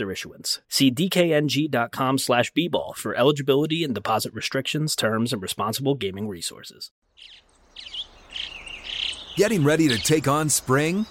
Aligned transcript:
issuance. 0.00 0.60
See 0.68 0.90
dkng.com 0.90 2.18
slash 2.18 2.52
bball 2.52 2.94
for 2.96 3.14
eligibility 3.14 3.84
and 3.84 3.94
deposit 3.94 4.32
restrictions, 4.32 4.96
terms, 4.96 5.32
and 5.32 5.42
responsible 5.42 5.94
gaming 5.94 6.28
resources. 6.28 6.90
Getting 9.36 9.64
ready 9.64 9.88
to 9.88 9.98
take 9.98 10.28
on 10.28 10.48
spring? 10.48 11.06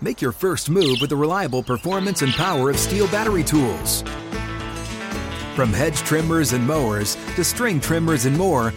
Make 0.00 0.20
your 0.20 0.32
first 0.32 0.70
move 0.70 0.98
with 1.00 1.10
the 1.10 1.16
reliable 1.16 1.62
performance 1.62 2.22
and 2.22 2.32
power 2.32 2.70
of 2.70 2.76
STIHL 2.76 3.10
battery 3.10 3.42
tools. 3.42 4.02
From 5.54 5.72
hedge 5.72 5.98
trimmers 5.98 6.52
and 6.52 6.66
mowers 6.66 7.16
to 7.36 7.44
string 7.44 7.80
trimmers 7.80 8.26
and 8.26 8.36
more, 8.36 8.72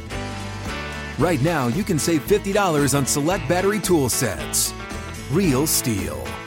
right 1.19 1.41
now 1.41 1.67
you 1.67 1.83
can 1.83 1.99
save 1.99 2.25
$50 2.25 2.97
on 2.97 3.05
select 3.05 3.47
battery 3.49 3.79
tool 3.79 4.09
sets. 4.09 4.73
Real 5.31 5.67
STIHL. 5.67 6.46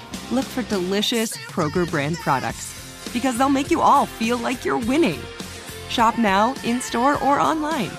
look 0.31 0.45
for 0.45 0.63
delicious 0.63 1.35
Kroger 1.37 1.89
brand 1.89 2.17
products 2.17 3.09
because 3.13 3.37
they'll 3.37 3.49
make 3.49 3.71
you 3.71 3.81
all 3.81 4.05
feel 4.05 4.37
like 4.37 4.63
you're 4.63 4.77
winning. 4.77 5.19
Shop 5.89 6.17
now, 6.17 6.55
in 6.63 6.79
store, 6.81 7.21
or 7.23 7.39
online. 7.39 7.91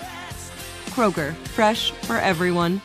Kroger, 0.87 1.35
fresh 1.49 1.91
for 1.91 2.17
everyone. 2.17 2.81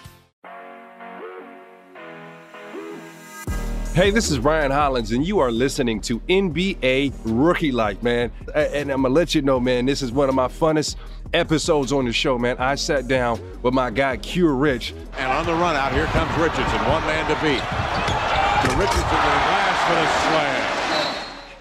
Hey, 3.94 4.12
this 4.12 4.30
is 4.30 4.38
Ryan 4.38 4.70
Hollins, 4.70 5.12
and 5.12 5.26
you 5.26 5.40
are 5.40 5.52
listening 5.52 6.02
to 6.02 6.20
NBA 6.30 7.14
Rookie 7.26 7.72
Life, 7.72 8.04
man. 8.04 8.32
And 8.54 8.92
I'm 8.92 9.02
gonna 9.02 9.14
let 9.14 9.34
you 9.34 9.42
know, 9.42 9.60
man, 9.60 9.88
this 9.88 10.04
is 10.04 10.12
one 10.12 10.30
of 10.30 10.36
my 10.36 10.48
funnest 10.48 10.98
episodes 11.34 11.92
on 11.92 12.06
the 12.06 12.14
show, 12.14 12.38
man. 12.38 12.58
I 12.60 12.76
sat 12.76 13.08
down 13.08 13.40
with 13.64 13.74
my 13.74 13.90
guy 13.90 14.18
Q 14.18 14.50
Rich. 14.50 14.94
And 15.18 15.32
on 15.32 15.48
the 15.48 15.54
run 15.54 15.76
out, 15.76 15.94
here 15.94 16.06
comes 16.06 16.32
Richardson, 16.38 16.80
one 16.88 17.02
man 17.08 17.28
to 17.28 17.42
beat. 17.42 18.07
Richardson 18.76 19.04
for 19.88 19.96
the 19.96 20.08
slam. 20.08 20.68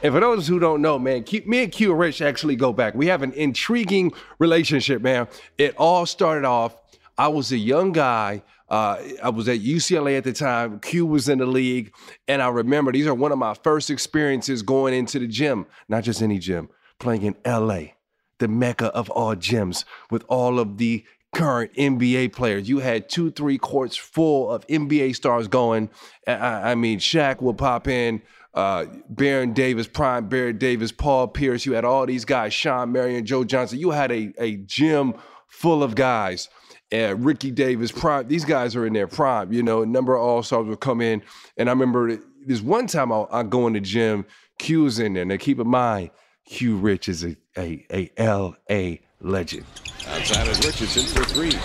And 0.02 0.12
for 0.12 0.20
those 0.20 0.46
who 0.46 0.58
don't 0.58 0.82
know, 0.82 0.98
man, 0.98 1.24
Q, 1.24 1.42
me 1.46 1.64
and 1.64 1.72
Q 1.72 1.94
Rich 1.94 2.22
actually 2.22 2.56
go 2.56 2.72
back. 2.72 2.94
We 2.94 3.06
have 3.06 3.22
an 3.22 3.32
intriguing 3.32 4.12
relationship, 4.38 5.02
man. 5.02 5.28
It 5.58 5.74
all 5.78 6.06
started 6.06 6.44
off, 6.44 6.76
I 7.18 7.28
was 7.28 7.50
a 7.52 7.56
young 7.56 7.92
guy. 7.92 8.42
Uh, 8.68 8.98
I 9.22 9.30
was 9.30 9.48
at 9.48 9.60
UCLA 9.60 10.18
at 10.18 10.24
the 10.24 10.32
time. 10.32 10.80
Q 10.80 11.06
was 11.06 11.28
in 11.28 11.38
the 11.38 11.46
league. 11.46 11.94
And 12.28 12.42
I 12.42 12.48
remember 12.48 12.92
these 12.92 13.06
are 13.06 13.14
one 13.14 13.32
of 13.32 13.38
my 13.38 13.54
first 13.54 13.90
experiences 13.90 14.62
going 14.62 14.92
into 14.92 15.18
the 15.18 15.26
gym, 15.26 15.66
not 15.88 16.04
just 16.04 16.20
any 16.20 16.38
gym, 16.38 16.68
playing 16.98 17.22
in 17.22 17.36
LA, 17.46 17.92
the 18.38 18.48
mecca 18.48 18.86
of 18.88 19.08
all 19.10 19.34
gyms, 19.34 19.84
with 20.10 20.24
all 20.28 20.58
of 20.58 20.78
the 20.78 21.04
current 21.36 21.70
NBA 21.74 22.32
players. 22.32 22.66
You 22.66 22.78
had 22.78 23.10
two, 23.10 23.30
three 23.30 23.58
courts 23.58 23.94
full 23.94 24.50
of 24.50 24.66
NBA 24.68 25.14
stars 25.14 25.48
going. 25.48 25.90
I, 26.26 26.70
I 26.70 26.74
mean, 26.74 26.98
Shaq 26.98 27.42
will 27.42 27.52
pop 27.52 27.88
in, 27.88 28.22
uh, 28.54 28.86
Baron 29.10 29.52
Davis, 29.52 29.86
Prime 29.86 30.30
Baron 30.30 30.56
Davis, 30.56 30.92
Paul 30.92 31.28
Pierce. 31.28 31.66
You 31.66 31.74
had 31.74 31.84
all 31.84 32.06
these 32.06 32.24
guys, 32.24 32.54
Shawn 32.54 32.90
Marion, 32.90 33.26
Joe 33.26 33.44
Johnson. 33.44 33.78
You 33.78 33.90
had 33.90 34.10
a, 34.10 34.32
a 34.38 34.56
gym 34.56 35.12
full 35.46 35.82
of 35.82 35.94
guys. 35.94 36.48
And 36.90 37.22
Ricky 37.22 37.50
Davis, 37.50 37.92
prime. 37.92 38.28
These 38.28 38.46
guys 38.46 38.74
are 38.74 38.86
in 38.86 38.94
their 38.94 39.08
prime. 39.08 39.52
You 39.52 39.62
know, 39.62 39.82
a 39.82 39.86
number 39.86 40.16
of 40.16 40.22
all 40.22 40.42
stars 40.42 40.66
would 40.68 40.80
come 40.80 41.00
in, 41.00 41.20
and 41.56 41.68
I 41.68 41.72
remember 41.72 42.16
this 42.46 42.62
one 42.62 42.86
time 42.86 43.12
I, 43.12 43.26
I 43.30 43.42
go 43.42 43.66
in 43.66 43.72
the 43.72 43.80
gym. 43.80 44.24
Q's 44.60 45.00
in 45.00 45.14
there. 45.14 45.24
Now 45.24 45.36
keep 45.36 45.58
in 45.58 45.66
mind, 45.66 46.10
Q 46.46 46.76
Rich 46.76 47.08
is 47.08 47.24
a 47.24 47.36
a, 47.58 47.84
a 47.92 48.12
L.A. 48.16 49.05
legend. 49.20 49.64
Outside 50.08 50.48
is 50.48 50.58
Richardson 50.64 51.06
for 51.06 51.24
three. 51.24 51.50
Three 51.50 51.58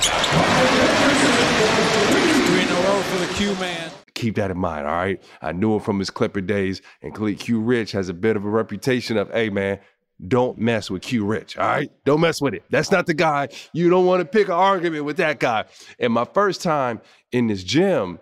in 2.62 2.70
a 2.70 2.74
row 2.74 3.02
for 3.02 3.18
the 3.26 3.34
Q 3.36 3.56
man. 3.56 3.92
Keep 4.14 4.36
that 4.36 4.52
in 4.52 4.58
mind, 4.58 4.86
all 4.86 4.94
right? 4.94 5.24
I 5.42 5.52
knew 5.52 5.74
him 5.76 5.80
from 5.80 6.00
his 6.00 6.10
Clipper 6.10 6.42
days, 6.42 6.82
and 7.02 7.16
Q 7.40 7.60
Rich 7.60 7.92
has 7.94 8.10
a 8.10 8.14
bit 8.14 8.36
of 8.36 8.46
a 8.46 8.50
reputation 8.50 9.18
of, 9.18 9.32
hey 9.32 9.50
man, 9.50 9.80
don't 10.28 10.58
mess 10.60 10.92
with 10.92 11.02
Q 11.02 11.26
Rich, 11.26 11.58
all 11.58 11.68
right? 11.68 11.92
Don't 12.06 12.22
mess 12.22 12.42
with 12.42 12.54
it. 12.54 12.64
That's 12.70 12.92
not 12.92 13.08
the 13.08 13.14
guy. 13.14 13.50
You 13.74 13.90
don't 13.90 14.06
want 14.06 14.22
to 14.22 14.26
pick 14.26 14.48
an 14.48 14.54
argument 14.54 15.06
with 15.06 15.18
that 15.18 15.40
guy. 15.40 15.66
And 16.00 16.14
my 16.14 16.26
first 16.26 16.62
time 16.62 17.02
in 17.32 17.48
this 17.48 17.64
gym, 17.64 18.20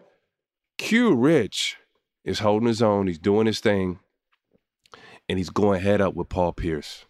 Q 0.78 1.14
Rich 1.16 1.76
is 2.24 2.40
holding 2.40 2.68
his 2.68 2.82
own, 2.82 3.08
he's 3.08 3.20
doing 3.20 3.48
his 3.48 3.60
thing, 3.60 4.00
and 5.28 5.38
he's 5.38 5.50
going 5.50 5.82
head 5.82 6.00
up 6.00 6.14
with 6.16 6.30
Paul 6.30 6.54
Pierce. 6.54 7.06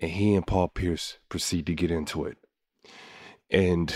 And 0.00 0.10
he 0.10 0.34
and 0.34 0.46
Paul 0.46 0.68
Pierce 0.68 1.18
proceed 1.28 1.66
to 1.66 1.74
get 1.74 1.90
into 1.90 2.24
it. 2.24 2.38
And 3.50 3.94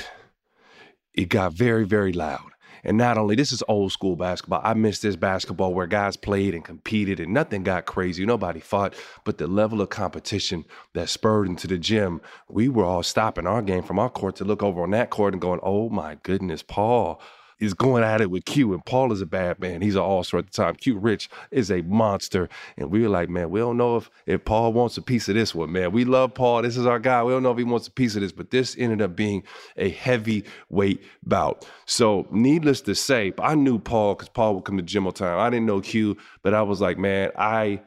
it 1.14 1.28
got 1.28 1.52
very, 1.52 1.84
very 1.84 2.12
loud. 2.12 2.52
And 2.84 2.96
not 2.96 3.16
only 3.16 3.36
this 3.36 3.52
is 3.52 3.62
old 3.68 3.92
school 3.92 4.16
basketball. 4.16 4.60
I 4.64 4.74
miss 4.74 4.98
this 4.98 5.14
basketball 5.14 5.72
where 5.72 5.86
guys 5.86 6.16
played 6.16 6.54
and 6.54 6.64
competed 6.64 7.20
and 7.20 7.32
nothing 7.32 7.62
got 7.62 7.86
crazy. 7.86 8.26
Nobody 8.26 8.58
fought, 8.58 8.94
but 9.24 9.38
the 9.38 9.46
level 9.46 9.80
of 9.80 9.90
competition 9.90 10.64
that 10.94 11.08
spurred 11.08 11.46
into 11.46 11.68
the 11.68 11.78
gym, 11.78 12.20
we 12.48 12.68
were 12.68 12.84
all 12.84 13.04
stopping 13.04 13.46
our 13.46 13.62
game 13.62 13.84
from 13.84 14.00
our 14.00 14.10
court 14.10 14.36
to 14.36 14.44
look 14.44 14.62
over 14.62 14.82
on 14.82 14.90
that 14.90 15.10
court 15.10 15.32
and 15.32 15.40
going, 15.40 15.60
"Oh 15.62 15.90
my 15.90 16.16
goodness, 16.24 16.62
Paul." 16.62 17.20
Is 17.58 17.74
going 17.74 18.02
at 18.02 18.20
it 18.20 18.30
with 18.30 18.44
Q, 18.44 18.72
and 18.72 18.84
Paul 18.84 19.12
is 19.12 19.20
a 19.20 19.26
bad 19.26 19.60
man. 19.60 19.82
He's 19.82 19.94
an 19.94 20.02
all-star 20.02 20.40
at 20.40 20.46
the 20.46 20.52
time. 20.52 20.74
Q 20.74 20.98
Rich 20.98 21.30
is 21.50 21.70
a 21.70 21.82
monster, 21.82 22.48
and 22.76 22.90
we 22.90 23.02
were 23.02 23.08
like, 23.08 23.28
man, 23.28 23.50
we 23.50 23.60
don't 23.60 23.76
know 23.76 23.96
if 23.96 24.10
if 24.26 24.44
Paul 24.44 24.72
wants 24.72 24.96
a 24.96 25.02
piece 25.02 25.28
of 25.28 25.34
this 25.34 25.54
one, 25.54 25.72
man. 25.72 25.92
We 25.92 26.04
love 26.04 26.34
Paul. 26.34 26.62
This 26.62 26.76
is 26.76 26.86
our 26.86 26.98
guy. 26.98 27.22
We 27.22 27.32
don't 27.32 27.42
know 27.42 27.52
if 27.52 27.58
he 27.58 27.64
wants 27.64 27.86
a 27.86 27.92
piece 27.92 28.16
of 28.16 28.22
this, 28.22 28.32
but 28.32 28.50
this 28.50 28.76
ended 28.78 29.00
up 29.02 29.14
being 29.14 29.44
a 29.76 29.90
heavyweight 29.90 31.02
bout. 31.22 31.66
So, 31.86 32.26
needless 32.30 32.80
to 32.82 32.94
say, 32.94 33.32
I 33.38 33.54
knew 33.54 33.78
Paul 33.78 34.14
because 34.14 34.28
Paul 34.30 34.56
would 34.56 34.64
come 34.64 34.76
to 34.76 34.82
gym 34.82 35.06
all 35.06 35.12
the 35.12 35.18
time. 35.18 35.38
I 35.38 35.50
didn't 35.50 35.66
know 35.66 35.80
Q, 35.80 36.16
but 36.42 36.54
I 36.54 36.62
was 36.62 36.80
like, 36.80 36.98
man, 36.98 37.30
I 37.36 37.80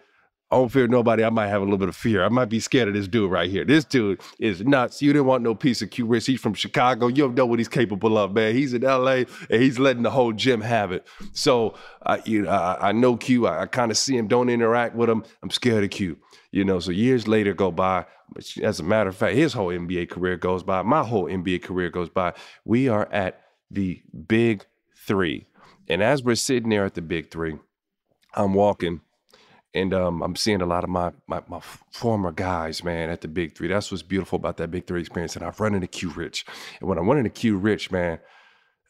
I 0.55 0.57
don't 0.57 0.69
fear 0.69 0.87
nobody. 0.87 1.21
I 1.25 1.29
might 1.29 1.49
have 1.49 1.61
a 1.61 1.65
little 1.65 1.77
bit 1.77 1.89
of 1.89 1.97
fear. 1.97 2.23
I 2.23 2.29
might 2.29 2.45
be 2.45 2.61
scared 2.61 2.87
of 2.87 2.93
this 2.93 3.09
dude 3.09 3.29
right 3.29 3.49
here. 3.49 3.65
This 3.65 3.83
dude 3.83 4.21
is 4.39 4.61
nuts. 4.61 5.01
You 5.01 5.11
didn't 5.11 5.25
want 5.25 5.43
no 5.43 5.53
piece 5.53 5.81
of 5.81 5.89
Q 5.89 6.05
Rich. 6.05 6.27
He's 6.27 6.39
from 6.39 6.53
Chicago. 6.53 7.07
You 7.07 7.23
don't 7.23 7.35
know 7.35 7.45
what 7.45 7.59
he's 7.59 7.67
capable 7.67 8.17
of, 8.17 8.31
man. 8.31 8.55
He's 8.55 8.73
in 8.73 8.83
LA 8.83 9.25
and 9.49 9.61
he's 9.61 9.79
letting 9.79 10.03
the 10.03 10.11
whole 10.11 10.31
gym 10.31 10.61
have 10.61 10.93
it. 10.93 11.05
So 11.33 11.75
I, 12.05 12.21
you 12.23 12.43
know, 12.43 12.51
I, 12.51 12.87
I 12.87 12.91
know 12.93 13.17
Q. 13.17 13.47
I, 13.47 13.63
I 13.63 13.65
kind 13.65 13.91
of 13.91 13.97
see 13.97 14.15
him. 14.15 14.29
Don't 14.29 14.47
interact 14.47 14.95
with 14.95 15.09
him. 15.09 15.25
I'm 15.43 15.49
scared 15.49 15.83
of 15.83 15.89
Q. 15.89 16.17
You 16.51 16.63
know. 16.63 16.79
So 16.79 16.91
years 16.91 17.27
later 17.27 17.53
go 17.53 17.69
by. 17.69 18.05
As 18.63 18.79
a 18.79 18.83
matter 18.83 19.09
of 19.09 19.17
fact, 19.17 19.35
his 19.35 19.51
whole 19.51 19.67
NBA 19.67 20.09
career 20.09 20.37
goes 20.37 20.63
by. 20.63 20.83
My 20.83 21.03
whole 21.03 21.25
NBA 21.25 21.63
career 21.63 21.89
goes 21.89 22.09
by. 22.09 22.33
We 22.63 22.87
are 22.87 23.11
at 23.11 23.41
the 23.69 24.01
big 24.27 24.65
three, 25.05 25.47
and 25.89 26.01
as 26.01 26.23
we're 26.23 26.35
sitting 26.35 26.69
there 26.69 26.85
at 26.85 26.93
the 26.93 27.01
big 27.01 27.29
three, 27.29 27.57
I'm 28.33 28.53
walking 28.53 29.01
and 29.75 29.93
um, 29.93 30.23
I'm 30.23 30.35
seeing 30.35 30.61
a 30.61 30.65
lot 30.65 30.83
of 30.83 30.89
my, 30.89 31.11
my, 31.27 31.41
my 31.47 31.59
former 31.91 32.31
guys, 32.31 32.83
man, 32.83 33.09
at 33.09 33.21
the 33.21 33.27
Big 33.27 33.55
Three. 33.55 33.67
That's 33.67 33.91
what's 33.91 34.01
beautiful 34.01 34.37
about 34.37 34.57
that 34.57 34.71
Big 34.71 34.87
Three 34.87 35.01
experience. 35.01 35.35
And 35.35 35.45
I've 35.45 35.59
run 35.59 35.75
into 35.75 35.87
Q 35.87 36.09
Rich, 36.09 36.45
and 36.79 36.89
when 36.89 36.97
I 36.97 37.01
run 37.01 37.17
into 37.17 37.29
Q 37.29 37.57
Rich, 37.57 37.91
man, 37.91 38.19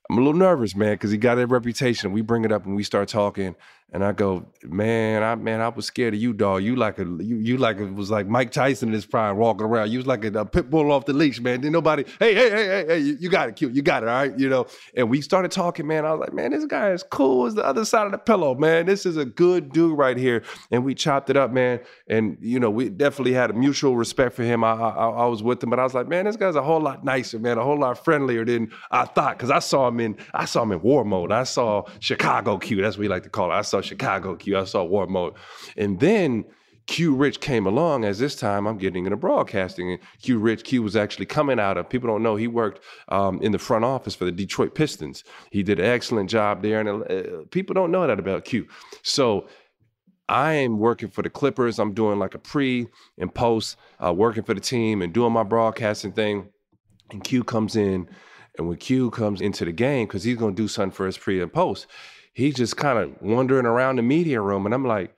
I'm 0.09 0.17
a 0.17 0.21
little 0.21 0.33
nervous, 0.33 0.75
man, 0.75 0.93
because 0.93 1.11
he 1.11 1.17
got 1.17 1.35
that 1.35 1.47
reputation. 1.47 2.11
We 2.11 2.21
bring 2.21 2.45
it 2.45 2.51
up 2.51 2.65
and 2.65 2.75
we 2.75 2.83
start 2.83 3.07
talking, 3.07 3.55
and 3.91 4.03
I 4.03 4.11
go, 4.11 4.45
man, 4.63 5.23
I 5.23 5.35
man, 5.35 5.61
I 5.61 5.69
was 5.69 5.85
scared 5.85 6.13
of 6.13 6.19
you, 6.19 6.33
dog. 6.33 6.63
You 6.63 6.75
like 6.75 6.99
a 6.99 7.03
you 7.03 7.37
you 7.37 7.57
like 7.57 7.77
it 7.77 7.93
was 7.93 8.11
like 8.11 8.27
Mike 8.27 8.51
Tyson 8.51 8.89
in 8.89 8.93
his 8.93 9.05
prime 9.05 9.37
walking 9.37 9.65
around. 9.65 9.91
You 9.91 9.99
was 9.99 10.07
like 10.07 10.25
a, 10.25 10.39
a 10.39 10.45
pit 10.45 10.69
bull 10.69 10.91
off 10.91 11.05
the 11.05 11.13
leash, 11.13 11.39
man. 11.39 11.61
Did 11.61 11.71
nobody, 11.71 12.03
hey, 12.19 12.35
hey, 12.35 12.49
hey, 12.49 12.65
hey, 12.65 12.85
hey, 12.87 12.99
you, 12.99 13.17
you 13.19 13.29
got 13.29 13.47
it, 13.47 13.55
cute, 13.55 13.73
you 13.73 13.81
got 13.81 14.03
it, 14.03 14.09
all 14.09 14.15
right, 14.15 14.37
you 14.37 14.49
know. 14.49 14.67
And 14.95 15.09
we 15.09 15.21
started 15.21 15.51
talking, 15.51 15.87
man. 15.87 16.05
I 16.05 16.11
was 16.11 16.19
like, 16.19 16.33
man, 16.33 16.51
this 16.51 16.65
guy 16.65 16.91
is 16.91 17.03
cool 17.03 17.45
as 17.45 17.55
the 17.55 17.65
other 17.65 17.85
side 17.85 18.05
of 18.05 18.11
the 18.11 18.17
pillow, 18.17 18.53
man. 18.53 18.85
This 18.85 19.05
is 19.05 19.17
a 19.17 19.25
good 19.25 19.71
dude 19.71 19.97
right 19.97 20.17
here. 20.17 20.43
And 20.71 20.83
we 20.83 20.93
chopped 20.93 21.29
it 21.29 21.37
up, 21.37 21.51
man. 21.51 21.79
And 22.07 22.37
you 22.41 22.59
know, 22.59 22.69
we 22.69 22.89
definitely 22.89 23.33
had 23.33 23.49
a 23.49 23.53
mutual 23.53 23.95
respect 23.95 24.35
for 24.35 24.43
him. 24.43 24.63
I 24.63 24.73
I, 24.73 25.09
I 25.09 25.25
was 25.25 25.41
with 25.41 25.63
him, 25.63 25.69
but 25.69 25.79
I 25.79 25.83
was 25.83 25.93
like, 25.93 26.07
man, 26.07 26.25
this 26.25 26.35
guy's 26.35 26.55
a 26.55 26.63
whole 26.63 26.81
lot 26.81 27.05
nicer, 27.05 27.39
man, 27.39 27.57
a 27.57 27.63
whole 27.63 27.79
lot 27.79 28.03
friendlier 28.03 28.43
than 28.43 28.71
I 28.91 29.05
thought. 29.05 29.39
Cause 29.39 29.51
I 29.51 29.59
saw 29.59 29.87
him 29.87 29.94
in 29.99 30.17
I 30.33 30.45
saw 30.45 30.63
him 30.63 30.71
in 30.71 30.81
war 30.81 31.03
mode. 31.03 31.31
I 31.31 31.43
saw 31.43 31.83
Chicago 31.99 32.57
Q. 32.57 32.81
That's 32.81 32.97
what 32.97 33.01
we 33.01 33.07
like 33.07 33.23
to 33.23 33.29
call 33.29 33.51
it. 33.51 33.55
I 33.55 33.61
saw 33.61 33.81
Chicago 33.81 34.35
Q. 34.35 34.57
I 34.57 34.63
saw 34.65 34.83
war 34.83 35.07
mode. 35.07 35.33
And 35.77 35.99
then 35.99 36.45
Q 36.87 37.15
Rich 37.15 37.39
came 37.39 37.65
along 37.65 38.05
as 38.05 38.19
this 38.19 38.35
time 38.35 38.67
I'm 38.67 38.77
getting 38.77 39.05
into 39.05 39.17
broadcasting. 39.17 39.91
And 39.91 39.99
Q 40.21 40.37
Rich, 40.37 40.63
Q 40.65 40.83
was 40.83 40.95
actually 40.95 41.25
coming 41.25 41.59
out 41.59 41.77
of, 41.77 41.89
people 41.89 42.07
don't 42.07 42.21
know, 42.21 42.35
he 42.35 42.47
worked 42.47 42.83
um, 43.09 43.41
in 43.41 43.51
the 43.51 43.59
front 43.59 43.85
office 43.85 44.15
for 44.15 44.25
the 44.25 44.31
Detroit 44.31 44.75
Pistons. 44.75 45.23
He 45.51 45.63
did 45.63 45.79
an 45.79 45.85
excellent 45.85 46.29
job 46.29 46.61
there. 46.61 46.79
And 46.79 46.89
uh, 46.89 47.45
people 47.51 47.73
don't 47.73 47.91
know 47.91 48.05
that 48.05 48.19
about 48.19 48.45
Q. 48.45 48.67
So 49.01 49.47
I 50.29 50.53
am 50.53 50.77
working 50.77 51.09
for 51.09 51.21
the 51.21 51.29
Clippers. 51.29 51.79
I'm 51.79 51.93
doing 51.93 52.19
like 52.19 52.35
a 52.35 52.39
pre 52.39 52.87
and 53.17 53.33
post, 53.33 53.77
uh, 54.03 54.13
working 54.13 54.43
for 54.43 54.53
the 54.53 54.61
team 54.61 55.01
and 55.01 55.13
doing 55.13 55.33
my 55.33 55.43
broadcasting 55.43 56.11
thing. 56.11 56.49
And 57.11 57.23
Q 57.23 57.43
comes 57.43 57.75
in. 57.75 58.09
And 58.57 58.67
when 58.67 58.77
Q 58.77 59.11
comes 59.11 59.41
into 59.41 59.65
the 59.65 59.71
game, 59.71 60.07
because 60.07 60.23
he's 60.23 60.37
going 60.37 60.55
to 60.55 60.61
do 60.61 60.67
something 60.67 60.95
for 60.95 61.05
his 61.05 61.17
pre 61.17 61.41
and 61.41 61.51
post, 61.51 61.87
he's 62.33 62.55
just 62.55 62.77
kind 62.77 62.99
of 62.99 63.21
wandering 63.21 63.65
around 63.65 63.97
the 63.97 64.01
media 64.01 64.41
room. 64.41 64.65
And 64.65 64.73
I'm 64.73 64.85
like, 64.85 65.15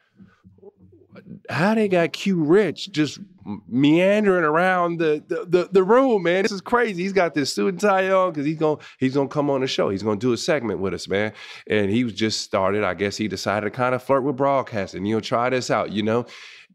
how 1.49 1.73
they 1.73 1.87
got 1.87 2.13
Q 2.13 2.43
Rich 2.43 2.91
just 2.91 3.19
meandering 3.67 4.43
around 4.43 4.99
the, 4.99 5.23
the 5.27 5.45
the, 5.45 5.69
the, 5.71 5.83
room, 5.83 6.23
man. 6.23 6.43
This 6.43 6.51
is 6.51 6.61
crazy. 6.61 7.01
He's 7.01 7.13
got 7.13 7.33
this 7.33 7.51
suit 7.51 7.69
and 7.69 7.79
tie 7.79 8.09
on 8.09 8.31
because 8.31 8.45
he's 8.45 8.57
gonna 8.57 8.79
he's 8.99 9.13
gonna 9.13 9.29
come 9.29 9.49
on 9.49 9.61
the 9.61 9.67
show. 9.67 9.89
He's 9.89 10.03
gonna 10.03 10.19
do 10.19 10.33
a 10.33 10.37
segment 10.37 10.79
with 10.79 10.93
us, 10.93 11.07
man. 11.07 11.33
And 11.67 11.89
he 11.89 12.03
was 12.03 12.13
just 12.13 12.41
started. 12.41 12.83
I 12.83 12.93
guess 12.93 13.17
he 13.17 13.27
decided 13.27 13.65
to 13.65 13.71
kind 13.71 13.95
of 13.95 14.03
flirt 14.03 14.23
with 14.23 14.35
broadcasting. 14.35 15.05
You 15.05 15.15
know, 15.15 15.21
try 15.21 15.49
this 15.49 15.71
out, 15.71 15.91
you 15.91 16.03
know. 16.03 16.25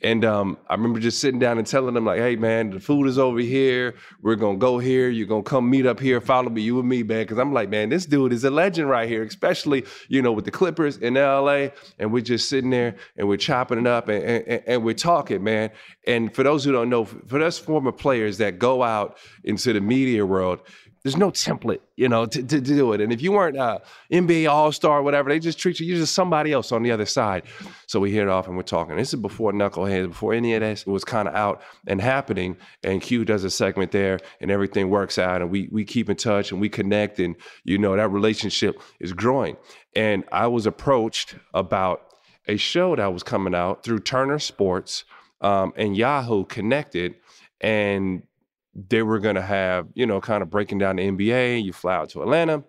And 0.03 0.25
um, 0.25 0.59
I 0.69 0.75
remember 0.75 0.99
just 0.99 1.21
sitting 1.21 1.39
down 1.39 1.59
and 1.59 1.67
telling 1.67 1.95
them, 1.95 2.05
like, 2.05 2.19
hey, 2.19 2.35
man, 2.35 2.71
the 2.71 2.81
food 2.81 3.07
is 3.07 3.19
over 3.19 3.39
here. 3.39 3.95
We're 4.21 4.35
going 4.35 4.57
to 4.57 4.61
go 4.61 4.79
here. 4.79 5.09
You're 5.09 5.29
going 5.29 5.45
to 5.45 5.49
come 5.49 5.71
meet 5.71 5.87
up 5.87 6.01
here, 6.01 6.21
follow 6.21 6.51
me, 6.51 6.63
you 6.63 6.81
and 6.81 6.89
me, 6.89 7.05
man. 7.05 7.23
Because 7.23 7.39
I'm 7.39 7.53
like, 7.53 7.69
man, 7.69 7.89
this 7.89 8.05
dude 8.05 8.33
is 8.33 8.43
a 8.43 8.51
legend 8.51 8.89
right 8.89 9.09
here, 9.09 9.23
especially, 9.23 9.85
you 10.09 10.21
know, 10.21 10.33
with 10.33 10.45
the 10.45 10.51
Clippers 10.51 10.97
in 10.97 11.15
LA. 11.15 11.69
And 12.01 12.13
we're 12.13 12.23
just 12.23 12.49
sitting 12.49 12.71
there 12.71 12.97
and 13.17 13.29
we're 13.29 13.37
chopping 13.37 13.79
it 13.79 13.87
up 13.87 14.09
and, 14.09 14.25
and, 14.25 14.63
and 14.67 14.85
we're 14.85 14.95
talking, 14.95 15.45
man. 15.45 15.71
And 16.07 16.35
for 16.35 16.43
those 16.43 16.65
who 16.65 16.73
don't 16.73 16.91
know, 16.91 17.05
for 17.05 17.41
us 17.41 17.59
former 17.59 17.93
players 17.93 18.39
that 18.39 18.59
go 18.59 18.83
out 18.83 19.19
into 19.45 19.73
the 19.73 19.81
media 19.81 20.27
world, 20.27 20.61
there's 21.03 21.17
no 21.17 21.31
template, 21.31 21.81
you 21.97 22.09
know, 22.09 22.27
to, 22.27 22.43
to, 22.43 22.61
to 22.61 22.61
do 22.61 22.93
it. 22.93 23.01
And 23.01 23.13
if 23.13 23.21
you 23.23 23.33
weren't 23.33 23.57
uh, 23.57 23.81
NBA 24.13 24.49
All 24.49 24.71
Star 24.71 25.03
whatever, 25.03 25.31
they 25.31 25.41
just 25.41 25.59
treat 25.59 25.81
you. 25.81 25.87
You're 25.87 25.99
just 25.99 26.15
somebody 26.15 26.53
else 26.53 26.71
on 26.71 26.83
the 26.83 26.93
other 26.93 27.07
side. 27.07 27.43
So 27.87 27.99
we 27.99 28.13
hit 28.13 28.23
it 28.23 28.29
off 28.29 28.47
and 28.47 28.57
we're 28.57 28.63
talking. 28.63 28.97
This 28.97 29.13
is 29.13 29.21
before 29.21 29.53
Knuckleheads, 29.53 30.09
before 30.09 30.33
any 30.33 30.55
of 30.55 30.61
this 30.61 30.87
was 30.87 31.05
kind 31.05 31.27
of 31.27 31.35
out 31.35 31.63
and 31.89 32.01
happening. 32.01 32.57
And 32.85 33.03
Q 33.03 33.25
does 33.25 33.43
a 33.43 33.51
segment 33.51 33.91
there, 33.91 34.21
and 34.41 34.51
everything 34.51 34.91
works 34.91 35.19
out, 35.19 35.43
and 35.43 35.51
we 35.51 35.69
we 35.73 35.85
keep 35.85 36.09
in 36.09 36.17
touch 36.17 36.53
and 36.53 36.61
we 36.61 36.69
connect, 36.69 37.19
and 37.19 37.35
you 37.65 37.79
know 37.79 37.97
that 37.97 38.11
relationship 38.11 38.81
is 39.01 39.13
growing. 39.13 39.57
And 39.97 40.25
I 40.31 40.47
was 40.47 40.67
approached 40.67 41.35
about 41.53 42.03
a 42.47 42.57
show 42.57 42.95
that 42.97 43.13
was 43.13 43.23
coming 43.23 43.55
out 43.55 43.83
through 43.83 44.01
Turner 44.01 44.39
Sports 44.39 45.05
um, 45.41 45.73
and 45.77 45.97
Yahoo 45.97 46.45
Connected, 46.45 47.17
and 47.61 48.23
they 48.75 49.03
were 49.03 49.19
going 49.19 49.35
to 49.35 49.43
have, 49.43 49.89
you 49.95 50.07
know, 50.07 50.21
kind 50.21 50.43
of 50.43 50.51
breaking 50.51 50.79
down 50.79 50.97
the 50.97 51.09
NBA. 51.09 51.63
You 51.63 51.73
fly 51.73 51.95
out 51.95 52.11
to 52.11 52.23
Atlanta. 52.23 52.65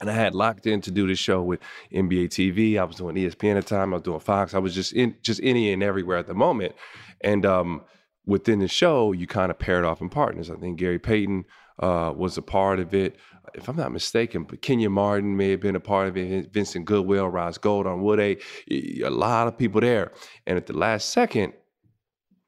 And 0.00 0.08
I 0.08 0.14
had 0.14 0.34
locked 0.34 0.66
in 0.66 0.80
to 0.82 0.90
do 0.90 1.06
this 1.06 1.18
show 1.18 1.42
with 1.42 1.60
NBA 1.92 2.28
TV. 2.28 2.78
I 2.78 2.84
was 2.84 2.96
doing 2.96 3.16
ESPN 3.16 3.56
at 3.56 3.66
the 3.66 3.74
time. 3.74 3.92
I 3.92 3.96
was 3.96 4.02
doing 4.02 4.20
Fox. 4.20 4.54
I 4.54 4.58
was 4.58 4.74
just 4.74 4.94
in, 4.94 5.14
just 5.22 5.40
any 5.42 5.72
and 5.72 5.82
everywhere 5.82 6.16
at 6.16 6.26
the 6.26 6.34
moment. 6.34 6.74
And 7.20 7.44
um, 7.44 7.82
within 8.24 8.60
the 8.60 8.68
show, 8.68 9.12
you 9.12 9.26
kind 9.26 9.50
of 9.50 9.58
paired 9.58 9.84
off 9.84 10.00
in 10.00 10.08
partners. 10.08 10.50
I 10.50 10.54
think 10.54 10.78
Gary 10.78 10.98
Payton 10.98 11.44
uh, 11.80 12.14
was 12.16 12.38
a 12.38 12.42
part 12.42 12.80
of 12.80 12.94
it. 12.94 13.16
If 13.54 13.68
I'm 13.68 13.76
not 13.76 13.92
mistaken, 13.92 14.44
but 14.44 14.62
Kenyon 14.62 14.92
Martin 14.92 15.36
may 15.36 15.50
have 15.50 15.60
been 15.60 15.76
a 15.76 15.80
part 15.80 16.08
of 16.08 16.16
it. 16.16 16.52
Vincent 16.52 16.86
Goodwill, 16.86 17.28
Ross 17.28 17.58
Gold 17.58 17.86
on 17.86 18.00
Wood 18.00 18.20
A. 18.20 18.38
A 18.70 19.10
lot 19.10 19.48
of 19.48 19.58
people 19.58 19.80
there. 19.80 20.12
And 20.46 20.56
at 20.56 20.66
the 20.66 20.76
last 20.76 21.10
second, 21.10 21.52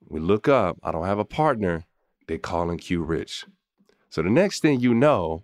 we 0.09 0.21
look 0.21 0.49
up. 0.49 0.79
I 0.83 0.93
don't 0.93 1.07
have 1.07 1.19
a 1.19 1.25
partner 1.25 1.85
they 2.27 2.39
calling 2.39 2.79
Q 2.79 3.03
Rich. 3.03 3.47
So 4.11 4.23
the 4.23 4.31
next 4.31 4.61
thing 4.61 4.81
you 4.81 4.95
know, 4.95 5.43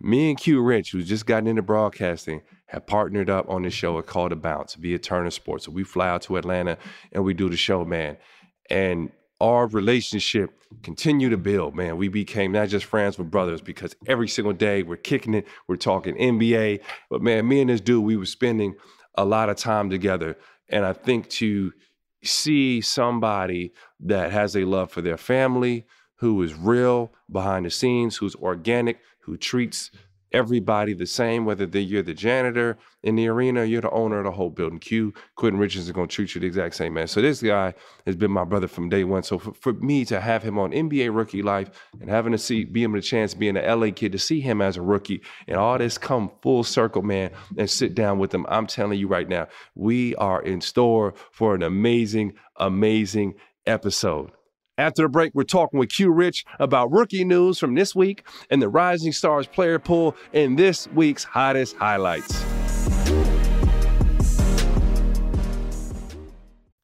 me 0.00 0.30
and 0.30 0.38
Q 0.38 0.60
Rich, 0.62 0.92
who's 0.92 1.08
just 1.08 1.26
gotten 1.26 1.46
into 1.46 1.62
broadcasting, 1.62 2.42
have 2.66 2.86
partnered 2.86 3.28
up 3.28 3.48
on 3.48 3.62
this 3.62 3.74
show 3.74 4.00
called 4.02 4.32
The 4.32 4.36
Bounce 4.36 4.74
via 4.74 4.98
Turner 4.98 5.30
Sports. 5.30 5.66
So 5.66 5.72
we 5.72 5.84
fly 5.84 6.08
out 6.08 6.22
to 6.22 6.36
Atlanta 6.36 6.78
and 7.12 7.24
we 7.24 7.34
do 7.34 7.48
the 7.48 7.56
show, 7.56 7.84
man. 7.84 8.16
And 8.68 9.10
our 9.40 9.66
relationship 9.66 10.50
continued 10.82 11.30
to 11.30 11.36
build, 11.36 11.74
man. 11.74 11.96
We 11.96 12.08
became 12.08 12.52
not 12.52 12.68
just 12.68 12.84
friends, 12.84 13.16
but 13.16 13.30
brothers 13.30 13.60
because 13.60 13.96
every 14.06 14.28
single 14.28 14.52
day 14.52 14.82
we're 14.82 14.96
kicking 14.96 15.34
it, 15.34 15.46
we're 15.66 15.76
talking 15.76 16.14
NBA. 16.14 16.80
But 17.08 17.22
man, 17.22 17.48
me 17.48 17.60
and 17.60 17.70
this 17.70 17.80
dude, 17.80 18.04
we 18.04 18.16
were 18.16 18.26
spending 18.26 18.76
a 19.16 19.24
lot 19.24 19.48
of 19.48 19.56
time 19.56 19.90
together. 19.90 20.36
And 20.68 20.84
I 20.84 20.92
think 20.92 21.28
to 21.30 21.72
see 22.22 22.80
somebody 22.80 23.72
that 24.00 24.30
has 24.30 24.56
a 24.56 24.64
love 24.64 24.92
for 24.92 25.00
their 25.00 25.16
family, 25.16 25.86
who 26.20 26.42
is 26.42 26.54
real 26.54 27.12
behind 27.30 27.66
the 27.66 27.70
scenes, 27.70 28.16
who's 28.16 28.34
organic, 28.36 29.00
who 29.20 29.36
treats 29.36 29.90
everybody 30.32 30.92
the 30.92 31.06
same, 31.06 31.44
whether 31.44 31.66
you're 31.78 32.02
the 32.02 32.14
janitor 32.14 32.78
in 33.02 33.16
the 33.16 33.26
arena, 33.26 33.64
you're 33.64 33.80
the 33.80 33.90
owner 33.90 34.18
of 34.18 34.24
the 34.24 34.30
whole 34.30 34.50
building. 34.50 34.78
Q, 34.78 35.12
Quentin 35.34 35.58
Richards 35.58 35.86
is 35.86 35.92
going 35.92 36.08
to 36.08 36.14
treat 36.14 36.34
you 36.34 36.40
the 36.40 36.46
exact 36.46 36.74
same, 36.74 36.94
man. 36.94 37.08
So 37.08 37.20
this 37.20 37.42
guy 37.42 37.74
has 38.06 38.16
been 38.16 38.30
my 38.30 38.44
brother 38.44 38.68
from 38.68 38.88
day 38.88 39.04
one. 39.04 39.22
So 39.22 39.38
for, 39.38 39.54
for 39.54 39.72
me 39.72 40.04
to 40.04 40.20
have 40.20 40.42
him 40.42 40.58
on 40.58 40.70
NBA 40.70 41.14
Rookie 41.14 41.42
Life 41.42 41.70
and 42.00 42.08
having 42.08 42.32
to 42.32 42.38
see, 42.38 42.64
being 42.64 42.94
a 42.94 43.00
chance 43.00 43.34
being 43.34 43.56
an 43.56 43.80
LA 43.80 43.90
kid, 43.90 44.12
to 44.12 44.18
see 44.18 44.40
him 44.40 44.60
as 44.60 44.76
a 44.76 44.82
rookie 44.82 45.22
and 45.48 45.56
all 45.56 45.78
this 45.78 45.98
come 45.98 46.30
full 46.42 46.64
circle, 46.64 47.02
man, 47.02 47.30
and 47.56 47.68
sit 47.68 47.94
down 47.94 48.18
with 48.18 48.34
him, 48.34 48.46
I'm 48.48 48.66
telling 48.66 48.98
you 48.98 49.08
right 49.08 49.28
now, 49.28 49.48
we 49.74 50.14
are 50.16 50.42
in 50.42 50.60
store 50.60 51.14
for 51.32 51.54
an 51.54 51.62
amazing, 51.62 52.34
amazing 52.56 53.34
episode. 53.66 54.30
After 54.80 55.02
the 55.02 55.10
break, 55.10 55.34
we're 55.34 55.42
talking 55.42 55.78
with 55.78 55.90
Q 55.90 56.10
Rich 56.10 56.46
about 56.58 56.90
rookie 56.90 57.22
news 57.22 57.58
from 57.58 57.74
this 57.74 57.94
week 57.94 58.26
and 58.48 58.62
the 58.62 58.68
Rising 58.70 59.12
Stars 59.12 59.46
player 59.46 59.78
pool 59.78 60.16
in 60.32 60.56
this 60.56 60.88
week's 60.94 61.22
hottest 61.22 61.76
highlights. 61.76 62.40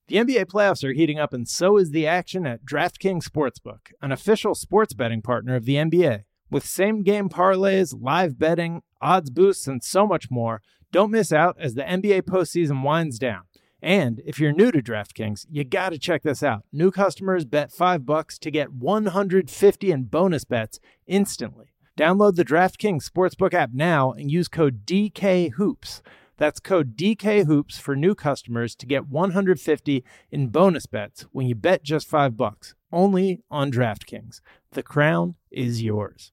The 0.09 0.17
NBA 0.17 0.45
playoffs 0.45 0.85
are 0.85 0.93
heating 0.93 1.19
up, 1.19 1.33
and 1.33 1.49
so 1.49 1.79
is 1.79 1.91
the 1.91 2.07
action 2.07 2.47
at 2.47 2.67
DraftKings 2.67 3.25
Sportsbook, 3.25 3.93
an 4.03 4.13
official 4.13 4.55
sports 4.55 4.93
betting 4.93 5.23
partner 5.23 5.57
of 5.57 5.65
the 5.65 5.77
NBA. 5.77 6.25
With 6.51 6.67
same 6.67 7.03
game 7.03 7.31
parlays, 7.31 7.95
live 7.99 8.39
betting, 8.39 8.83
odds 9.01 9.31
boosts, 9.31 9.67
and 9.67 9.83
so 9.83 10.07
much 10.07 10.31
more, 10.31 10.61
don't 10.93 11.11
miss 11.11 11.33
out 11.33 11.57
as 11.59 11.73
the 11.73 11.83
NBA 11.83 12.25
postseason 12.25 12.83
winds 12.83 13.19
down. 13.19 13.45
And 13.83 14.23
if 14.25 14.41
you're 14.41 14.53
new 14.53 14.73
to 14.73 14.83
DraftKings, 14.83 15.47
you 15.51 15.65
got 15.65 15.91
to 15.91 15.99
check 15.99 16.23
this 16.23 16.43
out. 16.43 16.65
New 16.73 16.91
customers 16.91 17.45
bet 17.45 17.71
5 17.71 18.07
bucks 18.07 18.39
to 18.39 18.51
get 18.51 18.73
150 18.73 19.91
in 19.91 20.05
bonus 20.05 20.45
bets 20.45 20.81
instantly. 21.07 21.73
Download 21.97 22.35
the 22.35 22.45
DraftKings 22.45 23.09
Sportsbook 23.09 23.55
app 23.55 23.71
now 23.73 24.13
and 24.13 24.31
use 24.31 24.49
code 24.49 24.85
DKHOOPS. 24.87 26.03
That's 26.37 26.61
code 26.61 26.97
DKHOOPS 26.97 27.81
for 27.81 27.97
new 27.97 28.15
customers 28.15 28.75
to 28.77 28.87
get 28.87 29.09
150 29.09 30.05
in 30.31 30.49
bonus 30.49 30.87
bets 30.87 31.23
when 31.33 31.47
you 31.47 31.55
bet 31.55 31.83
just 31.83 32.07
5 32.09 32.37
bucks. 32.37 32.75
Only 32.93 33.43
on 33.51 33.73
DraftKings. 33.73 34.41
The 34.73 34.83
crown 34.83 35.37
is 35.51 35.83
yours. 35.83 36.33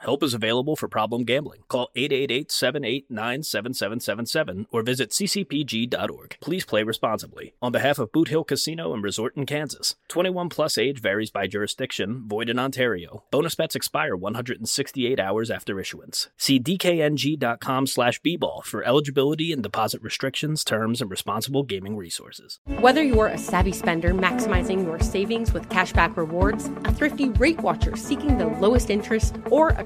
Help 0.00 0.22
is 0.22 0.34
available 0.34 0.76
for 0.76 0.88
problem 0.88 1.24
gambling. 1.24 1.60
Call 1.68 1.88
888-789-7777 1.96 4.66
or 4.70 4.82
visit 4.82 5.08
ccpg.org. 5.10 6.36
Please 6.40 6.66
play 6.66 6.82
responsibly. 6.82 7.54
On 7.62 7.72
behalf 7.72 7.98
of 7.98 8.12
Boot 8.12 8.28
Hill 8.28 8.44
Casino 8.44 8.92
and 8.92 9.02
Resort 9.02 9.34
in 9.36 9.46
Kansas. 9.46 9.94
21 10.08 10.50
plus 10.50 10.76
age 10.76 11.00
varies 11.00 11.30
by 11.30 11.46
jurisdiction. 11.46 12.28
Void 12.28 12.50
in 12.50 12.58
Ontario. 12.58 13.24
Bonus 13.30 13.54
bets 13.54 13.74
expire 13.74 14.14
168 14.14 15.18
hours 15.18 15.50
after 15.50 15.80
issuance. 15.80 16.28
See 16.36 16.60
dkng.com 16.60 17.86
slash 17.86 18.20
bball 18.20 18.62
for 18.64 18.84
eligibility 18.84 19.50
and 19.50 19.62
deposit 19.62 20.02
restrictions, 20.02 20.62
terms, 20.62 21.00
and 21.00 21.10
responsible 21.10 21.62
gaming 21.62 21.96
resources. 21.96 22.60
Whether 22.80 23.02
you're 23.02 23.28
a 23.28 23.38
savvy 23.38 23.72
spender 23.72 24.12
maximizing 24.12 24.84
your 24.84 25.00
savings 25.00 25.54
with 25.54 25.70
cashback 25.70 26.18
rewards, 26.18 26.66
a 26.84 26.92
thrifty 26.92 27.30
rate 27.30 27.60
watcher 27.60 27.96
seeking 27.96 28.36
the 28.36 28.46
lowest 28.46 28.90
interest, 28.90 29.36
or 29.46 29.70
a 29.70 29.85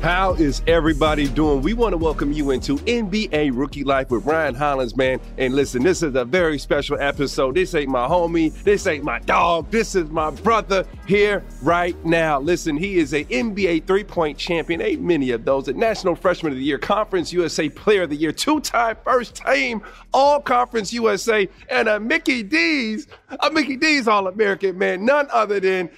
How 0.00 0.34
is 0.34 0.62
everybody 0.68 1.26
doing? 1.26 1.60
We 1.60 1.74
want 1.74 1.92
to 1.92 1.96
welcome 1.96 2.30
you 2.30 2.52
into 2.52 2.76
NBA 2.76 3.50
Rookie 3.52 3.82
Life 3.82 4.12
with 4.12 4.24
Ryan 4.24 4.54
Hollins, 4.54 4.96
man. 4.96 5.18
And 5.38 5.54
listen, 5.54 5.82
this 5.82 6.04
is 6.04 6.14
a 6.14 6.24
very 6.24 6.56
special 6.56 6.96
episode. 7.00 7.56
This 7.56 7.74
ain't 7.74 7.90
my 7.90 8.06
homie. 8.06 8.52
This 8.62 8.86
ain't 8.86 9.02
my 9.02 9.18
dog. 9.18 9.72
This 9.72 9.96
is 9.96 10.08
my 10.08 10.30
brother 10.30 10.86
here 11.08 11.42
right 11.62 11.96
now. 12.04 12.38
Listen, 12.38 12.76
he 12.76 12.98
is 12.98 13.12
a 13.12 13.24
NBA 13.24 13.88
three-point 13.88 14.38
champion. 14.38 14.80
Ain't 14.80 15.02
many 15.02 15.32
of 15.32 15.44
those. 15.44 15.66
A 15.66 15.72
National 15.72 16.14
Freshman 16.14 16.52
of 16.52 16.58
the 16.58 16.64
Year, 16.64 16.78
Conference 16.78 17.32
USA 17.32 17.68
Player 17.68 18.04
of 18.04 18.10
the 18.10 18.16
Year, 18.16 18.30
two-time 18.30 18.96
first 19.02 19.42
team 19.44 19.82
All 20.14 20.40
Conference 20.40 20.92
USA, 20.92 21.48
and 21.70 21.88
a 21.88 21.98
Mickey 21.98 22.44
D's, 22.44 23.08
a 23.40 23.50
Mickey 23.50 23.76
D's 23.76 24.06
All-American, 24.06 24.78
man. 24.78 25.04
None 25.04 25.26
other 25.32 25.58
than 25.58 25.90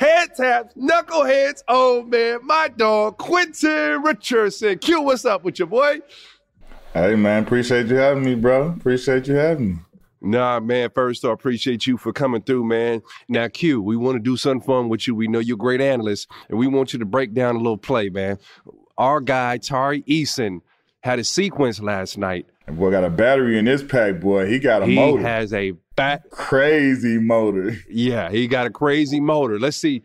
Head 0.00 0.34
taps, 0.34 0.74
knuckleheads, 0.76 1.62
oh 1.68 2.04
man, 2.04 2.38
my 2.44 2.68
dog, 2.74 3.18
Quentin 3.18 4.00
Richardson. 4.02 4.78
Q, 4.78 5.02
what's 5.02 5.26
up 5.26 5.44
with 5.44 5.58
your 5.58 5.68
boy? 5.68 6.00
Hey 6.94 7.16
man, 7.16 7.42
appreciate 7.42 7.86
you 7.88 7.96
having 7.96 8.24
me, 8.24 8.34
bro. 8.34 8.68
Appreciate 8.68 9.28
you 9.28 9.34
having 9.34 9.68
me. 9.68 9.78
Nah, 10.22 10.58
man, 10.58 10.88
first 10.94 11.22
I 11.26 11.30
appreciate 11.30 11.86
you 11.86 11.98
for 11.98 12.14
coming 12.14 12.40
through, 12.40 12.64
man. 12.64 13.02
Now, 13.28 13.48
Q, 13.48 13.82
we 13.82 13.98
want 13.98 14.16
to 14.16 14.22
do 14.22 14.38
something 14.38 14.66
fun 14.66 14.88
with 14.88 15.06
you. 15.06 15.14
We 15.14 15.28
know 15.28 15.38
you're 15.38 15.56
a 15.56 15.58
great 15.58 15.82
analyst, 15.82 16.30
and 16.48 16.58
we 16.58 16.66
want 16.66 16.94
you 16.94 16.98
to 16.98 17.04
break 17.04 17.34
down 17.34 17.56
a 17.56 17.58
little 17.58 17.76
play, 17.76 18.08
man. 18.08 18.38
Our 18.96 19.20
guy, 19.20 19.58
Tari 19.58 20.00
Eason, 20.04 20.62
had 21.02 21.18
a 21.18 21.24
sequence 21.24 21.78
last 21.78 22.16
night. 22.16 22.46
And 22.70 22.78
boy 22.78 22.92
got 22.92 23.02
a 23.02 23.10
battery 23.10 23.58
in 23.58 23.66
his 23.66 23.82
pack, 23.82 24.20
boy. 24.20 24.46
He 24.46 24.60
got 24.60 24.82
a 24.82 24.86
he 24.86 24.94
motor. 24.94 25.18
He 25.18 25.24
has 25.24 25.52
a 25.52 25.72
bat 25.96 26.30
crazy 26.30 27.18
motor. 27.18 27.76
Yeah, 27.88 28.30
he 28.30 28.46
got 28.46 28.66
a 28.66 28.70
crazy 28.70 29.18
motor. 29.18 29.58
Let's 29.58 29.76
see. 29.76 30.04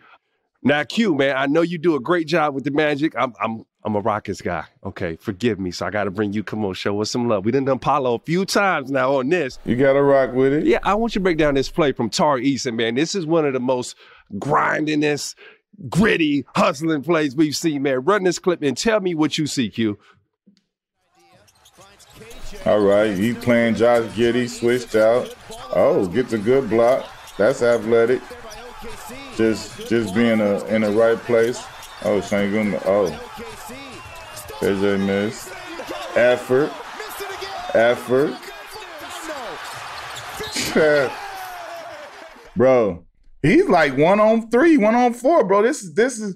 Now, 0.64 0.84
Q, 0.84 1.14
man, 1.14 1.38
I 1.38 1.46
know 1.46 1.62
you 1.62 1.78
do 1.78 1.96
a 1.96 2.00
great 2.00 2.26
job 2.26 2.56
with 2.56 2.64
the 2.64 2.72
magic. 2.72 3.14
I'm 3.16 3.34
I'm 3.40 3.66
I'm 3.84 3.96
a 3.96 4.00
Rockets 4.00 4.42
guy. 4.42 4.66
Okay, 4.84 5.16
forgive 5.18 5.60
me. 5.60 5.70
So 5.70 5.86
I 5.86 5.92
gotta 5.92 6.10
bring 6.10 6.34
you, 6.34 6.44
come 6.44 6.66
on, 6.66 6.74
show 6.74 7.00
us 7.04 7.12
some 7.12 7.28
love. 7.28 7.46
We 7.46 7.52
done 7.52 7.66
done 7.66 7.78
Paolo 7.78 8.16
a 8.16 8.20
few 8.20 8.46
times 8.46 8.90
now 8.90 9.18
on 9.18 9.30
this. 9.30 9.60
You 9.64 9.76
gotta 9.76 10.02
rock 10.02 10.34
with 10.34 10.52
it. 10.52 10.66
Yeah, 10.66 10.80
I 10.82 10.96
want 10.96 11.14
you 11.14 11.20
to 11.20 11.24
break 11.24 11.38
down 11.38 11.54
this 11.54 11.70
play 11.70 11.92
from 11.92 12.10
Tari 12.10 12.48
Eason, 12.48 12.74
man. 12.74 12.96
This 12.96 13.14
is 13.14 13.28
one 13.28 13.46
of 13.46 13.54
the 13.54 13.60
most 13.60 13.96
grindingest, 14.40 15.38
gritty, 15.88 16.46
hustling 16.56 17.04
plays 17.04 17.36
we've 17.36 17.56
seen, 17.56 17.84
man. 17.84 18.04
Run 18.04 18.24
this 18.24 18.40
clip 18.40 18.64
and 18.64 18.76
tell 18.76 19.02
me 19.02 19.14
what 19.14 19.38
you 19.38 19.46
see, 19.46 19.70
Q. 19.70 20.00
All 22.66 22.80
right, 22.80 23.16
he's 23.16 23.38
playing 23.38 23.76
Josh 23.76 24.04
Giddey, 24.14 24.50
switched 24.50 24.96
out. 24.96 25.34
Oh, 25.74 26.08
gets 26.08 26.34
a 26.34 26.38
good 26.38 26.70
block. 26.70 27.10
That's 27.38 27.62
athletic. 27.62 28.22
Just 29.36 29.88
just 29.88 30.16
being 30.16 30.40
a, 30.40 30.64
in 30.66 30.82
the 30.82 30.92
right 30.92 31.18
place. 31.18 31.64
Oh, 32.04 32.20
Sengun. 32.22 32.82
Oh. 32.86 33.10
KJ 34.60 35.06
missed. 35.06 35.52
Effort. 36.16 36.72
Effort. 37.74 38.34
bro, 42.56 43.06
he's 43.42 43.68
like 43.68 43.98
one 43.98 44.20
on 44.20 44.50
three, 44.50 44.78
one 44.78 44.96
on 44.96 45.14
four, 45.14 45.44
bro. 45.44 45.62
This 45.62 45.84
is 45.84 45.94
this 45.94 46.20
is 46.20 46.36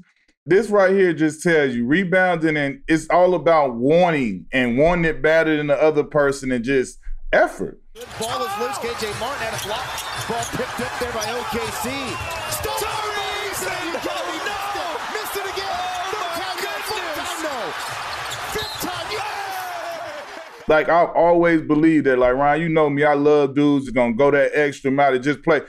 this 0.50 0.70
right 0.70 0.92
here 0.92 1.14
just 1.14 1.44
tells 1.44 1.76
you 1.76 1.86
rebounding 1.86 2.58
and 2.58 2.82
it's 2.88 3.08
all 3.10 3.36
about 3.36 3.76
wanting 3.76 4.48
and 4.52 4.78
wanting 4.78 5.06
it 5.06 5.22
better 5.22 5.56
than 5.56 5.68
the 5.68 5.82
other 5.82 6.04
person 6.04 6.52
and 6.52 6.66
just 6.66 7.00
effort. 7.32 7.80
Good 7.94 8.08
ball 8.20 8.42
is 8.44 8.58
loose. 8.60 8.78
KJ 8.78 9.20
Martin 9.20 9.46
had 9.46 9.54
a 9.54 9.64
block. 9.68 9.86
Ball 10.28 10.44
picked 10.58 10.80
up 10.82 11.00
there 11.00 11.14
by 11.14 11.26
OKC. 11.40 12.40
Like 20.70 20.88
I've 20.88 21.10
always 21.16 21.64
believed 21.64 22.06
that, 22.06 22.20
like 22.20 22.36
Ryan, 22.36 22.62
you 22.62 22.70
know 22.70 22.92
me, 22.92 23.04
I 23.04 23.16
love 23.16 23.56
dudes 23.56 23.88
that 23.88 23.94
gonna 23.96 24.14
go 24.14 24.30
that 24.30 24.52
extra 24.54 24.92
mile 24.92 25.12
to 25.14 25.20
just 25.20 25.42
play 25.42 25.62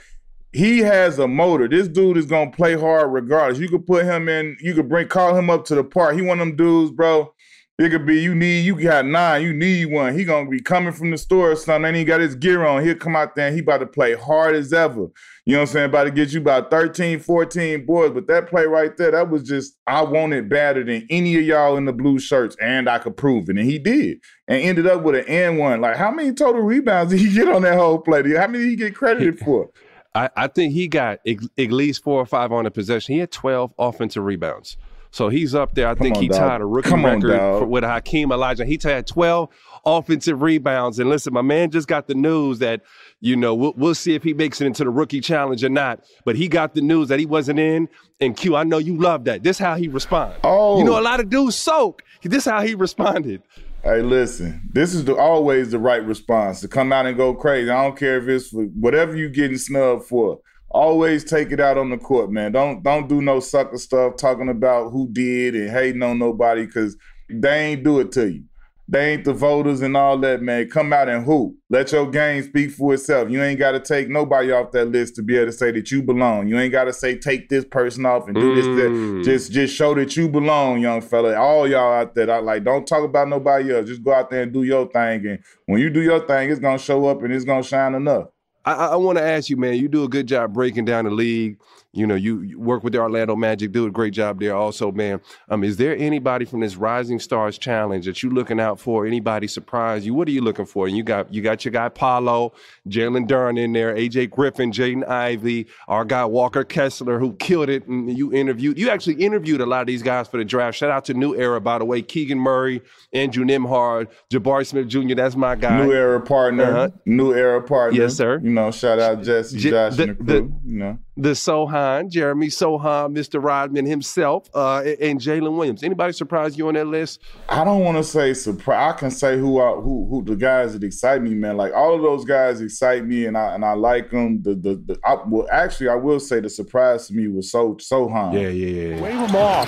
he 0.53 0.79
has 0.79 1.17
a 1.19 1.27
motor. 1.27 1.67
This 1.67 1.87
dude 1.87 2.17
is 2.17 2.25
gonna 2.25 2.51
play 2.51 2.75
hard 2.75 3.11
regardless. 3.13 3.59
You 3.59 3.69
could 3.69 3.87
put 3.87 4.05
him 4.05 4.27
in, 4.27 4.57
you 4.59 4.73
could 4.73 4.89
bring 4.89 5.07
call 5.07 5.35
him 5.35 5.49
up 5.49 5.65
to 5.65 5.75
the 5.75 5.83
park. 5.83 6.15
He 6.15 6.21
one 6.21 6.39
of 6.39 6.47
them 6.47 6.55
dudes, 6.55 6.91
bro. 6.91 7.33
It 7.79 7.89
could 7.89 8.05
be 8.05 8.19
you 8.19 8.35
need, 8.35 8.63
you 8.63 8.79
got 8.79 9.07
nine, 9.07 9.41
you 9.41 9.53
need 9.53 9.85
one. 9.85 10.13
He 10.13 10.23
gonna 10.23 10.49
be 10.49 10.59
coming 10.59 10.91
from 10.93 11.09
the 11.09 11.17
store 11.17 11.51
or 11.51 11.55
something, 11.55 11.85
and 11.85 11.97
he 11.97 12.03
got 12.03 12.19
his 12.19 12.35
gear 12.35 12.63
on. 12.63 12.83
He'll 12.83 12.95
come 12.95 13.15
out 13.15 13.33
there 13.33 13.47
and 13.47 13.55
he 13.55 13.61
about 13.61 13.79
to 13.79 13.87
play 13.87 14.13
hard 14.13 14.55
as 14.55 14.71
ever. 14.71 15.07
You 15.45 15.53
know 15.53 15.61
what 15.61 15.69
I'm 15.69 15.73
saying? 15.73 15.85
About 15.85 16.03
to 16.03 16.11
get 16.11 16.31
you 16.31 16.41
about 16.41 16.69
13, 16.69 17.19
14 17.19 17.85
boys. 17.85 18.11
But 18.11 18.27
that 18.27 18.47
play 18.47 18.65
right 18.65 18.95
there, 18.97 19.09
that 19.11 19.31
was 19.31 19.41
just, 19.41 19.77
I 19.87 20.03
wanted 20.03 20.47
better 20.47 20.83
than 20.83 21.07
any 21.09 21.35
of 21.37 21.43
y'all 21.43 21.77
in 21.77 21.85
the 21.85 21.93
blue 21.93 22.19
shirts, 22.19 22.55
and 22.61 22.87
I 22.87 22.99
could 22.99 23.17
prove 23.17 23.49
it. 23.49 23.57
And 23.57 23.67
he 23.67 23.79
did. 23.79 24.19
And 24.47 24.61
ended 24.61 24.85
up 24.85 25.01
with 25.01 25.15
an 25.15 25.25
N 25.25 25.57
one. 25.57 25.81
Like, 25.81 25.95
how 25.95 26.11
many 26.11 26.33
total 26.33 26.61
rebounds 26.61 27.11
did 27.11 27.21
he 27.21 27.33
get 27.33 27.47
on 27.47 27.63
that 27.63 27.77
whole 27.77 27.99
play? 27.99 28.21
How 28.35 28.47
many 28.47 28.65
did 28.65 28.69
he 28.69 28.75
get 28.75 28.95
credited 28.95 29.39
for? 29.45 29.71
I, 30.13 30.29
I 30.35 30.47
think 30.47 30.73
he 30.73 30.87
got 30.87 31.19
at 31.25 31.71
least 31.71 32.03
four 32.03 32.19
or 32.19 32.25
five 32.25 32.51
on 32.51 32.65
the 32.65 32.71
possession. 32.71 33.15
He 33.15 33.19
had 33.19 33.31
12 33.31 33.73
offensive 33.79 34.23
rebounds. 34.23 34.77
So 35.13 35.27
he's 35.27 35.53
up 35.53 35.75
there. 35.75 35.87
I 35.87 35.93
Come 35.95 36.03
think 36.03 36.15
on, 36.17 36.21
he 36.23 36.29
dog. 36.29 36.39
tied 36.39 36.61
a 36.61 36.65
rookie 36.65 36.89
Come 36.89 37.05
record 37.05 37.31
on, 37.33 37.59
for, 37.59 37.65
with 37.65 37.83
Hakeem 37.83 38.29
Olajuwon. 38.29 38.65
He 38.65 38.79
had 38.81 39.05
12 39.05 39.49
offensive 39.85 40.41
rebounds. 40.41 40.99
And 40.99 41.09
listen, 41.09 41.33
my 41.33 41.41
man 41.41 41.69
just 41.69 41.87
got 41.89 42.07
the 42.07 42.15
news 42.15 42.59
that, 42.59 42.81
you 43.19 43.35
know, 43.35 43.53
we'll, 43.53 43.73
we'll 43.75 43.95
see 43.95 44.15
if 44.15 44.23
he 44.23 44.33
makes 44.33 44.61
it 44.61 44.67
into 44.67 44.85
the 44.85 44.89
rookie 44.89 45.19
challenge 45.19 45.65
or 45.65 45.69
not. 45.69 46.01
But 46.23 46.37
he 46.37 46.47
got 46.47 46.75
the 46.75 46.81
news 46.81 47.09
that 47.09 47.19
he 47.19 47.25
wasn't 47.25 47.59
in. 47.59 47.89
And 48.21 48.37
Q, 48.37 48.55
I 48.55 48.63
know 48.63 48.77
you 48.77 48.95
love 48.95 49.25
that. 49.25 49.43
This 49.43 49.59
how 49.59 49.75
he 49.75 49.89
responded. 49.89 50.39
Oh. 50.45 50.77
You 50.79 50.85
know, 50.85 50.97
a 50.97 51.01
lot 51.01 51.19
of 51.19 51.29
dudes 51.29 51.57
soak. 51.57 52.03
This 52.23 52.45
how 52.45 52.61
he 52.61 52.73
responded. 52.75 53.41
Hey, 53.83 54.03
listen, 54.03 54.61
this 54.71 54.93
is 54.93 55.05
the, 55.05 55.15
always 55.15 55.71
the 55.71 55.79
right 55.79 56.05
response 56.05 56.61
to 56.61 56.67
come 56.67 56.93
out 56.93 57.07
and 57.07 57.17
go 57.17 57.33
crazy. 57.33 57.67
I 57.71 57.83
don't 57.83 57.97
care 57.97 58.19
if 58.19 58.27
it's 58.27 58.49
for 58.49 58.65
whatever 58.65 59.15
you 59.15 59.27
getting 59.27 59.57
snubbed 59.57 60.05
for. 60.05 60.39
Always 60.69 61.23
take 61.23 61.51
it 61.51 61.59
out 61.59 61.79
on 61.79 61.89
the 61.89 61.97
court, 61.97 62.29
man. 62.31 62.51
Don't 62.51 62.83
don't 62.83 63.09
do 63.09 63.23
no 63.23 63.39
sucker 63.39 63.79
stuff 63.79 64.17
talking 64.17 64.49
about 64.49 64.91
who 64.91 65.09
did 65.11 65.55
and 65.55 65.71
hating 65.71 66.03
on 66.03 66.19
nobody 66.19 66.67
because 66.67 66.95
they 67.27 67.71
ain't 67.71 67.83
do 67.83 67.99
it 67.99 68.11
to 68.11 68.31
you. 68.31 68.43
They 68.91 69.13
ain't 69.13 69.23
the 69.23 69.31
voters 69.31 69.81
and 69.81 69.95
all 69.95 70.17
that, 70.17 70.41
man. 70.41 70.69
Come 70.69 70.91
out 70.91 71.07
and 71.07 71.23
hoop. 71.23 71.55
Let 71.69 71.93
your 71.93 72.11
game 72.11 72.43
speak 72.43 72.71
for 72.71 72.93
itself. 72.93 73.29
You 73.29 73.41
ain't 73.41 73.57
got 73.57 73.71
to 73.71 73.79
take 73.79 74.09
nobody 74.09 74.51
off 74.51 74.71
that 74.73 74.89
list 74.89 75.15
to 75.15 75.23
be 75.23 75.37
able 75.37 75.45
to 75.45 75.53
say 75.53 75.71
that 75.71 75.89
you 75.91 76.03
belong. 76.03 76.49
You 76.49 76.59
ain't 76.59 76.73
got 76.73 76.83
to 76.83 76.93
say 76.93 77.17
take 77.17 77.47
this 77.47 77.63
person 77.63 78.05
off 78.05 78.27
and 78.27 78.35
do 78.35 78.51
mm. 78.51 78.55
this. 78.55 78.65
That. 78.65 78.91
Mm. 78.91 79.23
Just 79.23 79.51
just 79.53 79.73
show 79.73 79.95
that 79.95 80.17
you 80.17 80.27
belong, 80.27 80.81
young 80.81 80.99
fella. 80.99 81.35
All 81.37 81.69
y'all 81.69 81.93
out 81.93 82.15
there, 82.15 82.29
I 82.29 82.39
like 82.39 82.65
don't 82.65 82.85
talk 82.85 83.05
about 83.05 83.29
nobody 83.29 83.73
else. 83.73 83.87
Just 83.87 84.03
go 84.03 84.13
out 84.13 84.29
there 84.29 84.43
and 84.43 84.51
do 84.51 84.63
your 84.63 84.85
thing. 84.87 85.25
And 85.25 85.39
when 85.67 85.79
you 85.79 85.89
do 85.89 86.01
your 86.01 86.27
thing, 86.27 86.49
it's 86.51 86.59
gonna 86.59 86.77
show 86.77 87.05
up 87.05 87.23
and 87.23 87.33
it's 87.33 87.45
gonna 87.45 87.63
shine 87.63 87.95
enough. 87.95 88.27
I, 88.65 88.73
I 88.73 88.95
want 88.97 89.17
to 89.17 89.23
ask 89.23 89.49
you, 89.49 89.55
man. 89.55 89.75
You 89.75 89.87
do 89.87 90.03
a 90.03 90.09
good 90.09 90.27
job 90.27 90.53
breaking 90.53 90.83
down 90.83 91.05
the 91.05 91.11
league. 91.11 91.57
You 91.93 92.07
know, 92.07 92.15
you, 92.15 92.41
you, 92.41 92.57
work 92.57 92.85
with 92.85 92.93
the 92.93 92.99
Orlando 92.99 93.35
Magic, 93.35 93.73
do 93.73 93.85
a 93.85 93.91
great 93.91 94.13
job 94.13 94.39
there. 94.39 94.55
Also, 94.55 94.93
man. 94.93 95.19
Um, 95.49 95.61
is 95.65 95.75
there 95.75 95.93
anybody 95.97 96.45
from 96.45 96.61
this 96.61 96.77
Rising 96.77 97.19
Stars 97.19 97.57
Challenge 97.57 98.05
that 98.05 98.23
you're 98.23 98.31
looking 98.31 98.61
out 98.61 98.79
for? 98.79 99.05
Anybody 99.05 99.45
surprise 99.47 100.05
you? 100.05 100.13
What 100.13 100.29
are 100.29 100.31
you 100.31 100.39
looking 100.39 100.65
for? 100.65 100.87
And 100.87 100.95
you 100.95 101.03
got 101.03 101.33
you 101.33 101.41
got 101.41 101.65
your 101.65 101.73
guy 101.73 101.89
Paolo, 101.89 102.53
Jalen 102.87 103.27
Duren 103.27 103.59
in 103.59 103.73
there, 103.73 103.93
AJ 103.93 104.29
Griffin, 104.29 104.71
Jaden 104.71 105.05
Ivey, 105.05 105.67
our 105.89 106.05
guy 106.05 106.23
Walker 106.23 106.63
Kessler, 106.63 107.19
who 107.19 107.33
killed 107.33 107.67
it. 107.67 107.85
And 107.87 108.17
you 108.17 108.31
interviewed. 108.31 108.79
You 108.79 108.89
actually 108.89 109.15
interviewed 109.15 109.59
a 109.59 109.65
lot 109.65 109.81
of 109.81 109.87
these 109.87 110.01
guys 110.01 110.29
for 110.29 110.37
the 110.37 110.45
draft. 110.45 110.77
Shout 110.77 110.91
out 110.91 111.03
to 111.05 111.13
New 111.13 111.35
Era, 111.35 111.59
by 111.59 111.77
the 111.77 111.83
way. 111.83 112.01
Keegan 112.01 112.39
Murray, 112.39 112.81
Andrew 113.11 113.43
Nembhard, 113.43 114.07
Jabari 114.29 114.65
Smith 114.65 114.87
Jr. 114.87 115.15
That's 115.15 115.35
my 115.35 115.55
guy. 115.55 115.83
New 115.83 115.91
Era 115.91 116.21
partner. 116.21 116.63
Uh-huh. 116.63 116.89
New 117.05 117.33
Era 117.33 117.61
partner. 117.61 117.99
Yes, 117.99 118.15
sir. 118.15 118.39
You 118.41 118.51
know, 118.51 118.71
shout 118.71 118.99
out 118.99 119.23
Jesse, 119.23 119.57
J- 119.57 119.71
Josh, 119.71 119.97
the, 119.97 120.03
and 120.03 120.11
the 120.11 120.23
crew. 120.23 120.25
The, 120.25 120.69
you 120.69 120.79
know 120.79 120.99
the 121.17 121.31
Sochan, 121.31 122.09
Jeremy 122.09 122.47
Sochan, 122.47 123.15
Mr. 123.15 123.43
Rodman 123.43 123.85
himself, 123.85 124.49
uh, 124.53 124.81
and 125.01 125.19
Jalen 125.19 125.57
Williams. 125.57 125.83
Anybody 125.83 126.13
surprise 126.13 126.57
you 126.57 126.67
on 126.69 126.75
that 126.75 126.87
list? 126.87 127.21
I 127.49 127.65
don't 127.65 127.83
want 127.83 127.97
to 127.97 128.03
say 128.03 128.33
surprise. 128.33 128.93
I 128.93 128.97
can 128.97 129.11
say 129.11 129.37
who 129.37 129.57
are, 129.57 129.81
who 129.81 130.07
who 130.09 130.23
the 130.23 130.35
guys 130.35 130.73
that 130.73 130.83
excite 130.83 131.21
me, 131.21 131.33
man. 131.33 131.57
Like 131.57 131.73
all 131.73 131.93
of 131.95 132.01
those 132.01 132.23
guys 132.23 132.61
excite 132.61 133.05
me, 133.05 133.25
and 133.25 133.37
I 133.37 133.55
and 133.55 133.65
I 133.65 133.73
like 133.73 134.09
them. 134.11 134.41
The 134.41 134.55
the, 134.55 134.75
the 134.85 134.99
I, 135.03 135.17
well, 135.27 135.47
actually, 135.51 135.89
I 135.89 135.95
will 135.95 136.19
say 136.19 136.39
the 136.39 136.49
surprise 136.49 137.07
to 137.07 137.13
me 137.13 137.27
was 137.27 137.51
so 137.51 137.75
Sochan. 137.75 138.33
Yeah, 138.33 138.47
yeah, 138.47 138.95
yeah. 138.95 139.01
Wave 139.01 139.29
him 139.29 139.35
off. 139.35 139.67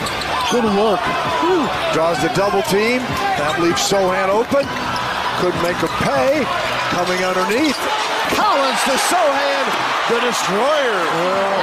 Good 0.49 0.63
work. 0.63 1.01
Draws 1.93 2.21
the 2.21 2.29
double 2.35 2.63
team. 2.63 2.99
That 3.37 3.59
leaves 3.61 3.81
Sochan 3.81 4.29
open. 4.29 4.65
Couldn't 5.41 5.61
make 5.61 5.77
him 5.77 5.89
pay. 5.99 6.43
Coming 6.95 7.23
underneath. 7.23 7.77
Collins 8.31 8.81
to 8.83 8.91
Sochan 8.91 9.92
the 10.09 10.19
destroyer 10.19 10.99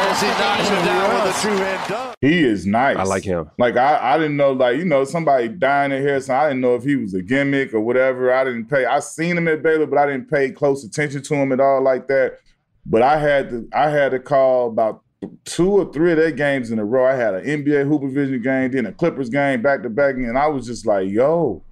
as 0.08 0.20
he 0.20 0.28
knocks 0.28 0.68
him 0.68 0.84
down 0.84 1.26
with 1.26 1.36
a 1.36 1.42
two-hand 1.42 1.88
dunk. 1.88 2.14
He 2.22 2.42
is 2.42 2.66
nice. 2.66 2.96
I 2.96 3.02
like 3.02 3.22
him. 3.22 3.50
Like 3.58 3.76
I, 3.76 4.14
I 4.14 4.18
didn't 4.18 4.36
know, 4.36 4.52
like 4.52 4.78
you 4.78 4.86
know, 4.86 5.04
somebody 5.04 5.48
dying 5.48 5.92
in 5.92 6.00
here, 6.00 6.20
so 6.20 6.34
I 6.34 6.48
didn't 6.48 6.62
know 6.62 6.74
if 6.74 6.82
he 6.82 6.96
was 6.96 7.12
a 7.12 7.22
gimmick 7.22 7.74
or 7.74 7.80
whatever. 7.80 8.32
I 8.32 8.44
didn't 8.44 8.66
pay. 8.66 8.86
I 8.86 9.00
seen 9.00 9.36
him 9.36 9.46
at 9.48 9.62
Baylor, 9.62 9.86
but 9.86 9.98
I 9.98 10.06
didn't 10.06 10.30
pay 10.30 10.50
close 10.50 10.84
attention 10.84 11.22
to 11.22 11.34
him 11.34 11.52
at 11.52 11.60
all 11.60 11.82
like 11.82 12.08
that. 12.08 12.38
But 12.86 13.02
I 13.02 13.18
had 13.18 13.50
to, 13.50 13.68
I 13.74 13.90
had 13.90 14.12
to 14.12 14.18
call 14.18 14.68
about 14.68 15.02
two 15.44 15.72
or 15.72 15.92
three 15.92 16.12
of 16.12 16.16
their 16.16 16.30
games 16.30 16.70
in 16.70 16.78
a 16.78 16.84
row. 16.84 17.06
I 17.06 17.14
had 17.14 17.34
an 17.34 17.44
NBA 17.44 17.86
Hooper 17.86 18.08
Vision 18.08 18.40
game, 18.40 18.70
then 18.70 18.86
a 18.86 18.92
Clippers 18.92 19.28
game 19.28 19.60
back 19.60 19.82
to 19.82 19.90
back, 19.90 20.14
and 20.14 20.38
I 20.38 20.46
was 20.46 20.66
just 20.66 20.86
like, 20.86 21.10
yo. 21.10 21.62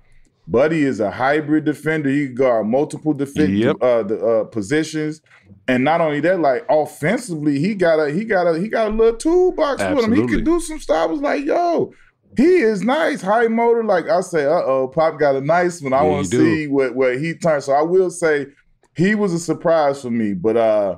Buddy 0.51 0.83
is 0.83 0.99
a 0.99 1.11
hybrid 1.11 1.67
defender. 1.67 2.09
He 2.09 2.27
can 2.27 2.35
guard 2.35 2.67
multiple 2.67 3.13
defensive 3.13 3.51
yep. 3.51 3.77
uh, 3.83 4.03
the, 4.03 4.19
uh, 4.19 4.45
positions. 4.45 5.21
And 5.69 5.85
not 5.85 6.01
only 6.01 6.21
that, 6.21 6.41
like 6.41 6.65
offensively, 6.71 7.59
he 7.59 7.75
got 7.75 8.01
a 8.01 8.11
he 8.11 8.25
got 8.25 8.47
a 8.47 8.59
he 8.59 8.69
got 8.69 8.89
a 8.89 8.91
little 8.91 9.19
toolbox 9.19 9.83
Absolutely. 9.83 10.09
with 10.09 10.19
him. 10.19 10.29
He 10.29 10.35
could 10.35 10.45
do 10.45 10.59
some 10.61 10.81
stuff. 10.81 10.97
I 10.97 11.07
was 11.07 11.21
like, 11.21 11.45
yo, 11.45 11.93
he 12.35 12.59
is 12.59 12.83
nice, 12.83 13.21
high 13.21 13.49
motor. 13.49 13.85
Like 13.85 14.09
I 14.09 14.23
say, 14.23 14.47
uh 14.47 14.63
oh, 14.65 14.89
Pop 14.89 15.19
got 15.19 15.37
a 15.37 15.43
nice 15.43 15.83
one. 15.83 15.93
I 15.93 16.03
yeah, 16.03 16.09
want 16.09 16.31
to 16.31 16.37
see 16.37 16.67
what 16.67 16.95
what 16.95 17.19
he 17.19 17.35
turns. 17.35 17.67
So 17.67 17.75
I 17.75 17.83
will 17.83 18.11
say 18.11 18.47
he 18.97 19.15
was 19.15 19.35
a 19.35 19.39
surprise 19.39 20.01
for 20.01 20.11
me. 20.11 20.33
But 20.33 20.57
uh 20.57 20.97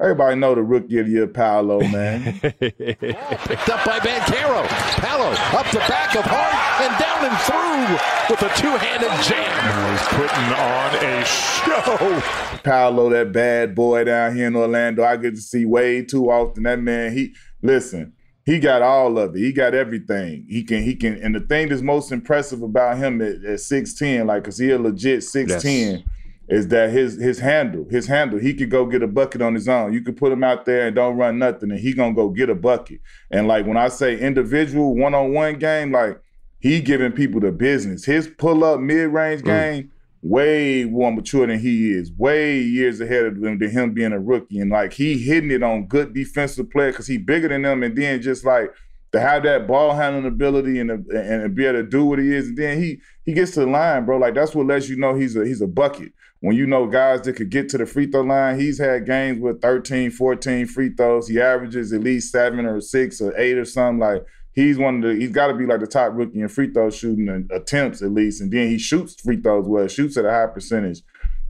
Everybody 0.00 0.36
know 0.36 0.54
the 0.54 0.62
rookie 0.62 0.98
of 0.98 1.06
the 1.06 1.12
year, 1.12 1.26
Paolo, 1.26 1.80
man. 1.80 2.40
Picked 2.40 2.62
up 2.62 3.84
by 3.84 3.98
Banchero. 3.98 4.66
Paolo 4.96 5.28
up 5.28 5.70
the 5.70 5.78
back 5.80 6.16
of 6.16 6.24
Hart 6.24 6.54
and 6.80 6.98
down 6.98 7.26
and 7.28 7.36
through 7.44 8.30
with 8.30 8.40
a 8.40 8.48
two-handed 8.58 9.12
jam. 9.28 9.90
He's 9.92 10.08
putting 10.08 10.48
on 10.56 10.94
a 11.04 11.24
show. 11.26 12.60
Paolo, 12.64 13.10
that 13.10 13.32
bad 13.32 13.74
boy 13.74 14.04
down 14.04 14.34
here 14.34 14.46
in 14.46 14.56
Orlando, 14.56 15.04
I 15.04 15.18
get 15.18 15.34
to 15.34 15.40
see 15.42 15.66
way 15.66 16.02
too 16.02 16.30
often. 16.30 16.62
That 16.62 16.80
man, 16.80 17.12
he 17.12 17.34
listen. 17.60 18.14
He 18.46 18.58
got 18.58 18.80
all 18.80 19.18
of 19.18 19.36
it. 19.36 19.40
He 19.40 19.52
got 19.52 19.74
everything. 19.74 20.46
He 20.48 20.64
can. 20.64 20.82
He 20.82 20.96
can. 20.96 21.22
And 21.22 21.34
the 21.34 21.40
thing 21.40 21.68
that's 21.68 21.82
most 21.82 22.10
impressive 22.10 22.62
about 22.62 22.96
him 22.96 23.20
at, 23.20 23.44
at 23.44 23.60
six 23.60 23.92
ten, 23.92 24.28
like, 24.28 24.44
cause 24.44 24.56
he 24.56 24.70
a 24.70 24.78
legit 24.78 25.24
six 25.24 25.62
ten. 25.62 25.98
Yes 25.98 26.02
is 26.50 26.66
that 26.68 26.90
his 26.90 27.16
his 27.16 27.38
handle, 27.38 27.86
his 27.88 28.08
handle, 28.08 28.38
he 28.38 28.52
could 28.52 28.70
go 28.70 28.84
get 28.84 29.04
a 29.04 29.06
bucket 29.06 29.40
on 29.40 29.54
his 29.54 29.68
own. 29.68 29.92
You 29.92 30.02
could 30.02 30.16
put 30.16 30.32
him 30.32 30.42
out 30.42 30.64
there 30.64 30.88
and 30.88 30.96
don't 30.96 31.16
run 31.16 31.38
nothing, 31.38 31.70
and 31.70 31.78
he 31.78 31.94
gonna 31.94 32.12
go 32.12 32.28
get 32.28 32.50
a 32.50 32.56
bucket. 32.56 33.00
And 33.30 33.46
like 33.46 33.66
when 33.66 33.76
I 33.76 33.88
say 33.88 34.18
individual 34.18 34.96
one 34.96 35.14
on 35.14 35.32
one 35.32 35.60
game, 35.60 35.92
like 35.92 36.20
he 36.58 36.80
giving 36.80 37.12
people 37.12 37.40
the 37.40 37.52
business. 37.52 38.04
His 38.04 38.26
pull 38.26 38.64
up 38.64 38.80
mid 38.80 39.10
range 39.10 39.42
mm. 39.42 39.44
game, 39.44 39.92
way 40.22 40.84
more 40.84 41.12
mature 41.12 41.46
than 41.46 41.60
he 41.60 41.92
is, 41.92 42.10
way 42.18 42.58
years 42.58 43.00
ahead 43.00 43.26
of 43.26 43.40
them 43.40 43.60
than 43.60 43.70
him 43.70 43.94
being 43.94 44.12
a 44.12 44.18
rookie. 44.18 44.58
And 44.58 44.72
like 44.72 44.92
he 44.92 45.18
hitting 45.18 45.52
it 45.52 45.62
on 45.62 45.86
good 45.86 46.12
defensive 46.12 46.68
play 46.68 46.90
because 46.90 47.06
he 47.06 47.16
bigger 47.16 47.46
than 47.46 47.62
them, 47.62 47.84
and 47.84 47.96
then 47.96 48.20
just 48.20 48.44
like 48.44 48.74
to 49.12 49.20
have 49.20 49.44
that 49.44 49.68
ball 49.68 49.94
handling 49.94 50.26
ability 50.26 50.80
and 50.80 50.90
and 50.90 51.54
be 51.54 51.64
able 51.64 51.78
to 51.78 51.88
do 51.88 52.04
what 52.04 52.18
he 52.18 52.34
is, 52.34 52.48
and 52.48 52.58
then 52.58 52.82
he 52.82 53.00
he 53.24 53.34
gets 53.34 53.52
to 53.52 53.60
the 53.60 53.66
line, 53.66 54.04
bro. 54.04 54.18
Like 54.18 54.34
that's 54.34 54.52
what 54.52 54.66
lets 54.66 54.88
you 54.88 54.96
know 54.96 55.14
he's 55.14 55.36
a 55.36 55.46
he's 55.46 55.60
a 55.60 55.68
bucket 55.68 56.12
when 56.40 56.56
you 56.56 56.66
know 56.66 56.86
guys 56.86 57.22
that 57.22 57.36
could 57.36 57.50
get 57.50 57.68
to 57.68 57.78
the 57.78 57.86
free 57.86 58.06
throw 58.06 58.22
line, 58.22 58.58
he's 58.58 58.78
had 58.78 59.06
games 59.06 59.40
with 59.40 59.60
13, 59.60 60.10
14 60.10 60.66
free 60.66 60.90
throws. 60.90 61.28
He 61.28 61.40
averages 61.40 61.92
at 61.92 62.00
least 62.00 62.32
seven 62.32 62.64
or 62.64 62.80
six 62.80 63.20
or 63.20 63.36
eight 63.38 63.58
or 63.58 63.66
something. 63.66 63.98
Like 63.98 64.24
he's 64.52 64.78
one 64.78 64.96
of 64.96 65.02
the 65.02 65.14
he's 65.20 65.32
got 65.32 65.48
to 65.48 65.54
be 65.54 65.66
like 65.66 65.80
the 65.80 65.86
top 65.86 66.12
rookie 66.14 66.40
in 66.40 66.48
free 66.48 66.72
throw 66.72 66.90
shooting 66.90 67.28
and 67.28 67.50
attempts 67.52 68.02
at 68.02 68.12
least. 68.12 68.40
And 68.40 68.50
then 68.50 68.68
he 68.68 68.78
shoots 68.78 69.20
free 69.20 69.40
throws 69.40 69.66
well, 69.68 69.86
shoots 69.86 70.16
at 70.16 70.24
a 70.24 70.30
high 70.30 70.46
percentage. 70.46 71.02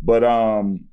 But 0.02 0.24
um 0.24 0.86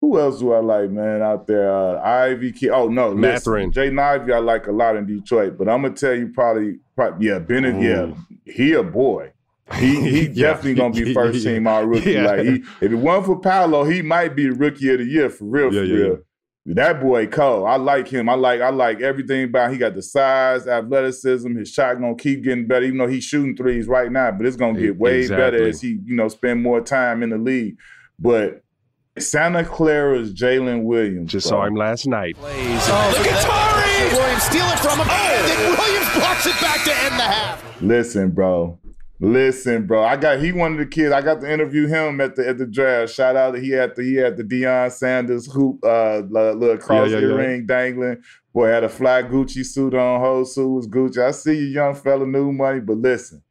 who 0.00 0.18
else 0.18 0.40
do 0.40 0.52
I 0.52 0.58
like, 0.58 0.90
man, 0.90 1.22
out 1.22 1.46
there? 1.46 1.72
Uh, 1.72 2.02
Ivey 2.02 2.50
Kid. 2.50 2.70
Oh 2.70 2.88
no, 2.88 3.14
Mathurin. 3.14 3.70
Jay 3.70 3.96
Ivey 3.96 4.32
I 4.32 4.38
like 4.40 4.66
a 4.66 4.72
lot 4.72 4.96
in 4.96 5.06
Detroit, 5.06 5.56
but 5.56 5.68
I'm 5.68 5.82
gonna 5.82 5.94
tell 5.94 6.12
you 6.12 6.32
probably, 6.34 6.80
probably 6.96 7.28
yeah, 7.28 7.38
Bennett, 7.38 7.76
Ooh. 7.76 7.80
yeah, 7.80 8.52
he 8.52 8.72
a 8.72 8.82
boy. 8.82 9.32
He 9.74 10.00
he 10.00 10.20
yeah. 10.32 10.48
definitely 10.48 10.74
gonna 10.74 10.94
be 10.94 11.14
first 11.14 11.42
team 11.44 11.66
all 11.66 11.84
rookie. 11.84 12.12
Yeah. 12.12 12.26
Like 12.26 12.40
he, 12.40 12.54
if 12.80 12.92
it 12.92 12.94
wasn't 12.94 13.26
for 13.26 13.40
Paolo, 13.40 13.84
he 13.84 14.02
might 14.02 14.34
be 14.36 14.50
rookie 14.50 14.92
of 14.92 14.98
the 14.98 15.04
year 15.04 15.30
for 15.30 15.44
real, 15.44 15.72
yeah, 15.72 15.80
for 15.80 15.86
real. 15.86 16.18
That 16.64 17.00
boy 17.00 17.26
Cole, 17.26 17.66
I 17.66 17.76
like 17.76 18.06
him. 18.06 18.28
I 18.28 18.34
like 18.34 18.60
I 18.60 18.70
like 18.70 19.00
everything 19.00 19.44
about. 19.44 19.66
Him. 19.66 19.72
He 19.72 19.78
got 19.78 19.94
the 19.94 20.02
size, 20.02 20.68
athleticism. 20.68 21.56
His 21.56 21.70
shot 21.70 21.94
gonna 22.00 22.14
keep 22.14 22.44
getting 22.44 22.68
better, 22.68 22.84
even 22.84 22.98
though 22.98 23.08
he's 23.08 23.24
shooting 23.24 23.56
threes 23.56 23.88
right 23.88 24.12
now. 24.12 24.30
But 24.30 24.46
it's 24.46 24.56
gonna 24.56 24.78
get 24.78 24.96
way 24.96 25.20
exactly. 25.20 25.42
better 25.42 25.68
as 25.68 25.80
he 25.80 25.98
you 26.04 26.14
know 26.14 26.28
spend 26.28 26.62
more 26.62 26.80
time 26.80 27.24
in 27.24 27.30
the 27.30 27.38
league. 27.38 27.78
But 28.16 28.62
Santa 29.18 29.64
Clara's 29.64 30.32
Jalen 30.32 30.84
Williams. 30.84 31.32
Just 31.32 31.48
bro. 31.48 31.58
saw 31.58 31.66
him 31.66 31.74
last 31.74 32.06
night. 32.06 32.36
Oh, 32.40 33.14
Look 33.18 33.26
at 33.26 33.42
Tari! 33.42 34.16
Williams 34.16 34.42
stealing 34.44 34.76
from 34.78 35.00
him, 35.00 35.06
oh! 35.10 35.12
and 35.12 35.48
then 35.48 35.78
Williams 35.78 36.14
blocks 36.14 36.46
it 36.46 36.60
back 36.60 36.84
to 36.84 36.90
end 37.04 37.18
the 37.18 37.24
half. 37.24 37.82
Listen, 37.82 38.30
bro. 38.30 38.78
Listen, 39.24 39.86
bro, 39.86 40.02
I 40.02 40.16
got 40.16 40.40
he 40.40 40.50
one 40.50 40.72
of 40.72 40.78
the 40.78 40.86
kids. 40.86 41.12
I 41.12 41.22
got 41.22 41.40
to 41.42 41.50
interview 41.50 41.86
him 41.86 42.20
at 42.20 42.34
the 42.34 42.48
at 42.48 42.58
the 42.58 42.66
draft. 42.66 43.12
Shout 43.12 43.36
out 43.36 43.52
to 43.52 43.60
he 43.60 43.70
had 43.70 43.94
the 43.94 44.02
he 44.02 44.16
had 44.16 44.36
the 44.36 44.42
Deion 44.42 44.90
Sanders 44.90 45.46
hoop, 45.46 45.78
uh, 45.84 46.18
little 46.18 46.76
cross 46.76 47.08
yeah, 47.08 47.18
yeah, 47.18 47.28
earring 47.28 47.60
yeah. 47.60 47.66
dangling. 47.68 48.22
Boy 48.52 48.66
had 48.66 48.82
a 48.82 48.88
fly 48.88 49.22
Gucci 49.22 49.64
suit 49.64 49.94
on. 49.94 50.20
Whole 50.20 50.44
suit 50.44 50.68
was 50.68 50.88
Gucci. 50.88 51.18
I 51.18 51.30
see 51.30 51.56
you, 51.56 51.66
young 51.66 51.94
fella, 51.94 52.26
new 52.26 52.50
money, 52.50 52.80
but 52.80 52.96
listen, 52.96 53.44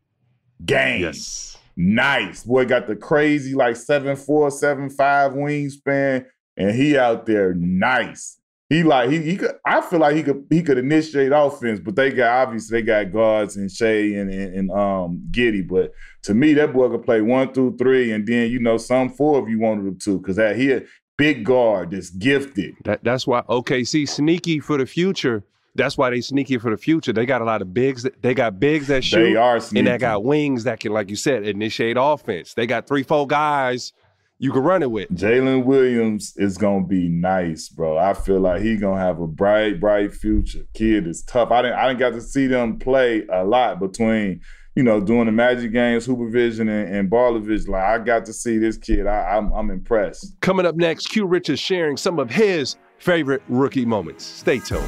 game. 0.65 1.03
Yes, 1.03 1.57
nice. 1.77 2.43
Boy 2.43 2.65
got 2.65 2.85
the 2.85 2.97
crazy 2.97 3.55
like 3.55 3.77
seven 3.77 4.17
four, 4.17 4.51
seven 4.51 4.89
five 4.89 5.31
wingspan, 5.31 6.25
and 6.57 6.75
he 6.75 6.97
out 6.97 7.25
there 7.25 7.53
nice 7.53 8.40
he 8.71 8.83
like 8.83 9.09
he, 9.09 9.21
he 9.21 9.35
could 9.35 9.51
I 9.65 9.81
feel 9.81 9.99
like 9.99 10.15
he 10.15 10.23
could 10.23 10.45
he 10.49 10.63
could 10.63 10.77
initiate 10.77 11.33
offense, 11.33 11.81
but 11.81 11.97
they 11.97 12.09
got 12.09 12.47
obviously 12.47 12.79
they 12.79 12.85
got 12.85 13.11
guards 13.11 13.57
and 13.57 13.69
Shai 13.69 14.13
and, 14.15 14.31
and, 14.31 14.55
and 14.55 14.71
um 14.71 15.21
Giddey. 15.29 15.67
But 15.67 15.91
to 16.23 16.33
me, 16.33 16.53
that 16.53 16.71
boy 16.71 16.87
could 16.87 17.03
play 17.03 17.19
one 17.19 17.51
through 17.53 17.75
three, 17.75 18.13
and 18.13 18.25
then 18.25 18.49
you 18.49 18.59
know 18.59 18.77
some 18.77 19.09
four 19.09 19.43
if 19.43 19.49
you 19.49 19.59
wanted 19.59 19.87
him 19.87 19.99
to, 19.99 20.17
because 20.19 20.37
that 20.37 20.55
he 20.55 20.71
a 20.71 20.83
big 21.17 21.43
guard 21.43 21.91
that's 21.91 22.11
gifted. 22.11 22.75
That 22.85 23.03
that's 23.03 23.27
why 23.27 23.41
OKC 23.41 24.07
sneaky 24.07 24.61
for 24.61 24.77
the 24.77 24.85
future. 24.85 25.43
That's 25.75 25.97
why 25.97 26.09
they 26.09 26.21
sneaky 26.21 26.57
for 26.57 26.71
the 26.71 26.77
future. 26.77 27.11
They 27.11 27.25
got 27.25 27.41
a 27.41 27.45
lot 27.45 27.61
of 27.61 27.73
bigs. 27.73 28.03
That, 28.03 28.21
they 28.21 28.33
got 28.33 28.57
bigs 28.57 28.87
that 28.87 29.03
shoot. 29.03 29.21
They 29.21 29.35
are 29.35 29.59
sneaky. 29.59 29.79
and 29.79 29.87
they 29.87 29.97
got 29.97 30.23
wings 30.23 30.63
that 30.63 30.79
can, 30.79 30.93
like 30.93 31.09
you 31.09 31.15
said, 31.17 31.45
initiate 31.45 31.97
offense. 31.99 32.53
They 32.53 32.67
got 32.67 32.87
three, 32.87 33.03
four 33.03 33.27
guys 33.27 33.91
you 34.41 34.51
can 34.51 34.63
run 34.63 34.81
it 34.81 34.89
with. 34.89 35.07
Jalen 35.09 35.65
Williams 35.65 36.33
is 36.35 36.57
gonna 36.57 36.83
be 36.83 37.07
nice, 37.07 37.69
bro. 37.69 37.99
I 37.99 38.15
feel 38.15 38.39
like 38.39 38.63
he 38.63 38.75
gonna 38.75 38.99
have 38.99 39.21
a 39.21 39.27
bright, 39.27 39.79
bright 39.79 40.15
future. 40.15 40.65
Kid 40.73 41.05
is 41.05 41.21
tough. 41.21 41.51
I 41.51 41.61
didn't 41.61 41.77
I 41.77 41.87
didn't 41.87 41.99
get 41.99 42.13
to 42.13 42.21
see 42.21 42.47
them 42.47 42.79
play 42.79 43.23
a 43.31 43.43
lot 43.43 43.79
between 43.79 44.41
you 44.75 44.83
know, 44.83 45.01
doing 45.01 45.25
the 45.25 45.33
Magic 45.33 45.73
games, 45.73 46.05
supervision 46.05 46.69
and, 46.69 46.95
and 46.95 47.11
ballervision, 47.11 47.67
like 47.67 47.83
I 47.83 47.99
got 47.99 48.25
to 48.25 48.33
see 48.33 48.57
this 48.57 48.77
kid. 48.77 49.05
I, 49.05 49.35
I'm, 49.35 49.51
I'm 49.51 49.69
impressed. 49.69 50.39
Coming 50.39 50.65
up 50.65 50.75
next, 50.75 51.07
Q 51.07 51.25
Rich 51.25 51.49
is 51.49 51.59
sharing 51.59 51.97
some 51.97 52.19
of 52.19 52.31
his 52.31 52.77
favorite 52.97 53.43
rookie 53.49 53.85
moments. 53.85 54.23
Stay 54.23 54.59
tuned. 54.59 54.87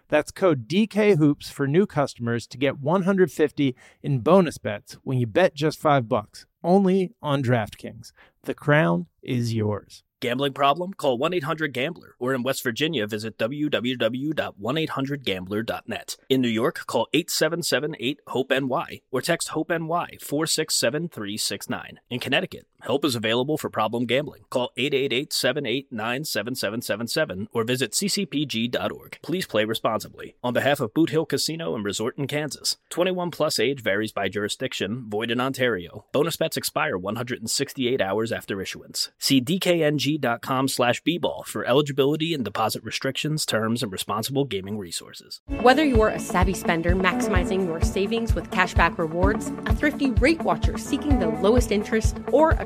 That's 0.11 0.29
code 0.29 0.67
DKHOOPS 0.67 1.51
for 1.53 1.67
new 1.69 1.85
customers 1.85 2.45
to 2.47 2.57
get 2.57 2.81
150 2.81 3.75
in 4.03 4.19
bonus 4.19 4.57
bets 4.57 4.97
when 5.03 5.17
you 5.17 5.25
bet 5.25 5.55
just 5.55 5.79
5 5.79 6.09
bucks. 6.09 6.45
Only 6.61 7.13
on 7.21 7.41
DraftKings. 7.41 8.11
The 8.43 8.53
crown 8.53 9.05
is 9.23 9.53
yours. 9.53 10.03
Gambling 10.19 10.51
problem? 10.53 10.93
Call 10.93 11.17
1 11.17 11.33
800 11.33 11.71
Gambler. 11.73 12.15
Or 12.19 12.33
in 12.33 12.43
West 12.43 12.61
Virginia, 12.61 13.07
visit 13.07 13.37
www.1800Gambler.net. 13.37 16.17
In 16.29 16.41
New 16.41 16.49
York, 16.49 16.85
call 16.85 17.07
877 17.13 17.95
8 17.97 18.19
HOPE 18.27 18.51
NY 18.51 19.01
or 19.11 19.21
text 19.21 19.47
HOPE 19.47 19.69
NY 19.69 20.17
467 20.19 21.07
369. 21.07 21.99
In 22.09 22.19
Connecticut, 22.19 22.67
help 22.81 23.05
is 23.05 23.15
available 23.15 23.57
for 23.57 23.69
problem 23.69 24.05
gambling. 24.05 24.43
Call 24.49 24.71
888 24.77 25.33
789 25.33 26.25
7777 26.25 27.47
or 27.53 27.63
visit 27.63 27.91
ccpg.org. 27.91 29.19
Please 29.21 29.45
play 29.45 29.65
responsibly. 29.65 30.35
On 30.43 30.53
behalf 30.53 30.79
of 30.79 30.93
Boot 30.93 31.09
Hill 31.09 31.25
Casino 31.25 31.75
and 31.75 31.85
Resort 31.85 32.17
in 32.17 32.27
Kansas, 32.27 32.77
21 32.89 33.31
plus 33.31 33.59
age 33.59 33.81
varies 33.81 34.11
by 34.11 34.29
jurisdiction, 34.29 35.05
void 35.09 35.31
in 35.31 35.39
Ontario. 35.39 36.05
Bonus 36.11 36.37
bets 36.37 36.57
expire 36.57 36.97
168 36.97 38.01
hours 38.01 38.31
after 38.31 38.61
issuance. 38.61 39.09
See 39.17 39.41
dkng.com 39.41 40.67
slash 40.67 41.01
bball 41.03 41.45
for 41.45 41.65
eligibility 41.65 42.33
and 42.33 42.43
deposit 42.43 42.83
restrictions, 42.83 43.45
terms, 43.45 43.83
and 43.83 43.91
responsible 43.91 44.45
gaming 44.45 44.77
resources. 44.77 45.41
Whether 45.61 45.83
you're 45.83 46.09
a 46.09 46.19
savvy 46.19 46.53
spender 46.53 46.95
maximizing 46.95 47.65
your 47.65 47.81
savings 47.81 48.33
with 48.33 48.49
cashback 48.51 48.97
rewards, 48.97 49.47
a 49.65 49.75
thrifty 49.75 50.11
rate 50.11 50.41
watcher 50.41 50.77
seeking 50.77 51.19
the 51.19 51.27
lowest 51.27 51.71
interest, 51.71 52.17
or 52.31 52.51
a 52.51 52.65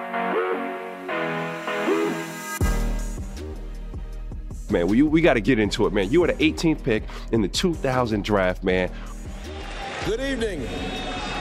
Man, 4.71 4.87
we, 4.87 5.01
we 5.01 5.19
got 5.19 5.33
to 5.33 5.41
get 5.41 5.59
into 5.59 5.85
it, 5.85 5.91
man. 5.91 6.09
You 6.09 6.21
were 6.21 6.27
the 6.27 6.33
18th 6.33 6.81
pick 6.81 7.03
in 7.33 7.41
the 7.41 7.49
2000 7.49 8.23
draft, 8.23 8.63
man. 8.63 8.89
Good 10.05 10.21
evening, 10.21 10.65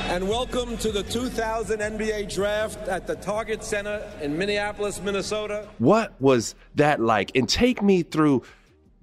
and 0.08 0.28
welcome 0.28 0.76
to 0.78 0.90
the 0.90 1.04
2000 1.04 1.78
NBA 1.78 2.34
Draft 2.34 2.88
at 2.88 3.06
the 3.06 3.14
Target 3.14 3.62
Center 3.62 4.04
in 4.20 4.36
Minneapolis, 4.36 5.00
Minnesota. 5.00 5.68
What 5.78 6.20
was 6.20 6.56
that 6.74 6.98
like? 6.98 7.30
And 7.36 7.48
take 7.48 7.82
me 7.82 8.02
through 8.02 8.42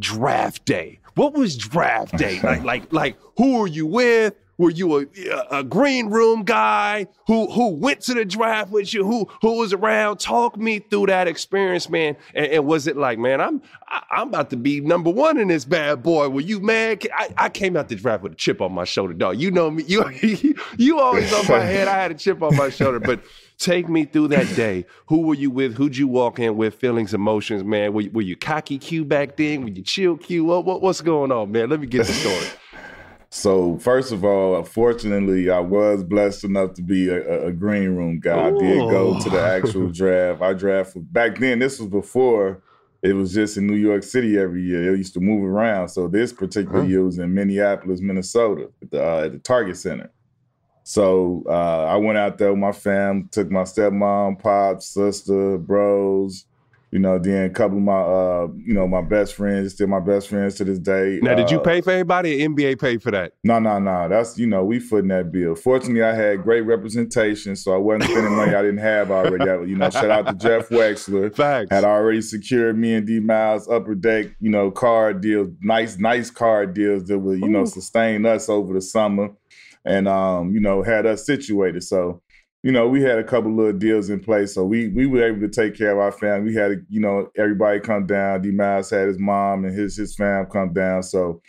draft 0.01 0.65
day. 0.65 0.99
What 1.15 1.33
was 1.33 1.55
draft 1.55 2.17
day? 2.17 2.39
like, 2.43 2.63
like, 2.63 2.91
like, 2.91 3.17
who 3.37 3.59
were 3.59 3.67
you 3.67 3.85
with? 3.85 4.35
Were 4.57 4.71
you 4.71 4.99
a, 4.99 5.05
a 5.51 5.63
green 5.63 6.09
room 6.09 6.43
guy 6.43 7.07
who 7.27 7.51
who 7.51 7.69
went 7.69 8.01
to 8.01 8.15
the 8.15 8.25
draft 8.25 8.71
with 8.71 8.91
you? 8.91 9.05
Who 9.05 9.27
who 9.41 9.57
was 9.57 9.71
around? 9.71 10.19
Talk 10.19 10.57
me 10.57 10.79
through 10.79 11.07
that 11.07 11.27
experience, 11.27 11.89
man. 11.89 12.17
And, 12.33 12.47
and 12.47 12.65
was 12.65 12.87
it 12.87 12.97
like, 12.97 13.19
man, 13.19 13.39
I'm 13.39 13.61
I'm 13.87 14.29
about 14.29 14.49
to 14.49 14.57
be 14.57 14.81
number 14.81 15.11
one 15.11 15.37
in 15.37 15.49
this 15.49 15.63
bad 15.63 16.01
boy? 16.01 16.29
Were 16.29 16.41
you 16.41 16.59
mad? 16.59 17.07
I, 17.13 17.33
I 17.37 17.49
came 17.49 17.77
out 17.77 17.87
the 17.89 17.95
draft 17.95 18.23
with 18.23 18.33
a 18.33 18.35
chip 18.35 18.59
on 18.59 18.73
my 18.73 18.83
shoulder, 18.83 19.13
dog. 19.13 19.39
You 19.39 19.51
know 19.51 19.69
me. 19.69 19.83
You 19.87 20.55
you 20.77 20.99
always 20.99 21.31
on 21.33 21.45
my 21.47 21.59
head. 21.59 21.87
I 21.87 22.01
had 22.01 22.11
a 22.11 22.15
chip 22.15 22.41
on 22.41 22.55
my 22.55 22.69
shoulder, 22.69 22.99
but. 22.99 23.21
Take 23.59 23.89
me 23.89 24.05
through 24.05 24.27
that 24.27 24.55
day. 24.55 24.85
Who 25.07 25.21
were 25.21 25.33
you 25.33 25.49
with? 25.49 25.73
Who'd 25.77 25.97
you 25.97 26.07
walk 26.07 26.37
in 26.37 26.57
with? 26.57 26.75
Feelings, 26.75 27.15
emotions, 27.15 27.63
man. 27.63 27.91
Were 27.91 28.01
you, 28.01 28.11
were 28.11 28.21
you 28.21 28.35
cocky 28.35 28.77
Q 28.77 29.03
back 29.03 29.35
then? 29.35 29.63
Were 29.63 29.69
you 29.69 29.81
chill 29.81 30.15
Q? 30.15 30.45
What, 30.45 30.65
what, 30.65 30.83
what's 30.83 31.01
going 31.01 31.31
on, 31.31 31.51
man? 31.51 31.67
Let 31.67 31.79
me 31.79 31.87
get 31.87 32.05
the 32.05 32.13
story. 32.13 32.45
So 33.29 33.77
first 33.79 34.11
of 34.11 34.23
all, 34.23 34.63
fortunately, 34.63 35.49
I 35.49 35.59
was 35.59 36.03
blessed 36.03 36.45
enough 36.45 36.73
to 36.75 36.81
be 36.81 37.09
a, 37.09 37.47
a 37.47 37.51
green 37.51 37.89
room 37.95 38.19
guy. 38.19 38.49
Ooh. 38.49 38.57
I 38.57 38.59
did 38.59 38.79
go 38.89 39.19
to 39.19 39.29
the 39.29 39.41
actual 39.41 39.89
draft. 39.91 40.41
I 40.41 40.53
drafted 40.53 41.11
back 41.11 41.37
then. 41.37 41.59
This 41.59 41.79
was 41.79 41.89
before 41.89 42.61
it 43.01 43.13
was 43.13 43.33
just 43.33 43.57
in 43.57 43.67
New 43.67 43.75
York 43.75 44.03
City 44.03 44.37
every 44.37 44.63
year. 44.63 44.93
It 44.93 44.97
used 44.97 45.13
to 45.13 45.19
move 45.19 45.43
around. 45.43 45.89
So 45.89 46.07
this 46.07 46.33
particular 46.33 46.81
huh. 46.81 46.87
year 46.87 47.03
was 47.03 47.19
in 47.19 47.33
Minneapolis, 47.33 48.01
Minnesota, 48.01 48.69
at 48.81 48.91
the, 48.91 49.05
uh, 49.05 49.25
at 49.25 49.31
the 49.33 49.39
Target 49.39 49.77
Center. 49.77 50.11
So 50.83 51.43
uh, 51.47 51.85
I 51.85 51.97
went 51.97 52.17
out 52.17 52.37
there 52.37 52.51
with 52.51 52.59
my 52.59 52.71
fam, 52.71 53.27
took 53.31 53.51
my 53.51 53.63
stepmom, 53.63 54.39
pop, 54.39 54.81
sister, 54.81 55.57
bros, 55.57 56.45
you 56.91 56.99
know, 56.99 57.19
then 57.19 57.45
a 57.45 57.49
couple 57.49 57.77
of 57.77 57.83
my, 57.83 57.99
uh, 57.99 58.47
you 58.55 58.73
know, 58.73 58.87
my 58.87 59.01
best 59.01 59.33
friends, 59.33 59.73
still 59.73 59.87
my 59.87 59.99
best 59.99 60.29
friends 60.29 60.55
to 60.55 60.63
this 60.63 60.79
day. 60.79 61.19
Now, 61.21 61.35
did 61.35 61.51
you 61.51 61.59
uh, 61.59 61.63
pay 61.63 61.81
for 61.81 61.91
everybody? 61.91 62.43
Or 62.43 62.49
NBA 62.49 62.79
paid 62.79 63.03
for 63.03 63.11
that? 63.11 63.33
No, 63.43 63.59
no, 63.59 63.77
no. 63.79 64.07
That's 64.07 64.37
you 64.37 64.47
know, 64.47 64.63
we 64.63 64.79
footing 64.79 65.09
that 65.09 65.31
bill. 65.31 65.55
Fortunately, 65.55 66.03
I 66.03 66.13
had 66.13 66.43
great 66.43 66.61
representation, 66.61 67.55
so 67.57 67.73
I 67.73 67.77
wasn't 67.77 68.11
spending 68.11 68.35
money 68.35 68.55
I 68.55 68.61
didn't 68.61 68.77
have 68.77 69.11
already. 69.11 69.49
I, 69.49 69.61
you 69.63 69.75
know, 69.75 69.89
shout 69.89 70.09
out 70.09 70.27
to 70.27 70.33
Jeff 70.33 70.69
Wechsler. 70.69 71.35
Facts. 71.35 71.71
Had 71.71 71.83
already 71.83 72.21
secured 72.21 72.77
me 72.77 72.93
and 72.93 73.05
D 73.05 73.19
Miles 73.19 73.67
upper 73.67 73.93
deck, 73.93 74.27
you 74.39 74.49
know, 74.49 74.71
card 74.71 75.19
deals, 75.21 75.49
nice, 75.61 75.97
nice 75.97 76.29
card 76.29 76.73
deals 76.73 77.03
that 77.05 77.19
would, 77.19 77.39
you 77.39 77.47
Ooh. 77.47 77.49
know, 77.49 77.65
sustain 77.65 78.25
us 78.25 78.47
over 78.47 78.73
the 78.73 78.81
summer 78.81 79.29
and 79.87 80.07
um, 80.07 80.53
you 80.53 80.59
know, 80.59 80.83
had 80.83 81.05
us 81.05 81.25
situated. 81.25 81.83
So, 81.83 82.21
you 82.67 82.73
know, 82.73 82.85
we 82.85 83.01
had 83.01 83.17
a 83.17 83.23
couple 83.23 83.55
little 83.55 83.71
deals 83.71 84.09
in 84.09 84.19
place. 84.19 84.53
So 84.53 84.65
we 84.65 84.89
we 84.89 85.07
were 85.07 85.23
able 85.25 85.39
to 85.39 85.47
take 85.47 85.77
care 85.77 85.93
of 85.93 85.99
our 85.99 86.11
family. 86.11 86.49
We 86.49 86.55
had, 86.55 86.85
you 86.89 86.99
know, 86.99 87.31
everybody 87.37 87.79
come 87.79 88.05
down. 88.05 88.41
D 88.41 88.51
Miles 88.51 88.89
had 88.89 89.07
his 89.07 89.17
mom 89.17 89.63
and 89.63 89.73
his 89.73 89.95
his 89.95 90.13
fam 90.17 90.47
come 90.47 90.73
down. 90.73 91.01
So, 91.03 91.41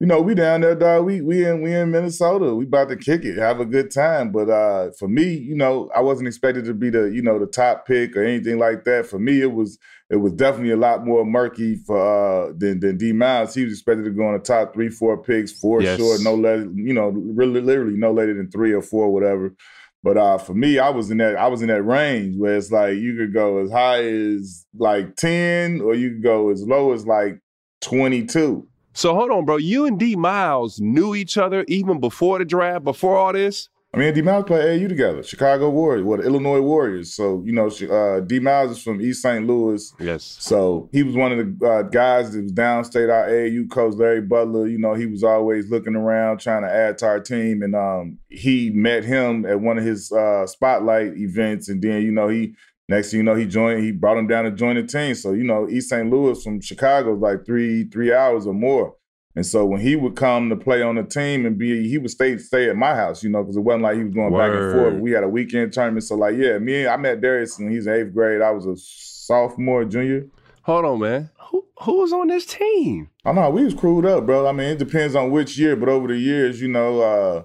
you 0.00 0.06
know, 0.06 0.22
we 0.22 0.34
down 0.34 0.62
there, 0.62 0.74
dog. 0.74 1.04
We 1.04 1.20
we 1.20 1.44
in 1.44 1.60
we 1.60 1.74
in 1.74 1.90
Minnesota. 1.90 2.54
We 2.54 2.64
about 2.64 2.88
to 2.88 2.96
kick 2.96 3.26
it, 3.26 3.36
have 3.36 3.60
a 3.60 3.66
good 3.66 3.90
time. 3.90 4.32
But 4.32 4.48
uh 4.48 4.92
for 4.98 5.06
me, 5.06 5.34
you 5.34 5.54
know, 5.54 5.90
I 5.94 6.00
wasn't 6.00 6.28
expected 6.28 6.64
to 6.64 6.72
be 6.72 6.88
the, 6.88 7.10
you 7.12 7.20
know, 7.20 7.38
the 7.38 7.44
top 7.44 7.86
pick 7.86 8.16
or 8.16 8.24
anything 8.24 8.58
like 8.58 8.84
that. 8.84 9.04
For 9.04 9.18
me, 9.18 9.42
it 9.42 9.52
was 9.52 9.78
it 10.08 10.16
was 10.16 10.32
definitely 10.32 10.72
a 10.72 10.78
lot 10.78 11.04
more 11.04 11.26
murky 11.26 11.76
for 11.76 11.98
uh, 11.98 12.52
than 12.56 12.80
than 12.80 12.96
D 12.96 13.12
Miles. 13.12 13.54
He 13.54 13.64
was 13.64 13.74
expected 13.74 14.04
to 14.04 14.12
go 14.12 14.28
in 14.28 14.38
the 14.38 14.38
top 14.38 14.72
three, 14.72 14.88
four 14.88 15.22
picks 15.22 15.52
for 15.52 15.82
yes. 15.82 15.98
sure. 15.98 16.22
No 16.22 16.34
less, 16.34 16.64
you 16.74 16.94
know, 16.94 17.10
really, 17.10 17.60
literally 17.60 17.98
no 17.98 18.12
later 18.12 18.32
than 18.32 18.50
three 18.50 18.72
or 18.72 18.80
four, 18.80 19.12
whatever. 19.12 19.54
But 20.04 20.18
uh, 20.18 20.36
for 20.36 20.52
me, 20.52 20.78
I 20.78 20.90
was 20.90 21.10
in 21.10 21.16
that 21.16 21.36
I 21.36 21.48
was 21.48 21.62
in 21.62 21.68
that 21.68 21.82
range 21.82 22.36
where 22.36 22.56
it's 22.58 22.70
like 22.70 22.98
you 22.98 23.16
could 23.16 23.32
go 23.32 23.56
as 23.64 23.70
high 23.70 24.04
as 24.04 24.66
like 24.76 25.16
ten, 25.16 25.80
or 25.80 25.94
you 25.94 26.10
could 26.10 26.22
go 26.22 26.50
as 26.50 26.62
low 26.62 26.92
as 26.92 27.06
like 27.06 27.40
twenty 27.80 28.26
two. 28.26 28.68
So 28.92 29.14
hold 29.14 29.30
on, 29.30 29.46
bro. 29.46 29.56
You 29.56 29.86
and 29.86 29.98
D 29.98 30.14
Miles 30.14 30.78
knew 30.78 31.14
each 31.14 31.38
other 31.38 31.64
even 31.68 32.00
before 32.00 32.38
the 32.38 32.44
draft, 32.44 32.84
before 32.84 33.16
all 33.16 33.32
this. 33.32 33.70
I 33.94 33.98
mean, 33.98 34.12
D 34.12 34.22
Miles 34.22 34.44
played 34.44 34.82
AU 34.82 34.88
together, 34.88 35.22
Chicago 35.22 35.70
Warriors, 35.70 36.04
what 36.04 36.18
Illinois 36.18 36.60
Warriors. 36.60 37.14
So 37.14 37.42
you 37.46 37.52
know, 37.52 37.68
uh, 37.68 38.20
D 38.20 38.40
Miles 38.40 38.72
is 38.72 38.82
from 38.82 39.00
East 39.00 39.22
St. 39.22 39.46
Louis. 39.46 39.94
Yes. 40.00 40.36
So 40.40 40.88
he 40.90 41.04
was 41.04 41.14
one 41.14 41.30
of 41.30 41.38
the 41.38 41.66
uh, 41.66 41.82
guys 41.82 42.32
that 42.32 42.42
was 42.42 42.52
downstate. 42.52 43.12
Our 43.12 43.28
AU 43.28 43.66
coach 43.68 43.94
Larry 43.94 44.20
Butler, 44.20 44.66
you 44.66 44.78
know, 44.78 44.94
he 44.94 45.06
was 45.06 45.22
always 45.22 45.70
looking 45.70 45.94
around 45.94 46.40
trying 46.40 46.62
to 46.62 46.70
add 46.70 46.98
to 46.98 47.06
our 47.06 47.20
team, 47.20 47.62
and 47.62 47.76
um, 47.76 48.18
he 48.30 48.70
met 48.70 49.04
him 49.04 49.46
at 49.46 49.60
one 49.60 49.78
of 49.78 49.84
his 49.84 50.10
uh, 50.10 50.44
spotlight 50.46 51.16
events, 51.16 51.68
and 51.68 51.80
then 51.80 52.02
you 52.02 52.10
know 52.10 52.28
he. 52.28 52.54
Next 52.86 53.12
thing 53.12 53.18
you 53.20 53.24
know, 53.24 53.34
he 53.34 53.46
joined. 53.46 53.82
He 53.82 53.92
brought 53.92 54.18
him 54.18 54.26
down 54.26 54.44
to 54.44 54.50
join 54.50 54.76
the 54.76 54.82
team. 54.82 55.14
So 55.14 55.32
you 55.32 55.44
know, 55.44 55.66
East 55.70 55.88
St. 55.88 56.10
Louis 56.10 56.42
from 56.42 56.60
Chicago 56.60 57.14
is 57.14 57.20
like 57.22 57.46
three 57.46 57.84
three 57.84 58.12
hours 58.12 58.46
or 58.46 58.52
more. 58.52 58.94
And 59.36 59.44
so 59.44 59.64
when 59.64 59.80
he 59.80 59.96
would 59.96 60.14
come 60.14 60.48
to 60.48 60.56
play 60.56 60.80
on 60.80 60.94
the 60.94 61.02
team 61.02 61.44
and 61.44 61.58
be, 61.58 61.88
he 61.88 61.98
would 61.98 62.10
stay 62.10 62.38
stay 62.38 62.68
at 62.68 62.76
my 62.76 62.94
house, 62.94 63.24
you 63.24 63.30
know, 63.30 63.42
because 63.42 63.56
it 63.56 63.60
wasn't 63.60 63.82
like 63.82 63.96
he 63.96 64.04
was 64.04 64.14
going 64.14 64.32
Word. 64.32 64.50
back 64.50 64.60
and 64.60 64.72
forth. 64.72 65.00
We 65.00 65.10
had 65.10 65.24
a 65.24 65.28
weekend 65.28 65.72
tournament, 65.72 66.04
so 66.04 66.14
like, 66.14 66.36
yeah, 66.36 66.58
me, 66.58 66.82
and 66.82 66.88
I 66.88 66.96
met 66.96 67.20
Darius 67.20 67.58
when 67.58 67.70
he's 67.70 67.88
eighth 67.88 68.14
grade. 68.14 68.42
I 68.42 68.50
was 68.52 68.66
a 68.66 68.76
sophomore, 68.76 69.84
junior. 69.84 70.26
Hold 70.62 70.84
on, 70.84 71.00
man. 71.00 71.30
Who 71.50 71.66
who 71.82 72.00
was 72.00 72.12
on 72.12 72.28
this 72.28 72.46
team? 72.46 73.10
I 73.24 73.32
know 73.32 73.50
we 73.50 73.64
was 73.64 73.74
crewed 73.74 74.06
up, 74.06 74.24
bro. 74.24 74.46
I 74.46 74.52
mean, 74.52 74.70
it 74.70 74.78
depends 74.78 75.14
on 75.16 75.30
which 75.30 75.58
year, 75.58 75.74
but 75.76 75.88
over 75.88 76.08
the 76.08 76.16
years, 76.16 76.60
you 76.62 76.68
know, 76.68 77.00
uh, 77.00 77.42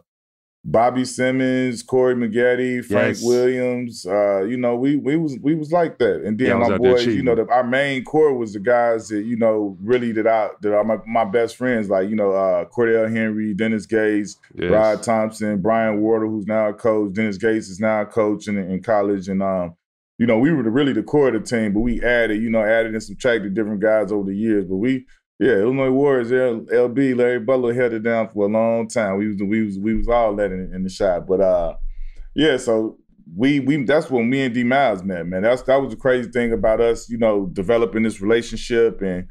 Bobby 0.65 1.05
Simmons, 1.05 1.81
Corey 1.83 2.15
Maggette, 2.15 2.83
Frank 2.85 3.15
yes. 3.15 3.23
Williams. 3.23 4.05
Uh, 4.05 4.43
you 4.43 4.57
know, 4.57 4.75
we 4.75 4.97
we 4.97 5.15
was 5.15 5.37
we 5.41 5.55
was 5.55 5.71
like 5.71 5.97
that. 5.99 6.21
And 6.23 6.37
then 6.37 6.47
yeah, 6.47 6.55
my 6.55 6.77
boys, 6.77 7.05
you 7.05 7.23
know, 7.23 7.35
the, 7.35 7.47
our 7.49 7.63
main 7.63 8.03
core 8.03 8.33
was 8.33 8.53
the 8.53 8.59
guys 8.59 9.07
that 9.07 9.23
you 9.23 9.37
know 9.37 9.77
really 9.81 10.11
that 10.11 10.27
I 10.27 10.49
that 10.61 10.75
are 10.75 10.83
my, 10.83 10.97
my 11.07 11.23
best 11.23 11.55
friends, 11.55 11.89
like 11.89 12.09
you 12.09 12.15
know 12.15 12.31
uh, 12.31 12.65
Cordell 12.65 13.09
Henry, 13.09 13.53
Dennis 13.53 13.85
Gates, 13.85 14.37
yes. 14.53 14.69
Rod 14.69 15.01
Thompson, 15.01 15.61
Brian 15.61 16.01
Wardle, 16.01 16.29
who's 16.29 16.45
now 16.45 16.67
a 16.67 16.73
coach. 16.73 17.13
Dennis 17.13 17.37
Gates 17.37 17.69
is 17.69 17.79
now 17.79 18.01
a 18.01 18.05
coach 18.05 18.47
in, 18.47 18.57
in 18.57 18.83
college, 18.83 19.29
and 19.29 19.41
um, 19.41 19.75
you 20.19 20.25
know, 20.25 20.37
we 20.37 20.51
were 20.51 20.61
the, 20.61 20.69
really 20.69 20.91
the 20.91 21.01
core 21.01 21.29
of 21.29 21.33
the 21.33 21.39
team, 21.39 21.73
but 21.73 21.79
we 21.79 22.03
added, 22.03 22.43
you 22.43 22.49
know, 22.49 22.61
added 22.61 22.91
and 22.91 23.01
subtracted 23.01 23.53
different 23.53 23.79
guys 23.79 24.11
over 24.11 24.29
the 24.29 24.35
years. 24.35 24.65
But 24.65 24.75
we 24.75 25.05
yeah, 25.39 25.54
Illinois 25.54 25.89
Warriors, 25.89 26.32
LB, 26.32 27.15
Larry 27.15 27.39
Butler 27.39 27.73
held 27.73 27.93
it 27.93 28.04
down 28.04 28.28
for 28.30 28.45
a 28.45 28.49
long 28.49 28.89
time. 28.89 29.17
We 29.17 29.28
was 29.28 29.38
we 29.41 29.63
was 29.63 29.80
we 29.80 29.95
was 29.95 30.08
all 30.10 30.36
that 30.36 30.52
in, 30.52 30.73
in 30.73 30.84
the 30.84 30.89
shot. 30.89 31.25
But 31.28 31.39
uh 31.39 31.75
yeah, 32.36 32.58
so 32.58 32.97
we 33.36 33.62
we 33.62 33.84
that's 33.84 34.10
when 34.10 34.30
me 34.30 34.41
and 34.41 34.54
D 34.54 34.63
Miles 34.63 35.04
met, 35.04 35.25
man. 35.28 35.43
That's 35.43 35.62
that 35.63 35.82
was 35.82 35.91
the 35.91 35.95
crazy 35.95 36.30
thing 36.30 36.52
about 36.52 36.82
us, 36.82 37.10
you 37.10 37.17
know, 37.17 37.45
developing 37.47 38.04
this 38.04 38.19
relationship 38.19 39.02
and 39.02 39.28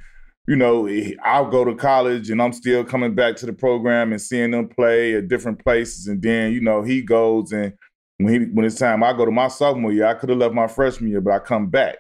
you 0.47 0.57
know, 0.57 0.89
I'll 1.25 1.51
go 1.51 1.63
to 1.63 1.75
college 1.75 2.31
and 2.31 2.41
I'm 2.41 2.55
still 2.55 2.83
coming 2.83 3.15
back 3.15 3.37
to 3.37 3.47
the 3.47 3.53
program 3.53 4.13
and 4.13 4.21
seeing 4.21 4.53
them 4.53 4.67
play 4.67 5.15
at 5.15 5.29
different 5.29 5.63
places. 5.63 6.07
And 6.07 6.23
then, 6.23 6.53
you 6.55 6.63
know, 6.63 6.81
he 6.81 7.03
goes 7.03 7.53
and 7.53 7.75
when 8.17 8.33
he 8.33 8.47
when 8.47 8.65
it's 8.65 8.79
time 8.79 9.05
I 9.05 9.13
go 9.13 9.27
to 9.27 9.31
my 9.31 9.49
sophomore 9.49 9.93
year, 9.93 10.07
I 10.07 10.15
could 10.15 10.31
have 10.31 10.39
left 10.39 10.55
my 10.55 10.69
freshman 10.69 11.11
year, 11.11 11.21
but 11.21 11.35
I 11.35 11.39
come 11.39 11.69
back. 11.69 11.99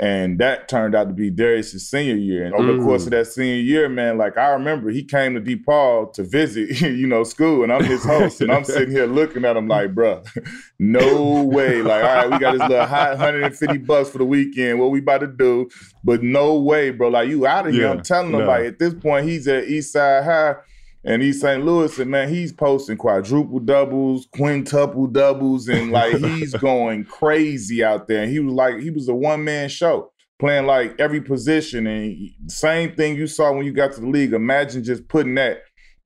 And 0.00 0.40
that 0.40 0.68
turned 0.68 0.96
out 0.96 1.06
to 1.06 1.14
be 1.14 1.30
Darius's 1.30 1.88
senior 1.88 2.16
year. 2.16 2.44
And 2.44 2.54
over 2.54 2.72
mm. 2.72 2.78
the 2.78 2.84
course 2.84 3.02
of 3.04 3.08
mm. 3.08 3.12
that 3.12 3.26
senior 3.28 3.54
year, 3.54 3.88
man, 3.88 4.18
like 4.18 4.36
I 4.36 4.48
remember 4.48 4.90
he 4.90 5.04
came 5.04 5.34
to 5.34 5.40
DePaul 5.40 6.12
to 6.14 6.24
visit, 6.24 6.80
you 6.80 7.06
know, 7.06 7.22
school, 7.22 7.62
and 7.62 7.72
I'm 7.72 7.84
his 7.84 8.04
host, 8.04 8.40
and 8.40 8.50
I'm 8.50 8.64
sitting 8.64 8.90
here 8.90 9.06
looking 9.06 9.44
at 9.44 9.56
him 9.56 9.68
like, 9.68 9.94
bro, 9.94 10.24
no 10.80 11.44
way. 11.44 11.80
Like, 11.80 12.02
all 12.02 12.14
right, 12.14 12.30
we 12.30 12.38
got 12.38 12.52
this 12.52 12.68
little 12.68 12.86
hot 12.86 13.10
150 13.10 13.78
bucks 13.78 14.10
for 14.10 14.18
the 14.18 14.24
weekend. 14.24 14.80
What 14.80 14.90
we 14.90 14.98
about 14.98 15.18
to 15.18 15.28
do? 15.28 15.68
But 16.02 16.24
no 16.24 16.58
way, 16.58 16.90
bro. 16.90 17.08
Like 17.08 17.28
you 17.28 17.46
out 17.46 17.68
of 17.68 17.74
here. 17.74 17.88
I'm 17.88 18.02
telling 18.02 18.32
him, 18.32 18.40
no. 18.40 18.46
like 18.46 18.64
at 18.64 18.78
this 18.80 18.94
point, 18.94 19.28
he's 19.28 19.46
at 19.46 19.68
East 19.68 19.92
Side 19.92 20.24
High 20.24 20.56
and 21.04 21.22
East 21.22 21.42
St. 21.42 21.64
Louis, 21.64 21.98
and 21.98 22.10
man, 22.10 22.28
he's 22.28 22.52
posting 22.52 22.96
quadruple 22.96 23.60
doubles, 23.60 24.26
quintuple 24.34 25.06
doubles, 25.06 25.68
and 25.68 25.92
like 25.92 26.16
he's 26.18 26.54
going 26.54 27.04
crazy 27.04 27.84
out 27.84 28.08
there. 28.08 28.22
And 28.22 28.32
he 28.32 28.40
was 28.40 28.54
like, 28.54 28.78
he 28.78 28.90
was 28.90 29.08
a 29.08 29.14
one 29.14 29.44
man 29.44 29.68
show, 29.68 30.10
playing 30.38 30.66
like 30.66 30.94
every 30.98 31.20
position. 31.20 31.86
And 31.86 32.30
same 32.46 32.94
thing 32.94 33.16
you 33.16 33.26
saw 33.26 33.52
when 33.52 33.66
you 33.66 33.72
got 33.72 33.92
to 33.92 34.00
the 34.00 34.08
league. 34.08 34.32
Imagine 34.32 34.82
just 34.82 35.06
putting 35.08 35.34
that 35.34 35.62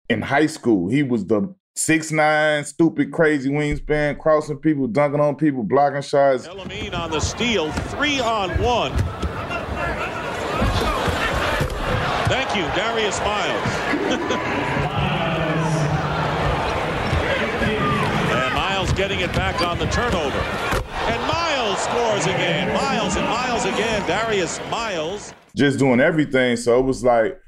in 0.09 0.21
high 0.21 0.47
school. 0.47 0.89
He 0.91 1.05
was 1.05 1.25
the 1.27 1.55
six 1.77 2.11
nine, 2.11 2.65
stupid, 2.65 3.13
crazy 3.13 3.51
wingspan, 3.51 4.19
crossing 4.19 4.59
people, 4.59 4.89
dunking 4.89 5.21
on 5.21 5.37
people, 5.37 5.63
blocking 5.63 6.03
shots. 6.03 6.49
Elamine 6.49 6.99
on 6.99 7.13
the 7.13 7.21
steal, 7.21 7.71
three 7.71 8.19
on 8.19 8.51
one. 8.61 8.93
Thank 12.29 12.57
you, 12.57 12.63
Darius 12.75 13.21
Miles. 13.21 14.65
getting 18.99 19.21
it 19.21 19.33
back 19.33 19.63
on 19.63 19.79
the 19.79 19.87
turnover. 19.87 20.39
And 20.39 21.23
Miles 21.23 21.79
scores 21.79 22.25
again. 22.27 22.75
Miles 22.75 23.15
and 23.17 23.27
Miles 23.27 23.65
again. 23.65 24.05
Darius 24.09 24.59
Miles. 24.73 25.33
Just 25.55 25.79
doing 25.79 26.01
everything. 26.01 26.57
So 26.57 26.81
it 26.81 26.83
was 26.83 27.05
like, 27.05 27.41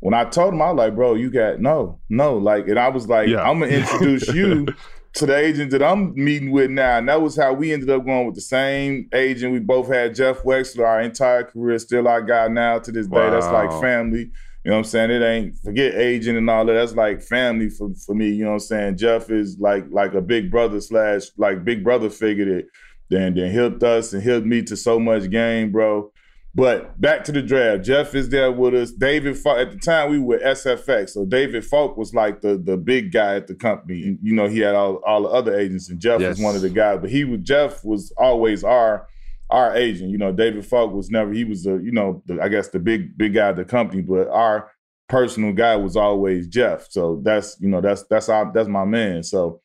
when 0.00 0.14
I 0.14 0.24
told 0.24 0.52
him, 0.52 0.60
I 0.60 0.72
was 0.72 0.78
like, 0.78 0.96
bro, 0.96 1.14
you 1.14 1.30
got 1.30 1.60
no, 1.60 2.00
no. 2.08 2.36
Like, 2.36 2.66
and 2.66 2.76
I 2.76 2.88
was 2.88 3.08
like, 3.08 3.28
yeah. 3.28 3.40
I'm 3.40 3.60
going 3.60 3.70
to 3.70 3.78
introduce 3.78 4.26
you 4.34 4.66
to 5.14 5.26
the 5.26 5.36
agent 5.36 5.70
that 5.70 5.82
I'm 5.82 6.12
meeting 6.16 6.50
with 6.50 6.72
now. 6.72 6.98
And 6.98 7.08
that 7.08 7.22
was 7.22 7.36
how 7.36 7.52
we 7.52 7.72
ended 7.72 7.88
up 7.88 8.04
going 8.04 8.26
with 8.26 8.34
the 8.34 8.40
same 8.40 9.08
agent. 9.14 9.52
We 9.52 9.60
both 9.60 9.86
had 9.86 10.12
Jeff 10.12 10.42
Wechsler 10.42 10.88
our 10.88 11.00
entire 11.00 11.44
career, 11.44 11.78
still 11.78 12.08
our 12.08 12.20
guy 12.20 12.48
now 12.48 12.80
to 12.80 12.90
this 12.90 13.06
day. 13.06 13.16
Wow. 13.16 13.30
That's 13.30 13.46
like 13.46 13.70
family. 13.80 14.32
You 14.66 14.70
know 14.70 14.78
what 14.78 14.86
I'm 14.86 14.90
saying? 14.90 15.10
It 15.12 15.22
ain't 15.22 15.58
forget 15.58 15.94
agent 15.94 16.36
and 16.36 16.50
all 16.50 16.64
that. 16.64 16.72
That's 16.72 16.96
like 16.96 17.22
family 17.22 17.70
for, 17.70 17.94
for 18.04 18.16
me. 18.16 18.30
You 18.30 18.42
know 18.42 18.50
what 18.50 18.54
I'm 18.54 18.58
saying? 18.58 18.96
Jeff 18.96 19.30
is 19.30 19.56
like 19.60 19.84
like 19.90 20.14
a 20.14 20.20
big 20.20 20.50
brother 20.50 20.80
slash 20.80 21.26
like 21.36 21.64
big 21.64 21.84
brother 21.84 22.10
figure 22.10 22.46
that 22.46 22.66
then 23.08 23.36
then 23.36 23.52
helped 23.52 23.84
us 23.84 24.12
and 24.12 24.24
helped 24.24 24.44
me 24.44 24.62
to 24.62 24.76
so 24.76 24.98
much 24.98 25.30
game, 25.30 25.70
bro. 25.70 26.10
But 26.52 27.00
back 27.00 27.22
to 27.26 27.32
the 27.32 27.42
draft. 27.42 27.84
Jeff 27.84 28.16
is 28.16 28.28
there 28.28 28.50
with 28.50 28.74
us. 28.74 28.90
David 28.90 29.38
Falk, 29.38 29.58
at 29.58 29.70
the 29.70 29.78
time 29.78 30.10
we 30.10 30.18
were 30.18 30.38
SFX. 30.38 31.10
So 31.10 31.24
David 31.24 31.64
Falk 31.64 31.96
was 31.96 32.12
like 32.12 32.40
the 32.40 32.58
the 32.58 32.76
big 32.76 33.12
guy 33.12 33.36
at 33.36 33.46
the 33.46 33.54
company. 33.54 34.02
And, 34.02 34.18
you 34.20 34.34
know, 34.34 34.48
he 34.48 34.58
had 34.58 34.74
all, 34.74 34.96
all 35.06 35.22
the 35.22 35.28
other 35.28 35.56
agents 35.56 35.90
and 35.90 36.00
Jeff 36.00 36.20
yes. 36.20 36.30
was 36.30 36.40
one 36.40 36.56
of 36.56 36.62
the 36.62 36.70
guys. 36.70 36.98
But 37.00 37.10
he 37.10 37.22
was 37.22 37.38
Jeff 37.42 37.84
was 37.84 38.12
always 38.18 38.64
our 38.64 39.06
our 39.50 39.74
agent. 39.74 40.10
You 40.10 40.18
know, 40.18 40.32
David 40.32 40.66
Falk 40.66 40.92
was 40.92 41.10
never 41.10 41.32
he 41.32 41.44
was 41.44 41.66
a 41.66 41.78
you 41.82 41.92
know 41.92 42.22
the, 42.26 42.40
I 42.40 42.48
guess 42.48 42.68
the 42.68 42.78
big 42.78 43.16
big 43.16 43.34
guy 43.34 43.48
of 43.48 43.56
the 43.56 43.64
company, 43.64 44.02
but 44.02 44.28
our 44.28 44.70
personal 45.08 45.52
guy 45.52 45.76
was 45.76 45.96
always 45.96 46.48
Jeff. 46.48 46.86
So 46.90 47.20
that's 47.24 47.56
you 47.60 47.68
know 47.68 47.80
that's 47.80 48.04
that's 48.04 48.28
our 48.28 48.50
that's 48.52 48.68
my 48.68 48.84
man. 48.84 49.22
So 49.22 49.60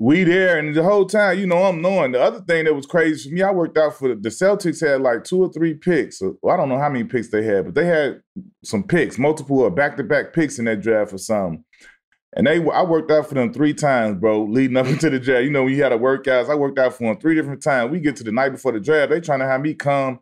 we 0.00 0.22
there 0.22 0.58
and 0.58 0.74
the 0.74 0.82
whole 0.82 1.06
time, 1.06 1.38
you 1.38 1.46
know, 1.46 1.64
I'm 1.64 1.82
knowing. 1.82 2.12
The 2.12 2.22
other 2.22 2.40
thing 2.40 2.64
that 2.64 2.74
was 2.74 2.86
crazy 2.86 3.28
for 3.28 3.34
me, 3.34 3.42
I 3.42 3.50
worked 3.50 3.76
out 3.76 3.96
for 3.96 4.08
the, 4.08 4.14
the 4.14 4.28
Celtics 4.28 4.86
had 4.86 5.00
like 5.00 5.24
two 5.24 5.42
or 5.42 5.52
three 5.52 5.74
picks. 5.74 6.22
Uh, 6.22 6.30
well, 6.40 6.54
I 6.54 6.56
don't 6.56 6.68
know 6.68 6.78
how 6.78 6.88
many 6.88 7.04
picks 7.04 7.30
they 7.30 7.42
had, 7.42 7.64
but 7.64 7.74
they 7.74 7.86
had 7.86 8.20
some 8.62 8.84
picks, 8.84 9.18
multiple 9.18 9.60
uh, 9.60 9.64
or 9.64 9.70
back 9.70 9.96
to 9.96 10.04
back 10.04 10.32
picks 10.32 10.58
in 10.58 10.66
that 10.66 10.82
draft 10.82 11.12
or 11.12 11.18
something. 11.18 11.64
And 12.36 12.46
they, 12.46 12.56
I 12.56 12.82
worked 12.82 13.10
out 13.10 13.26
for 13.26 13.34
them 13.34 13.52
three 13.52 13.72
times, 13.72 14.18
bro, 14.20 14.44
leading 14.44 14.76
up 14.76 14.86
into 14.88 15.10
the 15.10 15.18
draft. 15.18 15.44
You 15.44 15.50
know, 15.50 15.64
when 15.64 15.74
you 15.74 15.82
had 15.82 15.92
a 15.92 15.98
workouts, 15.98 16.48
I 16.48 16.54
worked 16.54 16.78
out 16.78 16.94
for 16.94 17.04
them 17.04 17.20
three 17.20 17.34
different 17.34 17.62
times. 17.62 17.90
We 17.90 18.00
get 18.00 18.16
to 18.16 18.24
the 18.24 18.32
night 18.32 18.50
before 18.50 18.72
the 18.72 18.80
draft, 18.80 19.10
they 19.10 19.20
trying 19.20 19.40
to 19.40 19.46
have 19.46 19.60
me 19.60 19.74
come, 19.74 20.20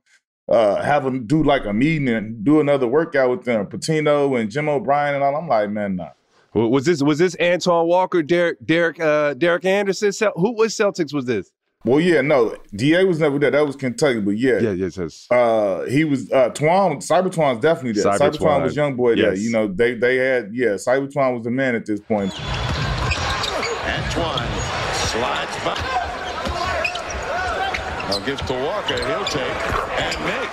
uh, 0.49 0.83
have 0.83 1.05
them 1.05 1.27
do 1.27 1.43
like 1.43 1.65
a 1.65 1.73
meeting 1.73 2.09
and 2.09 2.45
do 2.45 2.61
another 2.61 2.87
workout 2.87 3.31
with 3.31 3.45
them, 3.45 3.67
Pitino 3.67 4.41
and 4.41 4.51
Jim 4.51 4.69
O'Brien 4.69 5.15
and 5.15 5.25
all. 5.25 5.37
I'm 5.37 5.49
like, 5.49 5.71
man, 5.71 5.97
nah. 5.97 6.11
Was 6.55 6.87
this 6.87 7.03
was 7.03 7.19
this 7.19 7.37
Antoine 7.39 7.87
Walker, 7.87 8.23
Derek 8.23 8.65
Derek 8.65 8.99
uh, 8.99 9.35
Derek 9.35 9.67
Anderson? 9.67 10.11
Who 10.37 10.53
was 10.55 10.75
Celtics? 10.75 11.13
Was 11.13 11.27
this? 11.27 11.51
Well, 11.85 12.01
yeah, 12.01 12.21
no, 12.21 12.57
Da 12.75 13.05
was 13.05 13.21
never 13.21 13.39
there. 13.39 13.53
That 13.53 13.65
was 13.65 13.77
Kentucky, 13.77 14.21
but 14.21 14.37
yeah, 14.37 14.59
yeah, 14.59 14.73
yes, 14.73 14.97
yes. 14.97 15.27
Uh, 15.31 15.85
he 15.85 16.05
was 16.05 16.31
uh, 16.33 16.51
Twan. 16.51 16.97
Cybertwan's 16.97 17.61
definitely 17.61 17.93
there. 18.03 18.13
Cyber, 18.13 18.33
Cybertwan 18.33 18.63
was 18.65 18.75
young 18.75 18.97
boy 18.97 19.15
there. 19.15 19.35
Yes. 19.35 19.43
You 19.43 19.53
know, 19.53 19.69
they 19.69 19.95
they 19.95 20.17
had 20.17 20.53
yeah. 20.53 20.71
Cybertwan 20.71 21.35
was 21.35 21.45
the 21.45 21.51
man 21.53 21.77
at 21.77 21.87
this 21.87 22.01
point. 22.01 22.33
Antoine 23.87 24.49
slides 25.07 25.65
by. 25.65 25.97
Now 28.09 28.19
gives 28.21 28.41
to 28.43 28.53
Walker. 28.53 28.97
He'll 29.07 29.25
take 29.25 29.71
and 30.01 30.25
make. 30.25 30.51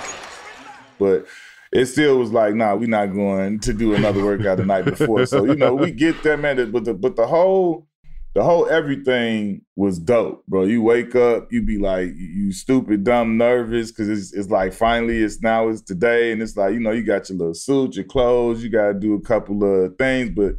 But 0.98 1.26
it 1.72 1.86
still 1.86 2.18
was 2.18 2.30
like, 2.30 2.54
nah, 2.54 2.76
we're 2.76 2.88
not 2.88 3.06
going 3.06 3.58
to 3.60 3.72
do 3.72 3.94
another 3.94 4.24
workout 4.24 4.58
the 4.58 4.64
night 4.64 4.84
before. 4.84 5.26
So 5.26 5.44
you 5.44 5.56
know, 5.56 5.74
we 5.74 5.90
get 5.90 6.22
there, 6.22 6.36
man. 6.36 6.70
But 6.70 6.84
the 6.84 6.94
but 6.94 7.16
the 7.16 7.26
whole 7.26 7.88
the 8.34 8.42
whole 8.42 8.68
everything 8.68 9.62
was 9.76 9.98
dope, 9.98 10.44
bro. 10.46 10.64
You 10.64 10.82
wake 10.82 11.14
up, 11.14 11.52
you 11.52 11.62
be 11.62 11.78
like, 11.78 12.08
you 12.16 12.52
stupid, 12.52 13.04
dumb, 13.04 13.36
nervous, 13.36 13.92
because 13.92 14.08
it's, 14.08 14.32
it's 14.32 14.50
like 14.50 14.72
finally 14.72 15.22
it's 15.22 15.40
now 15.40 15.68
it's 15.68 15.80
today, 15.80 16.32
and 16.32 16.42
it's 16.42 16.56
like 16.56 16.74
you 16.74 16.80
know 16.80 16.90
you 16.90 17.04
got 17.04 17.28
your 17.28 17.38
little 17.38 17.54
suit, 17.54 17.94
your 17.94 18.04
clothes, 18.04 18.62
you 18.62 18.70
got 18.70 18.88
to 18.88 18.94
do 18.94 19.14
a 19.14 19.20
couple 19.20 19.62
of 19.62 19.96
things, 19.96 20.30
but 20.30 20.56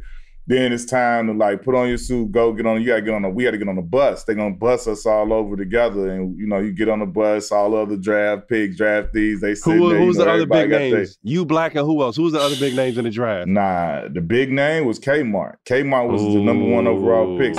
then 0.48 0.72
it's 0.72 0.84
time 0.84 1.26
to 1.26 1.32
like 1.32 1.62
put 1.62 1.74
on 1.74 1.88
your 1.88 1.98
suit, 1.98 2.30
go 2.30 2.52
get 2.52 2.66
on. 2.66 2.80
You 2.80 2.86
gotta 2.86 3.02
get 3.02 3.14
on. 3.14 3.24
A, 3.24 3.30
we 3.30 3.44
got 3.44 3.50
to 3.50 3.58
get 3.58 3.68
on 3.68 3.76
the 3.76 3.82
bus. 3.82 4.22
They're 4.24 4.36
gonna 4.36 4.54
bus 4.54 4.86
us 4.86 5.04
all 5.04 5.32
over 5.32 5.56
together, 5.56 6.10
and 6.10 6.38
you 6.38 6.46
know, 6.46 6.58
you 6.60 6.72
get 6.72 6.88
on 6.88 7.00
the 7.00 7.06
bus. 7.06 7.50
All 7.50 7.74
other 7.74 7.96
draft 7.96 8.48
picks, 8.48 8.78
draftees, 8.78 9.40
they 9.40 9.56
sit 9.56 9.76
Who, 9.76 9.88
there. 9.88 9.98
who's 9.98 10.16
you 10.16 10.24
know, 10.24 10.26
the 10.26 10.44
other 10.44 10.46
big 10.46 10.70
got 10.70 10.78
names? 10.78 11.18
You 11.22 11.44
Black 11.44 11.74
and 11.74 11.84
who 11.84 12.00
else? 12.02 12.16
Who's 12.16 12.32
the 12.32 12.40
other 12.40 12.56
big 12.56 12.76
names 12.76 12.96
in 12.96 13.04
the 13.04 13.10
draft? 13.10 13.48
Nah, 13.48 14.08
the 14.08 14.20
big 14.20 14.52
name 14.52 14.86
was 14.86 15.00
Kmart. 15.00 15.56
Kmart 15.64 16.10
was 16.10 16.22
the 16.22 16.40
number 16.40 16.64
one 16.64 16.86
overall 16.86 17.36
pick. 17.38 17.56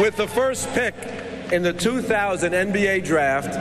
With 0.00 0.16
the 0.16 0.26
first 0.26 0.68
pick 0.70 0.94
in 1.52 1.62
the 1.62 1.74
2000 1.74 2.52
NBA 2.52 3.04
draft, 3.04 3.52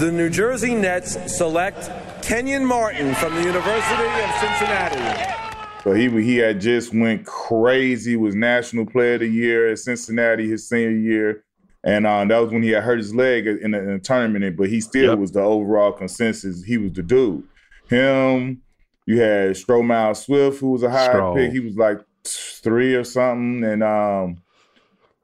the 0.00 0.10
New 0.10 0.28
Jersey 0.28 0.74
Nets 0.74 1.16
select 1.36 1.88
Kenyon 2.22 2.64
Martin 2.64 3.14
from 3.14 3.34
the 3.36 3.42
University 3.42 4.04
of 4.04 4.30
Cincinnati. 4.40 5.49
So 5.82 5.92
he 5.92 6.08
he 6.22 6.36
had 6.36 6.60
just 6.60 6.94
went 6.94 7.24
crazy. 7.26 8.16
Was 8.16 8.34
National 8.34 8.84
Player 8.86 9.14
of 9.14 9.20
the 9.20 9.28
Year 9.28 9.68
at 9.72 9.78
Cincinnati 9.78 10.48
his 10.48 10.68
senior 10.68 10.90
year, 10.90 11.44
and 11.84 12.06
uh, 12.06 12.24
that 12.26 12.38
was 12.38 12.52
when 12.52 12.62
he 12.62 12.70
had 12.70 12.82
hurt 12.82 12.98
his 12.98 13.14
leg 13.14 13.46
in 13.46 13.72
a, 13.74 13.78
in 13.78 13.88
a 13.90 13.98
tournament. 13.98 14.56
But 14.56 14.68
he 14.68 14.80
still 14.80 15.10
Yep. 15.12 15.18
was 15.18 15.32
the 15.32 15.40
overall 15.40 15.92
consensus. 15.92 16.62
He 16.62 16.76
was 16.76 16.92
the 16.92 17.02
dude. 17.02 17.44
Him. 17.88 18.62
You 19.06 19.20
had 19.20 19.52
Stromile 19.52 20.14
Swift, 20.16 20.60
who 20.60 20.70
was 20.70 20.82
a 20.82 20.90
high 20.90 21.08
Stro. 21.08 21.34
pick. 21.34 21.50
He 21.50 21.58
was 21.60 21.74
like 21.76 21.98
three 22.24 22.94
or 22.94 23.02
something, 23.02 23.64
and 23.64 23.82
um, 23.82 24.42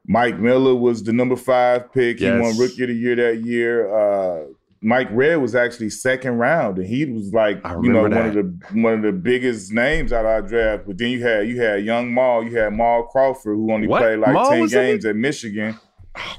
Mike 0.07 0.39
Miller 0.39 0.75
was 0.75 1.03
the 1.03 1.13
number 1.13 1.35
five 1.35 1.93
pick. 1.93 2.19
He 2.19 2.29
won 2.29 2.57
Rookie 2.57 2.83
of 2.83 2.89
the 2.89 2.95
Year 2.95 3.15
that 3.15 3.45
year. 3.45 3.87
Uh, 3.95 4.45
Mike 4.81 5.07
Redd 5.11 5.41
was 5.41 5.55
actually 5.55 5.89
second 5.89 6.37
round, 6.37 6.77
and 6.77 6.87
he 6.87 7.05
was 7.05 7.33
like, 7.33 7.61
you 7.81 7.91
know, 7.91 8.03
one 8.03 8.13
of 8.13 8.33
the 8.33 8.59
one 8.73 8.93
of 8.93 9.01
the 9.01 9.11
biggest 9.11 9.71
names 9.71 10.13
out 10.13 10.25
of 10.25 10.31
our 10.31 10.41
draft. 10.41 10.85
But 10.85 10.97
then 10.97 11.09
you 11.09 11.23
had 11.23 11.47
you 11.47 11.59
had 11.59 11.83
young 11.83 12.13
Maul, 12.13 12.43
you 12.43 12.57
had 12.57 12.73
Maul 12.73 13.03
Crawford, 13.07 13.55
who 13.55 13.71
only 13.71 13.87
What? 13.87 14.01
played 14.01 14.19
like 14.19 14.33
Maul 14.33 14.49
ten 14.49 14.67
games 14.67 15.05
at 15.05 15.15
Michigan. 15.15 15.79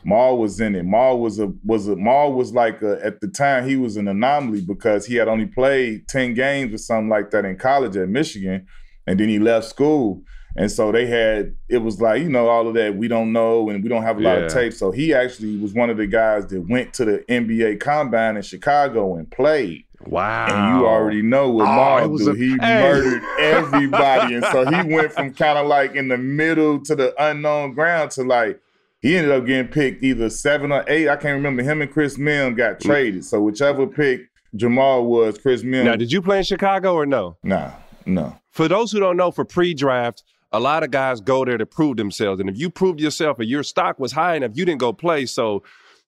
Maul 0.04 0.38
was 0.38 0.60
in 0.60 0.74
it. 0.74 0.84
Maul 0.84 1.20
was 1.20 1.38
a 1.38 1.52
was 1.64 1.88
a 1.88 1.96
Maul 1.96 2.32
was 2.32 2.52
like 2.52 2.82
a, 2.82 3.04
at 3.04 3.20
the 3.20 3.28
time 3.28 3.68
he 3.68 3.76
was 3.76 3.96
an 3.96 4.08
anomaly 4.08 4.60
because 4.60 5.06
he 5.06 5.16
had 5.16 5.28
only 5.28 5.46
played 5.46 6.08
ten 6.08 6.34
games 6.34 6.74
or 6.74 6.78
something 6.78 7.08
like 7.08 7.30
that 7.30 7.44
in 7.44 7.56
college 7.56 7.96
at 7.96 8.08
Michigan, 8.08 8.66
and 9.06 9.18
then 9.18 9.28
he 9.28 9.38
left 9.38 9.66
school. 9.68 10.22
And 10.58 10.70
so 10.70 10.90
they 10.92 11.06
had 11.06 11.54
it 11.68 11.78
was 11.78 12.00
like 12.00 12.22
you 12.22 12.28
know 12.28 12.48
all 12.48 12.66
of 12.68 12.74
that 12.74 12.96
we 12.96 13.08
don't 13.08 13.32
know 13.32 13.68
and 13.70 13.82
we 13.82 13.88
don't 13.88 14.02
have 14.02 14.18
a 14.18 14.20
lot 14.20 14.36
of 14.38 14.42
Yeah. 14.44 14.48
tape. 14.48 14.72
So 14.72 14.90
he 14.90 15.14
actually 15.14 15.56
was 15.56 15.72
one 15.72 15.88
of 15.90 15.96
the 15.96 16.06
guys 16.06 16.46
that 16.48 16.68
went 16.68 16.92
to 16.94 17.04
the 17.04 17.24
NBA 17.28 17.76
Combine 17.80 18.36
in 18.36 18.42
Chicago 18.42 19.14
and 19.16 19.30
played. 19.30 19.84
Wow. 20.06 20.46
And 20.46 20.78
you 20.80 20.86
already 20.86 21.22
know 21.22 21.50
what 21.50 21.66
Oh, 21.68 21.72
Maul 21.72 22.08
was 22.08 22.24
do. 22.24 22.30
a- 22.32 22.36
he 22.36 22.50
Hey. 22.60 22.82
murdered 22.82 23.22
everybody, 23.40 24.34
and 24.34 24.44
so 24.46 24.64
he 24.64 24.94
went 24.94 25.12
from 25.12 25.32
kind 25.34 25.58
of 25.58 25.66
like 25.66 25.94
in 25.94 26.08
the 26.08 26.18
middle 26.18 26.80
to 26.84 26.94
the 26.94 27.14
unknown 27.22 27.74
ground 27.74 28.10
to 28.12 28.22
like 28.22 28.60
he 29.00 29.16
ended 29.16 29.32
up 29.32 29.46
getting 29.46 29.68
picked 29.68 30.02
either 30.02 30.28
seven 30.28 30.72
or 30.72 30.84
eight. 30.88 31.08
I 31.08 31.14
can't 31.16 31.36
remember. 31.36 31.62
Him 31.62 31.82
and 31.82 31.90
Chris 31.90 32.16
Mihm 32.18 32.56
got 32.56 32.78
mm. 32.78 32.80
traded. 32.80 33.24
So 33.24 33.40
whichever 33.40 33.86
pick 33.86 34.22
Jamal 34.56 35.04
was, 35.06 35.38
Chris 35.38 35.62
Mihm. 35.62 35.84
Now, 35.84 35.94
did 35.96 36.10
you 36.10 36.20
play 36.22 36.38
in 36.38 36.44
Chicago 36.44 36.94
or 36.94 37.06
no? 37.06 37.36
Nah, 37.44 37.70
no. 38.06 38.36
For 38.50 38.66
those 38.66 38.90
who 38.90 38.98
don't 38.98 39.16
know, 39.16 39.30
for 39.30 39.44
pre-draft, 39.44 40.24
a 40.52 40.60
lot 40.60 40.82
of 40.82 40.90
guys 40.90 41.20
go 41.20 41.44
there 41.44 41.58
to 41.58 41.66
prove 41.66 41.96
themselves, 41.96 42.40
and 42.40 42.48
if 42.48 42.58
you 42.58 42.70
proved 42.70 43.00
yourself 43.00 43.38
and 43.38 43.48
your 43.48 43.62
stock 43.62 43.98
was 43.98 44.12
high 44.12 44.36
enough, 44.36 44.52
you 44.54 44.64
didn't 44.64 44.80
go 44.80 44.92
play. 44.92 45.26
So 45.26 45.62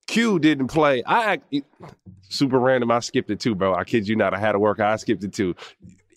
Q 0.06 0.38
didn't 0.38 0.68
play. 0.68 1.02
I 1.04 1.32
act- 1.34 1.54
super 2.28 2.58
random. 2.58 2.90
I 2.90 3.00
skipped 3.00 3.30
it 3.30 3.40
too, 3.40 3.54
bro. 3.54 3.74
I 3.74 3.84
kid 3.84 4.08
you 4.08 4.16
not. 4.16 4.34
I 4.34 4.38
had 4.38 4.52
to 4.52 4.58
work. 4.58 4.80
I 4.80 4.96
skipped 4.96 5.24
it 5.24 5.32
too. 5.32 5.54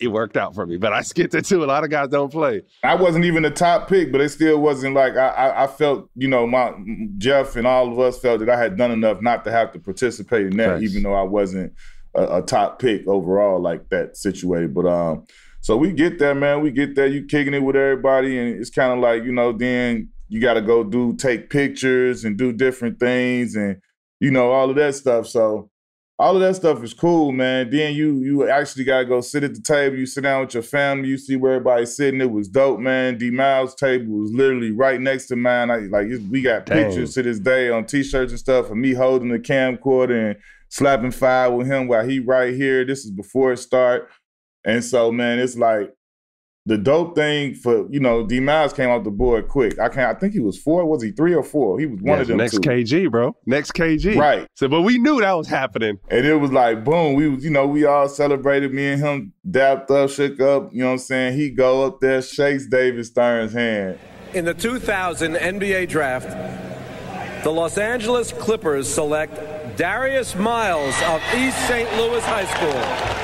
It 0.00 0.08
worked 0.08 0.36
out 0.36 0.54
for 0.54 0.66
me, 0.66 0.76
but 0.76 0.92
I 0.92 1.02
skipped 1.02 1.34
it 1.34 1.44
too. 1.44 1.62
A 1.62 1.66
lot 1.66 1.84
of 1.84 1.90
guys 1.90 2.08
don't 2.08 2.30
play. 2.30 2.62
I 2.82 2.94
wasn't 2.96 3.24
even 3.24 3.44
the 3.44 3.50
top 3.50 3.88
pick, 3.88 4.10
but 4.10 4.20
it 4.20 4.30
still 4.30 4.58
wasn't 4.58 4.94
like 4.94 5.16
I, 5.16 5.28
I, 5.28 5.64
I 5.64 5.66
felt, 5.68 6.10
you 6.16 6.26
know, 6.26 6.46
my 6.46 6.74
Jeff 7.18 7.54
and 7.56 7.66
all 7.66 7.92
of 7.92 7.98
us 8.00 8.18
felt 8.18 8.40
that 8.40 8.48
I 8.50 8.58
had 8.58 8.76
done 8.76 8.90
enough 8.90 9.22
not 9.22 9.44
to 9.44 9.52
have 9.52 9.72
to 9.72 9.78
participate 9.78 10.46
in 10.46 10.56
that, 10.56 10.80
Thanks. 10.80 10.90
even 10.90 11.04
though 11.04 11.14
I 11.14 11.22
wasn't 11.22 11.72
a, 12.14 12.38
a 12.38 12.42
top 12.42 12.80
pick 12.80 13.06
overall 13.06 13.60
like 13.60 13.88
that 13.90 14.16
situated. 14.16 14.74
But 14.74 14.86
um, 14.86 15.26
so 15.64 15.78
we 15.78 15.92
get 15.92 16.18
there, 16.18 16.34
man. 16.34 16.60
We 16.60 16.70
get 16.70 16.94
there. 16.94 17.06
You 17.06 17.24
kicking 17.24 17.54
it 17.54 17.62
with 17.62 17.74
everybody, 17.74 18.38
and 18.38 18.60
it's 18.60 18.68
kind 18.68 18.92
of 18.92 18.98
like 18.98 19.24
you 19.24 19.32
know, 19.32 19.50
then 19.50 20.10
you 20.28 20.38
got 20.38 20.54
to 20.54 20.60
go 20.60 20.84
do 20.84 21.16
take 21.16 21.48
pictures 21.48 22.22
and 22.22 22.36
do 22.36 22.52
different 22.52 23.00
things, 23.00 23.56
and 23.56 23.80
you 24.20 24.30
know 24.30 24.52
all 24.52 24.68
of 24.68 24.76
that 24.76 24.94
stuff. 24.94 25.26
So 25.26 25.70
all 26.18 26.34
of 26.34 26.42
that 26.42 26.56
stuff 26.56 26.84
is 26.84 26.92
cool, 26.92 27.32
man. 27.32 27.70
Then 27.70 27.94
you 27.94 28.16
you 28.18 28.46
actually 28.46 28.84
gotta 28.84 29.06
go 29.06 29.22
sit 29.22 29.42
at 29.42 29.54
the 29.54 29.62
table. 29.62 29.96
You 29.96 30.04
sit 30.04 30.24
down 30.24 30.42
with 30.42 30.52
your 30.52 30.62
family. 30.62 31.08
You 31.08 31.16
see 31.16 31.36
where 31.36 31.54
everybody's 31.54 31.96
sitting. 31.96 32.20
It 32.20 32.30
was 32.30 32.46
dope, 32.46 32.78
man. 32.78 33.16
D 33.16 33.30
Miles' 33.30 33.74
table 33.74 34.18
was 34.18 34.32
literally 34.32 34.70
right 34.70 35.00
next 35.00 35.28
to 35.28 35.36
mine. 35.36 35.70
I, 35.70 35.78
like 35.78 36.08
we 36.30 36.42
got 36.42 36.66
Dang. 36.66 36.84
pictures 36.84 37.14
to 37.14 37.22
this 37.22 37.38
day 37.38 37.70
on 37.70 37.86
T-shirts 37.86 38.32
and 38.32 38.38
stuff 38.38 38.70
of 38.70 38.76
me 38.76 38.92
holding 38.92 39.30
the 39.30 39.38
camcorder 39.38 40.32
and 40.32 40.38
slapping 40.68 41.10
five 41.10 41.54
with 41.54 41.68
him 41.68 41.88
while 41.88 42.06
he 42.06 42.20
right 42.20 42.52
here. 42.52 42.84
This 42.84 43.06
is 43.06 43.10
before 43.10 43.54
it 43.54 43.56
start, 43.56 44.10
and 44.64 44.82
so 44.84 45.10
man, 45.12 45.38
it's 45.38 45.56
like 45.56 45.92
the 46.66 46.78
dope 46.78 47.14
thing 47.14 47.54
for 47.54 47.86
you 47.92 48.00
know 48.00 48.26
D 48.26 48.40
Miles 48.40 48.72
came 48.72 48.88
off 48.88 49.04
the 49.04 49.10
board 49.10 49.48
quick. 49.48 49.78
I 49.78 49.88
can't. 49.90 50.16
I 50.16 50.18
think 50.18 50.32
he 50.32 50.40
was 50.40 50.56
four. 50.58 50.86
Was 50.86 51.02
he 51.02 51.10
three 51.10 51.34
or 51.34 51.42
four? 51.42 51.78
He 51.78 51.84
was 51.84 52.00
one 52.00 52.16
Yes, 52.18 52.20
of 52.22 52.28
them. 52.28 52.36
next 52.38 52.52
two. 52.54 52.60
KG, 52.60 53.10
bro. 53.10 53.36
Next 53.44 53.72
KG. 53.72 54.16
Right. 54.16 54.46
So, 54.54 54.66
but 54.68 54.80
we 54.80 54.96
knew 54.98 55.20
that 55.20 55.32
was 55.34 55.46
happening. 55.46 55.98
And 56.08 56.24
it 56.26 56.36
was 56.36 56.52
like 56.52 56.82
boom, 56.82 57.14
we 57.14 57.28
was, 57.28 57.44
you 57.44 57.50
know, 57.50 57.66
we 57.66 57.84
all 57.84 58.08
celebrated. 58.08 58.72
Me 58.72 58.92
and 58.92 59.02
him 59.02 59.32
dapped 59.50 59.90
up, 59.90 60.08
shook 60.08 60.40
up, 60.40 60.72
you 60.72 60.80
know 60.80 60.86
what 60.86 60.92
I'm 60.92 60.98
saying? 61.00 61.36
He 61.38 61.50
go 61.50 61.84
up 61.84 62.00
there, 62.00 62.22
shakes 62.22 62.66
David 62.66 63.04
Stern's 63.04 63.52
hand. 63.52 63.98
In 64.32 64.46
the 64.46 64.54
2000 64.54 65.34
NBA 65.34 65.88
draft, 65.90 66.30
the 67.44 67.50
Los 67.52 67.76
Angeles 67.76 68.32
Clippers 68.32 68.88
select 68.92 69.76
Darius 69.76 70.34
Miles 70.34 70.94
of 71.02 71.20
East 71.36 71.58
St. 71.68 71.94
Louis 71.98 72.24
High 72.24 72.46
School. 72.46 73.23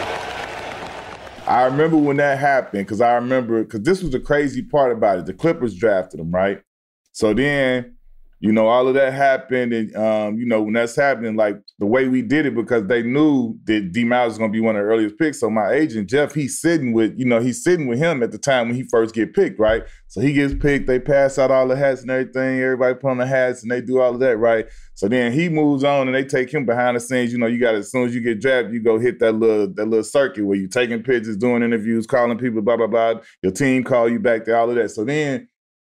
I 1.51 1.65
remember 1.65 1.97
when 1.97 2.19
that 2.19 2.39
happened 2.39 2.87
because 2.87 3.01
I 3.01 3.15
remember 3.15 3.65
because 3.65 3.83
this 3.83 4.03
was 4.03 4.13
the 4.13 4.21
crazy 4.21 4.63
part 4.63 4.93
about 4.93 5.19
it. 5.19 5.27
The 5.27 5.35
Clippers 5.35 5.75
drafted 5.75 6.21
him, 6.21 6.31
right? 6.31 6.63
So 7.11 7.35
then, 7.35 7.97
you 8.41 8.53
know, 8.53 8.69
all 8.69 8.89
of 8.89 8.95
that 8.95 9.13
happened, 9.13 9.75
and 9.75 9.95
um, 9.95 10.39
you 10.39 10.47
know, 10.47 10.63
when 10.63 10.73
that's 10.73 10.97
happening, 10.97 11.37
like 11.37 11.61
the 11.79 11.85
way 11.85 12.09
we 12.09 12.23
did 12.23 12.47
it 12.47 12.55
because 12.55 12.87
they 12.87 13.03
knew 13.03 13.55
that 13.65 13.93
D 13.93 14.03
Miles 14.03 14.31
was 14.31 14.39
gonna 14.39 14.51
be 14.51 14.61
one 14.61 14.77
of 14.77 14.83
the 14.83 14.89
earliest 14.89 15.19
picks. 15.19 15.41
So 15.41 15.51
my 15.51 15.71
agent 15.73 16.09
Jeff, 16.09 16.33
he's 16.33 16.59
sitting 16.59 16.95
with, 16.95 17.13
you 17.19 17.27
know, 17.27 17.41
he's 17.41 17.63
sitting 17.63 17.87
with 17.87 17.99
him 17.99 18.23
at 18.23 18.33
the 18.33 18.39
time 18.39 18.69
when 18.69 18.77
he 18.77 18.83
first 18.85 19.15
get 19.15 19.35
picked, 19.35 19.61
right? 19.61 19.83
So 20.09 20.23
he 20.23 20.33
gets 20.33 20.55
picked, 20.55 20.87
they 20.87 20.99
pass 20.99 21.39
out 21.39 21.51
all 21.51 21.69
the 21.69 21.77
hats 21.77 22.01
and 22.01 22.11
everything, 22.11 22.61
everybody 22.61 22.95
put 22.95 23.11
on 23.11 23.19
the 23.19 23.27
hats 23.27 23.63
and 23.63 23.71
they 23.71 23.83
do 23.83 24.01
all 24.01 24.15
of 24.15 24.21
that, 24.21 24.39
right? 24.39 24.67
So 24.95 25.07
then 25.07 25.33
he 25.33 25.51
moves 25.51 25.85
on 25.85 26.09
and 26.09 26.15
they 26.15 26.25
take 26.25 26.53
him 26.53 26.65
behind 26.65 26.97
the 26.97 27.01
scenes. 27.01 27.33
You 27.33 27.39
know, 27.39 27.47
you 27.47 27.61
got 27.61 27.75
as 27.75 27.91
soon 27.91 28.07
as 28.07 28.15
you 28.15 28.23
get 28.23 28.41
drafted, 28.41 28.73
you 28.73 28.83
go 28.83 28.99
hit 28.99 29.19
that 29.21 29.33
little 29.33 29.67
that 29.75 29.87
little 29.87 30.03
circuit 30.03 30.47
where 30.47 30.57
you're 30.57 30.69
taking 30.69 31.03
pictures, 31.03 31.37
doing 31.37 31.63
interviews, 31.63 32.07
calling 32.07 32.39
people, 32.39 32.63
blah 32.63 32.79
blah 32.79 32.87
blah. 32.87 33.15
Your 33.43 33.53
team 33.53 33.85
call 33.85 34.09
you 34.09 34.19
back 34.19 34.45
to 34.47 34.57
all 34.57 34.71
of 34.71 34.77
that. 34.77 34.91
So 34.91 35.05
then 35.05 35.49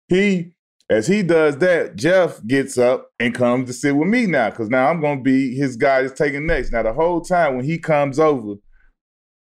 he, 0.08 0.52
as 0.90 1.06
he 1.06 1.22
does 1.22 1.58
that, 1.58 1.96
Jeff 1.96 2.44
gets 2.46 2.78
up 2.78 3.10
and 3.20 3.34
comes 3.34 3.68
to 3.68 3.72
sit 3.74 3.94
with 3.94 4.08
me 4.08 4.26
now 4.26 4.48
because 4.50 4.70
now 4.70 4.88
I'm 4.88 5.00
gonna 5.00 5.20
be 5.20 5.54
his 5.54 5.76
guy 5.76 6.02
that's 6.02 6.18
taking 6.18 6.46
next. 6.46 6.72
Now 6.72 6.82
the 6.82 6.94
whole 6.94 7.20
time 7.20 7.56
when 7.56 7.66
he 7.66 7.78
comes 7.78 8.18
over, 8.18 8.54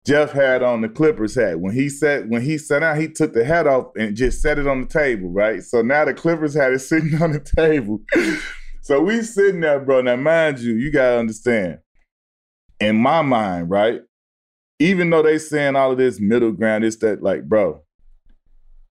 Jeff 0.08 0.32
had 0.32 0.64
on 0.64 0.82
the 0.82 0.90
Clippers 0.90 1.36
hat. 1.36 1.60
When 1.60 1.74
he 1.74 1.88
sat 1.90 2.28
when 2.28 2.42
he 2.42 2.58
sat 2.58 2.80
down, 2.80 3.00
he 3.00 3.08
took 3.08 3.34
the 3.34 3.46
hat 3.46 3.68
off 3.68 3.92
and 3.96 4.16
just 4.16 4.42
set 4.42 4.58
it 4.58 4.68
on 4.68 4.82
the 4.82 4.88
table, 4.88 5.30
right? 5.30 5.62
So 5.62 5.84
now 5.84 6.06
the 6.06 6.16
Clippers 6.16 6.56
hat 6.56 6.74
is 6.74 6.88
sitting 6.90 7.22
on 7.22 7.32
the 7.32 7.40
table. 7.40 8.02
so 8.82 9.02
we 9.02 9.22
sitting 9.22 9.62
there, 9.62 9.80
bro. 9.80 10.02
Now, 10.02 10.16
mind 10.16 10.60
you, 10.60 10.74
you 10.74 10.92
gotta 10.92 11.20
understand. 11.20 11.80
In 12.80 12.98
my 12.98 13.22
mind, 13.22 13.70
right? 13.70 14.02
Even 14.80 15.10
though 15.10 15.22
they 15.22 15.38
saying 15.38 15.76
all 15.76 15.92
of 15.92 15.98
this 15.98 16.20
middle 16.20 16.52
ground, 16.52 16.84
it's 16.84 16.98
that 16.98 17.24
like, 17.24 17.48
bro, 17.48 17.85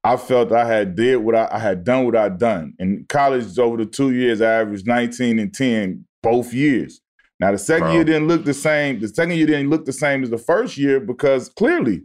I 0.05 0.19
felt 0.19 0.53
I 0.53 0.67
had 0.67 0.95
did 0.95 1.17
what 1.17 1.35
I, 1.35 1.49
I 1.51 1.59
had 1.59 1.83
done 1.83 2.05
what 2.05 2.15
I'd 2.15 2.39
done. 2.39 2.75
In 2.79 3.07
college, 3.09 3.59
over 3.59 3.79
the 3.79 3.87
two 3.87 4.13
years, 4.13 4.43
I 4.43 4.61
averaged 4.61 4.87
19 4.87 5.39
and 5.39 5.53
10 5.53 6.05
both 6.23 6.53
years. 6.53 7.01
Now 7.41 7.53
the 7.53 7.59
second 7.59 7.87
Bro. 7.87 7.95
year 7.95 8.05
didn't 8.05 8.29
look 8.29 8.45
the 8.45 8.55
same. 8.55 9.01
The 9.01 9.09
second 9.09 9.37
year 9.37 9.47
didn't 9.47 9.71
look 9.71 9.87
the 9.87 9.93
same 9.93 10.23
as 10.23 10.31
the 10.31 10.39
first 10.39 10.77
year 10.77 11.01
because 11.01 11.49
clearly 11.49 12.03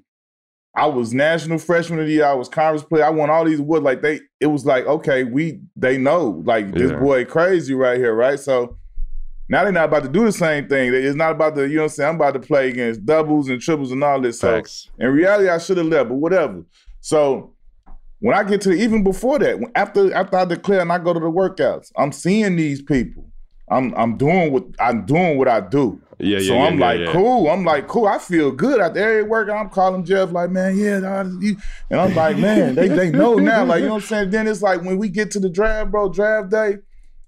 I 0.75 0.85
was 0.85 1.13
national 1.13 1.59
freshman 1.59 1.99
of 1.99 2.07
the 2.07 2.13
year. 2.13 2.25
I 2.25 2.33
was 2.33 2.47
conference 2.47 2.83
player. 2.83 3.03
I 3.03 3.09
won 3.09 3.29
all 3.29 3.43
these 3.43 3.59
awards. 3.59 3.83
Like 3.83 4.01
they, 4.01 4.21
it 4.39 4.47
was 4.47 4.65
like, 4.65 4.85
okay, 4.85 5.25
we 5.25 5.59
they 5.75 5.97
know 5.97 6.41
like 6.45 6.71
this 6.71 6.91
boy 6.93 7.25
crazy 7.25 7.73
right 7.73 7.97
here, 7.97 8.15
right? 8.15 8.39
So 8.39 8.77
now 9.49 9.63
they're 9.63 9.73
not 9.73 9.85
about 9.85 10.03
to 10.03 10.09
do 10.09 10.23
the 10.23 10.31
same 10.31 10.67
thing. 10.67 10.93
It's 10.93 11.15
not 11.15 11.31
about 11.31 11.55
the, 11.55 11.67
you 11.67 11.75
know 11.75 11.81
what 11.81 11.85
I'm 11.85 11.89
saying? 11.89 12.09
I'm 12.09 12.15
about 12.15 12.33
to 12.33 12.39
play 12.39 12.69
against 12.69 13.05
doubles 13.05 13.49
and 13.49 13.61
triples 13.61 13.91
and 13.91 14.03
all 14.03 14.21
this. 14.21 14.39
So 14.39 14.55
Facts. 14.55 14.89
in 14.99 15.09
reality, 15.09 15.49
I 15.49 15.57
should 15.57 15.77
have 15.77 15.87
left, 15.87 16.09
but 16.09 16.15
whatever. 16.15 16.63
So 17.01 17.55
when 18.19 18.35
I 18.35 18.43
get 18.43 18.61
to 18.61 18.69
the, 18.69 18.75
even 18.75 19.03
before 19.03 19.39
that, 19.39 19.59
after 19.75 20.13
after 20.13 20.37
I 20.37 20.45
declare 20.45 20.81
and 20.81 20.91
I 20.91 20.97
go 20.99 21.13
to 21.13 21.19
the 21.19 21.31
workouts, 21.31 21.91
I'm 21.97 22.11
seeing 22.11 22.55
these 22.55 22.81
people. 22.81 23.25
I'm 23.71 23.93
I'm 23.95 24.17
doing 24.17 24.51
what 24.51 24.65
I'm 24.79 25.05
doing 25.05 25.37
what 25.37 25.47
I 25.47 25.61
do. 25.61 26.01
Yeah, 26.17 26.39
yeah, 26.39 26.47
So 26.47 26.53
yeah, 26.55 26.63
I'm 26.65 26.79
yeah, 26.79 26.85
like, 26.85 26.99
yeah. 26.99 27.11
cool. 27.13 27.49
I'm 27.49 27.63
like, 27.63 27.87
cool. 27.87 28.07
I 28.07 28.17
feel 28.17 28.51
good 28.51 28.81
out 28.81 28.93
there 28.93 29.19
at 29.19 29.27
work. 29.29 29.49
I'm 29.49 29.69
calling 29.69 30.03
Jeff 30.03 30.31
like, 30.33 30.49
man, 30.49 30.75
yeah, 30.77 31.23
you-" 31.39 31.55
and 31.89 32.01
I'm 32.01 32.13
like, 32.13 32.37
man, 32.37 32.75
they 32.75 32.87
they 32.89 33.09
know 33.09 33.35
now. 33.35 33.63
Like, 33.63 33.81
you 33.81 33.87
know 33.87 33.93
what 33.93 34.03
I'm 34.03 34.07
saying? 34.07 34.29
Then 34.31 34.47
it's 34.47 34.61
like 34.61 34.81
when 34.81 34.97
we 34.97 35.07
get 35.07 35.31
to 35.31 35.39
the 35.39 35.49
draft, 35.49 35.91
bro, 35.91 36.09
draft 36.11 36.49
day, 36.49 36.79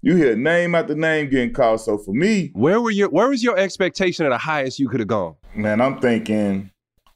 you 0.02 0.16
hear 0.16 0.36
name 0.36 0.74
after 0.74 0.94
name 0.94 1.30
getting 1.30 1.52
called. 1.54 1.80
So 1.80 1.96
for 1.96 2.12
me, 2.12 2.50
Where 2.54 2.80
were 2.82 2.90
your 2.90 3.08
where 3.08 3.28
was 3.28 3.42
your 3.42 3.56
expectation 3.56 4.26
of 4.26 4.30
the 4.32 4.38
highest 4.38 4.78
you 4.78 4.88
could 4.88 5.00
have 5.00 5.08
gone? 5.08 5.36
man, 5.54 5.80
I'm 5.80 6.00
thinking, 6.00 6.70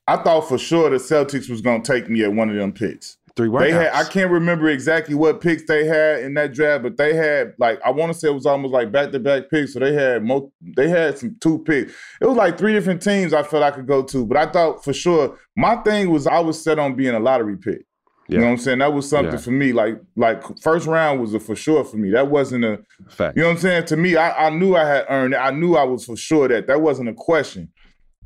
I 0.07 0.17
thought 0.19 0.43
for 0.49 0.57
sure 0.57 0.89
the 0.89 0.97
Celtics 0.97 1.51
was 1.51 1.61
gonna 1.61 1.83
take 1.83 2.09
me 2.09 2.23
at 2.23 2.33
one 2.33 2.49
of 2.49 2.55
them 2.57 2.73
picks. 2.73 3.19
Three 3.37 3.51
They 3.51 3.70
had. 3.70 3.92
I 3.92 4.05
can't 4.05 4.31
remember 4.31 4.69
exactly 4.71 5.15
what 5.15 5.42
picks 5.42 5.65
they 5.67 5.85
had 5.85 6.21
in 6.21 6.33
that 6.35 6.54
draft, 6.54 6.83
but 6.83 6.96
they 6.96 7.15
had 7.15 7.52
like 7.58 7.79
I 7.85 7.90
want 7.90 8.11
to 8.13 8.19
say 8.19 8.29
it 8.29 8.35
was 8.35 8.46
almost 8.46 8.73
like 8.73 8.90
back 8.90 9.13
to 9.13 9.19
back 9.19 9.50
picks. 9.50 9.75
So 9.75 9.79
they 9.81 9.92
had 9.92 10.25
mo- 10.25 10.50
they 10.77 10.88
had 10.88 11.19
some 11.19 11.37
two 11.40 11.58
picks. 11.58 11.92
It 12.21 12.27
was 12.27 12.37
like 12.37 12.56
three 12.56 12.73
different 12.73 13.02
teams 13.02 13.35
I 13.35 13.42
felt 13.42 13.63
I 13.63 13.73
could 13.73 13.87
go 13.87 14.02
to, 14.04 14.25
but 14.25 14.38
I 14.38 14.46
thought 14.46 14.83
for 14.83 14.94
sure 14.94 15.38
my 15.54 15.77
thing 15.77 16.11
was 16.11 16.27
I 16.27 16.38
was 16.40 16.63
set 16.63 16.79
on 16.79 16.94
being 16.96 17.15
a 17.15 17.21
lottery 17.21 17.58
pick. 17.58 17.83
You 18.29 18.38
know 18.38 18.46
what 18.46 18.50
I'm 18.52 18.58
saying? 18.58 18.79
That 18.81 18.92
was 18.92 19.08
something 19.08 19.35
Yeah. 19.35 19.38
for 19.38 19.52
me. 19.52 19.73
Like 19.73 20.00
like 20.17 20.42
first 20.61 20.87
round 20.87 21.21
was 21.21 21.33
a 21.35 21.38
for 21.38 21.54
sure 21.54 21.85
for 21.85 21.96
me. 21.98 22.11
That 22.11 22.29
wasn't 22.29 22.65
a 22.65 22.81
Fact. 23.08 23.37
you 23.37 23.42
know 23.42 23.50
what 23.50 23.56
I'm 23.56 23.61
saying? 23.61 23.85
To 23.85 23.96
me, 23.96 24.17
I, 24.17 24.46
I 24.46 24.50
knew 24.50 24.75
I 24.75 24.85
had 24.85 25.04
earned 25.11 25.35
it. 25.35 25.37
I 25.37 25.50
knew 25.50 25.77
I 25.77 25.85
was 25.85 26.04
for 26.06 26.17
sure 26.17 26.48
that 26.48 26.67
that 26.69 26.81
wasn't 26.81 27.11
a 27.11 27.15
question. 27.15 27.71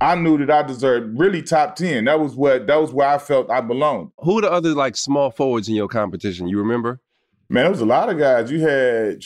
I 0.00 0.14
knew 0.14 0.38
that 0.38 0.50
I 0.50 0.62
deserved 0.62 1.18
really 1.18 1.42
top 1.42 1.76
ten. 1.76 2.04
That 2.06 2.18
was 2.18 2.34
what 2.34 2.66
that 2.66 2.80
was 2.80 2.92
where 2.92 3.08
I 3.08 3.18
felt 3.18 3.50
I 3.50 3.60
belonged. 3.60 4.10
Who 4.18 4.38
are 4.38 4.42
the 4.42 4.50
other 4.50 4.70
like 4.70 4.96
small 4.96 5.30
forwards 5.30 5.68
in 5.68 5.74
your 5.74 5.88
competition? 5.88 6.48
You 6.48 6.58
remember? 6.58 7.00
Man, 7.48 7.64
there 7.64 7.70
was 7.70 7.80
a 7.80 7.86
lot 7.86 8.08
of 8.08 8.18
guys. 8.18 8.50
You 8.50 8.60
had 8.60 9.22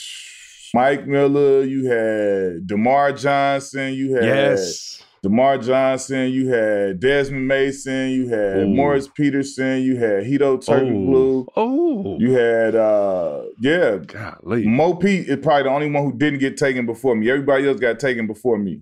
Mike 0.73 1.07
Miller, 1.07 1.63
you 1.63 1.85
had 1.85 2.67
DerMarr 2.67 3.17
Johnson, 3.19 3.93
you 3.93 4.15
had 4.15 4.23
Yes. 4.25 5.03
DerMarr 5.23 5.63
Johnson, 5.65 6.29
you 6.31 6.49
had 6.49 6.99
Desmond 6.99 7.47
Mason, 7.47 8.09
you 8.09 8.27
had 8.27 8.57
Ooh. 8.57 8.67
Morris 8.67 9.07
Peterson, 9.07 9.81
you 9.81 9.95
had 9.95 10.23
Hedo 10.25 10.57
Turkoglu, 10.63 11.45
Oh. 11.55 12.17
you 12.19 12.31
had 12.33 12.75
uh 12.75 13.43
yeah, 13.59 13.97
Golly. 14.05 14.67
Mo 14.67 14.95
Pete 14.95 15.29
is 15.29 15.37
probably 15.41 15.63
the 15.63 15.69
only 15.69 15.89
one 15.89 16.03
who 16.03 16.17
didn't 16.17 16.39
get 16.39 16.57
taken 16.57 16.85
before 16.85 17.15
me. 17.15 17.29
Everybody 17.29 17.67
else 17.67 17.79
got 17.79 17.99
taken 17.99 18.27
before 18.27 18.57
me. 18.57 18.81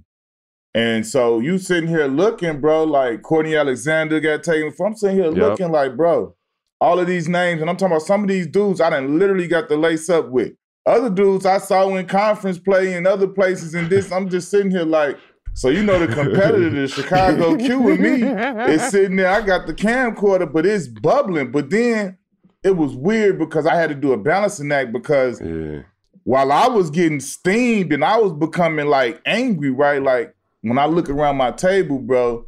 And 0.76 1.06
so 1.06 1.40
you 1.40 1.58
sitting 1.60 1.88
here 1.90 2.08
looking, 2.08 2.60
bro, 2.60 2.84
like 2.84 3.22
Courtney 3.22 3.56
Alexander 3.56 4.20
got 4.20 4.44
taken 4.44 4.72
from. 4.72 4.88
I'm 4.88 4.96
sitting 4.96 5.18
here 5.18 5.26
Yep. 5.28 5.36
looking 5.36 5.72
like, 5.72 5.96
bro, 5.96 6.36
all 6.82 7.00
of 7.00 7.08
these 7.08 7.30
names, 7.30 7.62
and 7.62 7.70
I'm 7.70 7.78
talking 7.78 7.94
about 7.96 8.06
some 8.06 8.24
of 8.24 8.28
these 8.28 8.48
dudes 8.48 8.82
I 8.82 8.90
done 8.90 9.20
literally 9.20 9.48
got 9.48 9.70
the 9.70 9.78
lace 9.78 10.10
up 10.10 10.30
with. 10.30 10.54
Other 10.86 11.10
dudes 11.10 11.46
I 11.46 11.60
saw 11.60 11.88
in 11.96 12.06
conference 12.08 12.58
play 12.60 12.94
in 12.96 13.08
other 13.08 13.28
places 13.28 13.74
and 13.74 13.90
this, 13.90 14.12
I'm 14.12 14.30
just 14.30 14.50
sitting 14.50 14.72
here 14.72 14.84
like, 14.84 15.18
so 15.54 15.70
you 15.70 15.84
know 15.84 16.00
the 16.00 16.08
competitor, 16.14 16.70
the 16.72 16.88
Chicago 16.88 17.56
Q 17.56 17.80
with 17.80 18.00
me 18.00 18.24
is 18.24 18.82
sitting 18.90 19.16
there. 19.16 19.30
I 19.30 19.42
got 19.42 19.68
the 19.68 19.74
camcorder, 19.74 20.52
but 20.52 20.66
it's 20.66 20.88
bubbling. 20.88 21.52
But 21.52 21.70
then 21.70 22.18
it 22.64 22.76
was 22.76 22.96
weird 22.96 23.38
because 23.38 23.68
I 23.68 23.76
had 23.76 23.90
to 23.90 23.96
do 23.96 24.12
a 24.14 24.18
balancing 24.18 24.72
act 24.72 24.92
because 24.92 25.40
Yeah. 25.40 25.84
while 26.24 26.52
I 26.52 26.68
was 26.68 26.90
getting 26.90 27.20
steamed 27.20 27.94
and 27.94 28.04
I 28.04 28.18
was 28.18 28.34
becoming 28.34 28.88
like 28.88 29.22
angry, 29.28 29.70
right? 29.70 30.02
Like 30.02 30.34
when 30.64 30.80
I 30.80 30.86
look 30.86 31.10
around 31.10 31.36
my 31.38 31.52
table, 31.52 32.00
bro, 32.00 32.48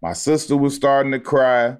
my 0.00 0.12
sister 0.12 0.56
was 0.56 0.74
starting 0.74 1.12
to 1.12 1.20
cry. 1.20 1.76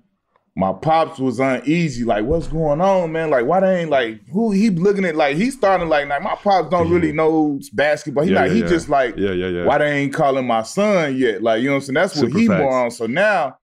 My 0.56 0.72
pops 0.72 1.20
was 1.20 1.38
uneasy, 1.38 2.02
like, 2.02 2.24
what's 2.24 2.48
going 2.48 2.80
on, 2.80 3.12
man? 3.12 3.30
Like, 3.30 3.46
why 3.46 3.60
they 3.60 3.82
ain't 3.82 3.90
like 3.90 4.20
who 4.32 4.50
he 4.50 4.70
looking 4.70 5.04
at? 5.04 5.14
Like, 5.14 5.36
he 5.36 5.52
starting 5.52 5.88
like, 5.88 6.08
like 6.08 6.20
my 6.20 6.34
pops 6.34 6.68
don't 6.68 6.90
really 6.90 7.12
know 7.12 7.60
basketball. 7.72 8.24
He 8.24 8.30
Yeah, 8.30 8.40
not, 8.40 8.48
yeah, 8.48 8.54
he 8.54 8.62
just 8.62 8.88
like, 8.88 9.16
Yeah, 9.16 9.30
yeah, 9.30 9.46
yeah. 9.46 9.64
why 9.64 9.78
they 9.78 9.98
ain't 9.98 10.12
calling 10.12 10.48
my 10.48 10.64
son 10.64 11.16
yet? 11.16 11.44
Like, 11.44 11.62
you 11.62 11.68
know 11.68 11.74
what 11.74 11.76
I'm 11.76 11.82
saying? 11.82 11.94
That's 11.94 12.16
what 12.16 12.32
he 12.32 12.48
facts. 12.48 12.60
more 12.60 12.84
on. 12.86 12.90
So 12.90 13.06
now 13.06 13.56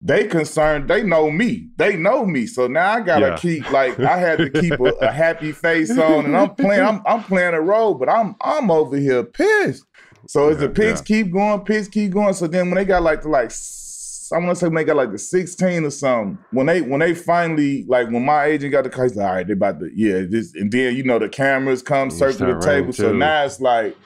they 0.00 0.26
concerned, 0.26 0.88
they 0.88 1.02
know 1.02 1.30
me. 1.30 1.68
They 1.76 1.96
know 1.96 2.24
me. 2.24 2.46
So 2.46 2.68
now 2.68 2.92
I 2.94 3.00
gotta 3.00 3.36
keep 3.38 3.68
like 3.70 3.98
I 4.00 4.16
had 4.16 4.38
to 4.38 4.50
keep 4.60 4.80
a, 4.80 4.84
a 4.84 5.12
happy 5.12 5.52
face 5.52 5.90
on 5.98 6.24
and 6.24 6.36
I'm 6.36 6.54
playing, 6.54 6.84
I'm 6.84 7.02
I'm 7.04 7.22
playing 7.22 7.54
a 7.54 7.60
role, 7.60 7.94
but 7.94 8.08
I'm 8.08 8.36
I'm 8.40 8.70
over 8.70 8.96
here 8.96 9.24
pissed. 9.24 9.84
So 10.28 10.50
as 10.50 10.58
the 10.58 10.68
picks 10.68 11.00
yeah. 11.00 11.04
keep 11.04 11.32
going, 11.32 11.60
picks 11.62 11.88
keep 11.88 12.12
going. 12.12 12.34
So 12.34 12.46
then 12.46 12.68
when 12.68 12.76
they 12.76 12.84
got 12.84 13.02
like 13.02 13.22
the 13.22 13.30
like 13.30 13.50
I 14.30 14.36
want 14.36 14.50
to 14.50 14.56
say 14.56 14.66
when 14.66 14.74
they 14.74 14.84
got 14.84 14.96
like 14.96 15.10
the 15.10 15.18
16 15.18 15.84
or 15.86 15.90
something, 15.90 16.38
when 16.50 16.66
they 16.66 16.82
when 16.82 17.00
they 17.00 17.14
finally 17.14 17.84
like 17.88 18.10
when 18.10 18.26
my 18.26 18.44
agent 18.44 18.72
got 18.72 18.84
the 18.84 18.90
call, 18.90 19.04
he's 19.04 19.16
like, 19.16 19.26
all 19.26 19.34
right, 19.36 19.46
they 19.46 19.54
about 19.54 19.80
to, 19.80 19.90
yeah, 19.94 20.26
this 20.28 20.54
and 20.54 20.70
then 20.70 20.94
you 20.94 21.02
know 21.02 21.18
the 21.18 21.30
cameras 21.30 21.82
come 21.82 22.10
circle 22.10 22.46
the 22.46 22.60
table. 22.60 22.92
So 22.92 23.10
now 23.10 23.44
it's 23.44 23.58
like 23.58 23.96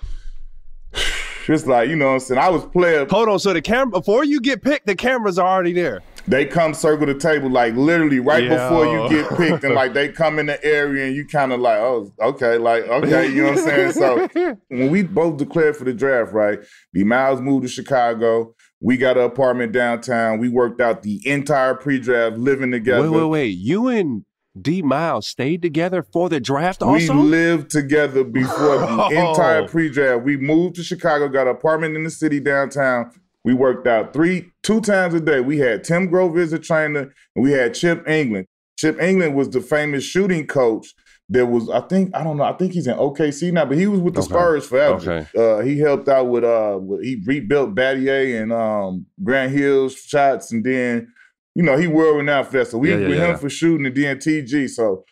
it's 1.49 1.67
like, 1.67 1.89
you 1.89 1.97
know 1.97 2.07
what 2.07 2.13
I'm 2.13 2.21
saying? 2.21 2.41
I 2.41 2.51
was 2.51 2.65
playing. 2.67 3.09
Hold 3.09 3.29
on. 3.29 3.41
So 3.41 3.53
the 3.53 3.61
camera 3.61 3.91
before 3.91 4.23
you 4.23 4.41
get 4.41 4.63
picked, 4.63 4.87
the 4.87 4.95
cameras 4.95 5.41
are 5.41 5.49
already 5.49 5.73
there. 5.73 6.03
They 6.29 6.45
come 6.47 6.73
circle 6.73 7.07
the 7.07 7.15
table 7.15 7.51
like 7.51 7.75
literally 7.75 8.21
right 8.21 8.45
Yo. 8.45 8.51
before 8.51 8.87
you 8.87 9.09
get 9.09 9.37
picked, 9.37 9.65
and 9.65 9.75
like 9.75 9.93
they 9.93 10.09
come 10.09 10.39
in 10.39 10.47
the 10.47 10.65
area 10.65 11.07
and 11.07 11.17
you 11.17 11.27
kind 11.27 11.53
of 11.53 11.61
like, 11.61 11.79
oh, 11.79 12.13
okay, 12.21 12.59
like 12.59 12.85
okay, 12.85 13.27
you 13.29 13.43
know 13.43 13.51
what 13.51 13.59
I'm 13.59 13.65
saying? 13.65 13.93
So 13.93 14.29
when 14.69 14.91
we 14.91 15.03
both 15.03 15.37
declared 15.39 15.77
for 15.77 15.85
the 15.85 15.93
draft, 15.93 16.33
right? 16.33 16.61
D 16.95 17.03
Miles 17.05 17.41
moved 17.41 17.65
to 17.65 17.69
Chicago. 17.69 18.55
We 18.81 18.97
got 18.97 19.17
an 19.17 19.25
apartment 19.25 19.73
downtown. 19.73 20.39
We 20.39 20.49
worked 20.49 20.81
out 20.81 21.03
the 21.03 21.21
entire 21.25 21.75
pre-draft, 21.75 22.37
living 22.37 22.73
together. 22.73 23.09
Wait, 23.09 23.17
wait, 23.21 23.29
wait. 23.29 23.59
You 23.59 23.87
and 23.89 24.25
D 24.61 24.83
Miles 24.83 25.27
stayed 25.29 25.63
together 25.63 26.03
for 26.03 26.29
the 26.29 26.41
draft 26.41 26.83
also? 26.83 27.15
We 27.15 27.21
lived 27.21 27.71
together 27.71 28.25
before 28.25 28.79
the 28.79 28.87
Oh. 28.89 29.09
entire 29.31 29.69
pre-draft. 29.69 30.25
We 30.25 30.37
moved 30.37 30.75
to 30.77 30.83
Chicago, 30.83 31.29
got 31.29 31.47
an 31.47 31.55
apartment 31.55 31.95
in 31.97 32.03
the 32.05 32.11
city 32.11 32.41
downtown. 32.41 33.13
We 33.45 33.55
worked 33.55 33.87
out 33.87 34.13
three, 34.13 34.53
two 34.63 34.81
times 34.81 35.15
a 35.15 35.21
day. 35.21 35.41
We 35.41 35.59
had 35.59 35.83
Tim 35.85 36.07
Grover 36.09 36.41
as 36.41 36.53
a 36.53 36.59
trainer, 36.59 37.13
and 37.35 37.43
we 37.45 37.53
had 37.53 37.75
Chip 37.75 38.05
Engelland. 38.07 38.47
Chip 38.79 38.99
Engelland 38.99 39.35
was 39.35 39.51
the 39.51 39.61
famous 39.61 40.05
shooting 40.05 40.47
coach. 40.47 40.87
that 41.29 41.47
was, 41.47 41.71
I 41.71 41.81
think, 41.81 42.15
I 42.15 42.23
don't 42.25 42.37
know, 42.37 42.45
I 42.45 42.53
think 42.53 42.73
he's 42.73 42.87
in 42.87 42.97
OKC 42.97 43.53
now, 43.53 43.65
but 43.65 43.79
he 43.79 43.87
was 43.87 44.01
with 44.01 44.15
the 44.15 44.21
Okay. 44.21 44.29
Spurs 44.29 44.67
forever. 44.67 44.97
Okay. 45.13 45.27
Uh, 45.37 45.61
he 45.65 45.79
helped 45.79 46.09
out 46.09 46.25
with, 46.29 46.45
uh, 46.45 46.79
he 47.01 47.23
rebuilt 47.25 47.75
Battier 47.75 48.43
and 48.43 48.53
um, 48.53 49.07
Grant 49.23 49.53
Hill's 49.53 49.95
shots, 49.97 50.53
and 50.53 50.63
then, 50.63 51.09
you 51.55 51.63
know, 51.63 51.77
he 51.79 51.87
world 51.87 52.19
renowned 52.19 52.49
for 52.49 52.59
that. 52.59 52.69
So 52.69 52.79
we 52.79 52.91
Yeah, 52.91 52.99
yeah, 52.99 53.09
with 53.09 53.19
yeah. 53.19 53.27
him 53.33 53.39
for 53.39 53.49
shooting 53.49 53.87
and 53.87 53.97
then 53.97 54.19
TG. 54.19 54.69
So 54.69 55.05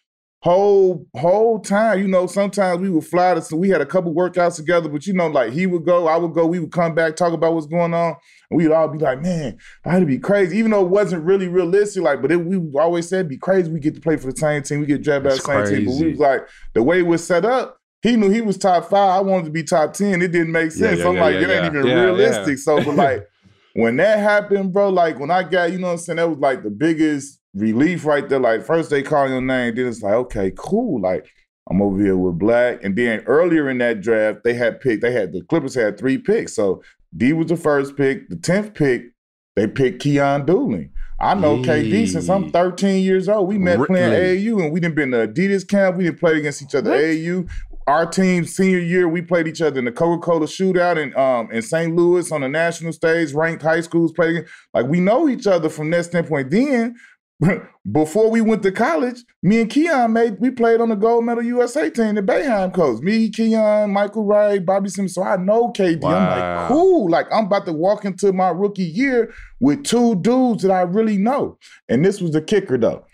whole 0.42 1.06
whole 1.16 1.60
time, 1.60 2.00
you 2.00 2.08
know, 2.08 2.26
sometimes 2.26 2.80
we 2.80 2.88
would 2.88 3.04
fly 3.04 3.34
to 3.34 3.42
so 3.42 3.56
we 3.56 3.68
had 3.68 3.82
a 3.82 3.86
couple 3.86 4.14
workouts 4.14 4.56
together, 4.56 4.88
but 4.88 5.06
you 5.06 5.12
know, 5.12 5.26
like 5.26 5.52
he 5.52 5.66
would 5.66 5.84
go, 5.84 6.08
I 6.08 6.16
would 6.16 6.32
go, 6.32 6.46
we 6.46 6.58
would 6.58 6.72
come 6.72 6.94
back, 6.94 7.16
talk 7.16 7.32
about 7.34 7.52
what's 7.54 7.66
going 7.66 7.92
on, 7.92 8.16
and 8.50 8.56
we'd 8.56 8.72
all 8.72 8.88
be 8.88 8.98
like, 8.98 9.20
man, 9.20 9.58
that'd 9.84 10.08
be 10.08 10.18
crazy. 10.18 10.56
Even 10.56 10.70
though 10.70 10.84
it 10.84 10.88
wasn't 10.90 11.24
really 11.24 11.48
realistic, 11.48 12.02
like, 12.02 12.22
but 12.22 12.32
it, 12.32 12.36
we 12.38 12.56
always 12.78 13.08
said 13.08 13.20
it'd 13.20 13.28
be 13.28 13.36
crazy. 13.36 13.70
We 13.70 13.80
get 13.80 13.94
to 13.96 14.00
play 14.00 14.16
for 14.16 14.30
the 14.32 14.36
same 14.36 14.62
team, 14.62 14.80
we 14.80 14.86
get 14.86 15.02
drafted 15.02 15.24
by 15.24 15.34
the 15.34 15.40
same 15.40 15.64
team. 15.64 15.84
But 15.84 15.92
we 16.00 16.10
was 16.12 16.20
like, 16.20 16.48
the 16.72 16.82
way 16.82 17.00
it 17.00 17.06
was 17.06 17.26
set 17.26 17.44
up, 17.44 17.76
he 18.02 18.16
knew 18.16 18.30
he 18.30 18.40
was 18.40 18.56
top 18.56 18.88
five. 18.88 19.10
I 19.10 19.20
wanted 19.20 19.44
to 19.44 19.50
be 19.50 19.62
top 19.62 19.92
10. 19.92 20.22
It 20.22 20.32
didn't 20.32 20.52
make 20.52 20.72
sense. 20.72 20.98
yeah, 20.98 21.04
so 21.04 21.10
I'm 21.10 21.16
yeah, 21.16 21.20
like, 21.20 21.34
yeah, 21.34 21.40
it 21.42 21.50
ain't 21.50 21.66
even 21.66 21.86
Yeah, 21.86 22.02
realistic. 22.04 22.48
yeah. 22.48 22.54
So, 22.56 22.82
but 22.82 22.94
like, 22.94 23.26
when 23.74 23.96
that 23.96 24.18
happened, 24.18 24.72
bro, 24.72 24.88
like 24.88 25.18
when 25.18 25.30
I 25.30 25.42
got, 25.42 25.70
you 25.70 25.78
know 25.78 25.88
what 25.88 25.92
I'm 25.94 25.98
saying, 25.98 26.16
that 26.16 26.28
was 26.30 26.38
like 26.38 26.62
the 26.62 26.70
biggest 26.70 27.39
relief 27.54 28.04
right 28.04 28.28
there. 28.28 28.40
Like 28.40 28.64
first 28.64 28.90
they 28.90 29.02
call 29.02 29.28
your 29.28 29.40
name, 29.40 29.74
then 29.74 29.86
it's 29.86 30.02
like, 30.02 30.14
okay, 30.14 30.52
cool. 30.56 31.00
Like 31.00 31.26
I'm 31.70 31.80
over 31.82 32.00
here 32.00 32.16
with 32.16 32.38
Black. 32.38 32.82
And 32.82 32.96
then 32.96 33.20
earlier 33.26 33.70
in 33.70 33.78
that 33.78 34.00
draft, 34.00 34.40
they 34.44 34.54
had 34.54 34.80
picked, 34.80 35.02
they 35.02 35.12
had 35.12 35.32
the 35.32 35.42
Clippers 35.42 35.74
had 35.74 35.98
three 35.98 36.18
picks. 36.18 36.54
So 36.54 36.82
D 37.16 37.32
was 37.32 37.46
the 37.46 37.56
first 37.56 37.96
pick. 37.96 38.28
The 38.28 38.36
10th 38.36 38.74
pick, 38.74 39.12
they 39.56 39.66
picked 39.66 40.02
Keon 40.02 40.46
Dooling. 40.46 40.90
I 41.20 41.34
know 41.34 41.58
KD 41.58 42.08
since 42.08 42.30
I'm 42.30 42.50
13 42.50 43.04
years 43.04 43.28
old. 43.28 43.46
We 43.46 43.58
met 43.58 43.78
playing? 43.86 44.12
AAU 44.12 44.62
and 44.64 44.72
we 44.72 44.80
didn't 44.80 44.94
been 44.94 45.10
to 45.10 45.28
Adidas 45.28 45.68
camp. 45.68 45.96
We 45.96 46.04
didn't 46.04 46.18
play 46.18 46.38
against 46.38 46.62
each 46.62 46.74
other 46.74 46.90
AAU. 46.90 47.48
Our 47.86 48.06
team 48.06 48.46
senior 48.46 48.78
year, 48.78 49.08
we 49.08 49.20
played 49.20 49.46
each 49.46 49.60
other 49.60 49.78
in 49.78 49.84
the 49.84 49.92
Coca-Cola 49.92 50.46
shootout 50.46 50.96
in 50.96 51.14
um 51.16 51.50
in 51.50 51.60
St. 51.60 51.94
Louis 51.94 52.30
on 52.32 52.40
the 52.40 52.48
national 52.48 52.92
stage, 52.92 53.34
ranked 53.34 53.62
high 53.62 53.80
schools 53.80 54.12
playing. 54.12 54.44
Like 54.72 54.86
we 54.86 55.00
know 55.00 55.28
each 55.28 55.46
other 55.46 55.68
from 55.68 55.90
that 55.90 56.06
standpoint. 56.06 56.50
Then 56.50 56.94
before 57.92 58.30
we 58.30 58.40
went 58.40 58.62
to 58.62 58.72
college, 58.72 59.24
me 59.42 59.60
and 59.60 59.70
Keon 59.70 60.12
made 60.12 60.38
we 60.40 60.50
played 60.50 60.80
on 60.80 60.90
the 60.90 60.94
gold 60.94 61.24
medal 61.24 61.42
USA 61.42 61.90
team, 61.90 62.14
the 62.14 62.22
Bayheim 62.22 62.72
coach. 62.72 63.00
Me, 63.02 63.30
Keon, 63.30 63.90
Michael 63.90 64.24
Wright, 64.24 64.64
Bobby 64.64 64.88
Simmons. 64.88 65.14
So 65.14 65.22
I 65.22 65.36
know 65.36 65.72
KD. 65.72 66.04
I'm 66.04 66.38
like, 66.38 66.68
cool. 66.68 67.10
Like 67.10 67.26
I'm 67.32 67.46
about 67.46 67.66
to 67.66 67.72
walk 67.72 68.04
into 68.04 68.32
my 68.32 68.50
rookie 68.50 68.82
year 68.82 69.32
with 69.58 69.84
two 69.84 70.16
dudes 70.16 70.62
that 70.62 70.72
I 70.72 70.82
really 70.82 71.16
know. 71.16 71.58
And 71.88 72.04
this 72.04 72.20
was 72.20 72.32
the 72.32 72.42
kicker 72.42 72.76
though. 72.76 73.04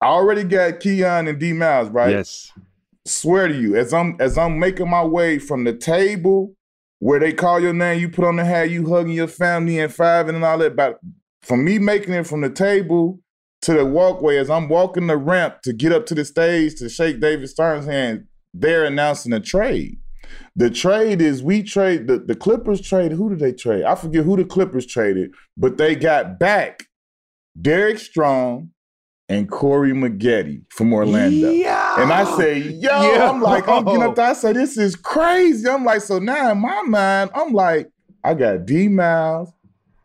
I 0.00 0.06
already 0.06 0.44
got 0.44 0.80
Keon 0.80 1.26
and 1.26 1.38
D 1.38 1.52
Miles, 1.52 1.88
right? 1.88 2.10
Yes. 2.10 2.52
Swear 3.04 3.48
to 3.48 3.54
you, 3.58 3.76
as 3.76 3.92
I'm 3.92 4.16
as 4.20 4.38
I'm 4.38 4.58
making 4.58 4.90
my 4.90 5.04
way 5.04 5.38
from 5.38 5.64
the 5.64 5.72
table 5.72 6.54
where 6.98 7.20
they 7.20 7.32
call 7.32 7.60
your 7.60 7.72
name, 7.72 8.00
you 8.00 8.08
put 8.08 8.24
on 8.24 8.36
the 8.36 8.44
hat, 8.44 8.70
you 8.70 8.88
hugging 8.88 9.12
your 9.12 9.28
family 9.28 9.78
and 9.78 9.92
five 9.92 10.28
and 10.28 10.44
all 10.44 10.58
that. 10.58 10.72
About 10.72 10.98
from 11.46 11.64
me 11.64 11.78
making 11.78 12.12
it 12.12 12.26
from 12.26 12.40
the 12.40 12.50
table 12.50 13.20
to 13.62 13.72
the 13.72 13.86
walkway, 13.86 14.36
as 14.36 14.50
I'm 14.50 14.68
walking 14.68 15.06
the 15.06 15.16
ramp 15.16 15.62
to 15.62 15.72
get 15.72 15.92
up 15.92 16.04
to 16.06 16.14
the 16.14 16.24
stage 16.24 16.74
to 16.76 16.88
shake 16.88 17.20
David 17.20 17.48
Stern's 17.48 17.86
hand, 17.86 18.26
they're 18.52 18.84
announcing 18.84 19.32
a 19.32 19.38
trade. 19.40 19.98
The 20.56 20.70
trade 20.70 21.22
is 21.22 21.44
we 21.44 21.62
trade 21.62 22.08
the, 22.08 22.18
the 22.18 22.34
Clippers 22.34 22.80
trade. 22.80 23.12
Who 23.12 23.30
did 23.30 23.38
they 23.38 23.52
trade? 23.52 23.84
I 23.84 23.94
forget 23.94 24.24
who 24.24 24.36
the 24.36 24.44
Clippers 24.44 24.86
traded, 24.86 25.30
but 25.56 25.78
they 25.78 25.94
got 25.94 26.40
back 26.40 26.86
Derek 27.60 27.98
Strong 27.98 28.70
and 29.28 29.48
Corey 29.48 29.92
Maggette 29.92 30.62
from 30.70 30.92
Orlando. 30.92 31.50
Yeah. 31.50 32.02
And 32.02 32.12
I 32.12 32.24
say, 32.36 32.58
yo, 32.58 32.90
Yo. 33.14 33.26
I'm 33.26 33.40
like, 33.40 33.68
I'm 33.68 33.84
getting 33.84 34.02
up 34.02 34.16
there. 34.16 34.30
I 34.30 34.32
say, 34.32 34.52
this 34.52 34.76
is 34.76 34.96
crazy. 34.96 35.68
I'm 35.68 35.84
like, 35.84 36.00
so 36.00 36.18
now 36.18 36.50
in 36.50 36.58
my 36.58 36.82
mind, 36.82 37.30
I'm 37.34 37.52
like, 37.52 37.88
I 38.24 38.34
got 38.34 38.66
D 38.66 38.88
Miles, 38.88 39.52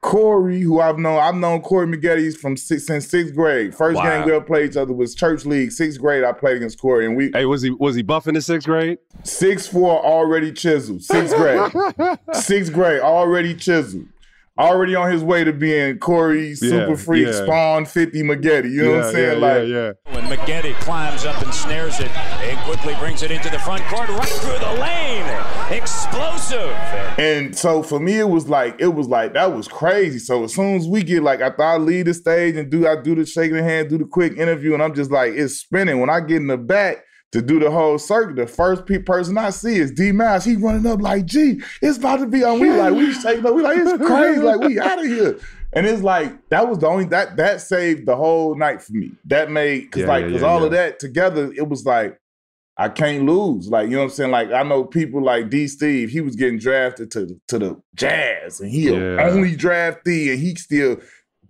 Corey, 0.02 0.62
who 0.62 0.80
I've 0.80 0.98
known. 0.98 1.20
I've 1.20 1.36
known 1.36 1.62
Corey 1.62 1.86
Maggette 1.86 2.36
from 2.38 2.58
six, 2.58 2.88
since 2.88 3.08
sixth 3.08 3.36
grade. 3.36 3.76
First 3.76 3.98
Wow. 3.98 4.04
game 4.04 4.26
we 4.26 4.34
ever 4.34 4.44
played 4.44 4.72
each 4.72 4.78
other 4.78 4.94
was 4.94 5.14
church 5.14 5.46
league. 5.46 5.72
Sixth 5.72 6.00
grade, 6.02 6.24
I 6.24 6.32
played 6.32 6.58
against 6.58 6.80
Corey, 6.82 7.06
and 7.06 7.16
we 7.16 7.30
Hey, 7.34 7.46
was 7.46 7.62
he 7.62 7.70
was 7.70 7.96
he 7.96 8.04
buffing 8.04 8.30
in 8.30 8.34
the 8.36 8.42
sixth 8.42 8.68
grade? 8.68 8.98
six 9.24 9.68
four 9.68 10.04
already 10.04 10.52
chiseled. 10.52 11.04
Sixth 11.04 11.36
grade, 11.36 11.72
sixth 12.34 12.74
grade 12.74 13.02
already 13.02 13.54
chiseled. 13.54 14.06
Already 14.60 14.96
on 14.96 15.10
his 15.10 15.24
way 15.24 15.46
to 15.46 15.54
being 15.54 15.98
Corey 15.98 16.56
Super 16.56 16.98
Freak 16.98 17.28
yeah. 17.28 17.32
Spawn 17.32 17.86
50 17.86 18.22
Maggette. 18.24 18.70
You 18.70 18.84
know 18.84 18.92
what 18.98 19.06
I'm 19.06 19.12
saying? 19.14 19.42
Yeah, 19.42 19.48
like 19.48 19.68
yeah, 19.68 20.14
When 20.14 20.26
Maggette 20.26 20.74
climbs 20.82 21.24
up 21.24 21.42
and 21.42 21.54
snares 21.54 22.02
it 22.02 22.16
and 22.18 22.60
quickly 22.60 22.94
brings 22.96 23.24
it 23.24 23.32
into 23.32 23.50
the 23.50 23.60
front 23.60 23.82
court, 23.86 24.10
right 24.10 24.28
through 24.28 24.60
the 24.60 24.74
lane. 24.74 25.26
Explosive. 25.72 26.70
And 27.18 27.58
so 27.58 27.82
for 27.82 28.00
me, 28.00 28.20
it 28.20 28.28
was 28.28 28.50
like 28.50 28.76
it 28.80 28.90
was 28.90 29.08
like 29.08 29.34
that 29.34 29.56
was 29.56 29.70
crazy. 29.70 30.20
So 30.20 30.44
as 30.44 30.54
soon 30.54 30.76
as 30.76 30.86
we 30.86 31.02
get 31.02 31.24
like 31.24 31.40
after 31.40 31.64
I 31.64 31.78
leave 31.78 32.06
the 32.06 32.14
stage 32.14 32.58
and 32.58 32.70
do 32.70 32.86
I 32.86 33.02
do 33.02 33.16
the 33.16 33.26
shaking 33.26 33.56
the 33.56 33.64
hand, 33.64 33.90
do 33.90 33.98
the 33.98 34.06
quick 34.06 34.38
interview, 34.38 34.74
and 34.74 34.84
I'm 34.84 34.94
just 34.94 35.12
like 35.12 35.32
it's 35.34 35.56
spinning. 35.56 36.02
When 36.02 36.10
I 36.10 36.20
get 36.20 36.38
in 36.38 36.48
the 36.48 36.58
back 36.58 37.06
to 37.32 37.42
do 37.42 37.60
the 37.60 37.72
whole 37.72 37.98
circuit, 37.98 38.36
the 38.36 38.48
first 38.48 38.86
pe- 38.86 39.00
person 39.00 39.38
I 39.38 39.52
see 39.52 39.78
is 39.78 39.92
D 39.92 40.12
Miles. 40.12 40.44
He 40.44 40.56
running 40.56 40.86
up 40.86 41.02
like, 41.02 41.26
"Gee, 41.26 41.62
it's 41.82 41.98
about 41.98 42.18
to 42.18 42.28
be 42.28 42.44
on." 42.44 42.60
We 42.60 42.70
like 42.72 42.94
we 42.94 43.14
shaking 43.14 43.46
up. 43.46 43.56
We 43.56 43.62
like 43.62 43.78
it's 43.78 44.04
crazy. 44.06 44.42
Like 44.42 44.60
we 44.60 44.80
out 44.80 45.00
of 45.00 45.06
here. 45.06 45.40
And 45.74 45.86
it's 45.86 46.02
like 46.02 46.50
that 46.50 46.68
was 46.68 46.80
the 46.80 46.88
only 46.88 47.06
that 47.06 47.38
that 47.38 47.62
saved 47.62 48.06
the 48.06 48.16
whole 48.16 48.56
night 48.56 48.82
for 48.82 48.92
me. 48.94 49.12
That 49.26 49.50
made 49.50 49.84
because 49.84 50.02
Yeah, 50.02 50.08
like 50.08 50.26
because 50.26 50.42
yeah, 50.42 50.48
all 50.48 50.60
yeah. 50.60 50.66
of 50.66 50.72
that 50.74 51.00
together, 51.00 51.54
it 51.56 51.70
was 51.70 51.86
like 51.86 52.20
I 52.78 52.90
can't 52.90 53.26
lose. 53.26 53.70
Like, 53.70 53.86
you 53.86 53.92
know 53.92 54.00
what 54.00 54.04
I'm 54.06 54.10
saying? 54.12 54.32
Like, 54.32 54.52
I 54.52 54.64
know 54.64 54.84
people 54.84 55.24
like 55.24 55.50
D 55.50 55.68
Steve, 55.68 56.10
he 56.10 56.20
was 56.20 56.36
getting 56.36 56.58
drafted 56.60 57.12
to, 57.12 57.40
to 57.50 57.60
the 57.60 57.82
Jazz, 57.96 58.60
and 58.60 58.70
he 58.72 58.90
only 58.92 59.56
draftee, 59.56 60.32
and 60.32 60.40
he 60.40 60.56
still 60.56 60.98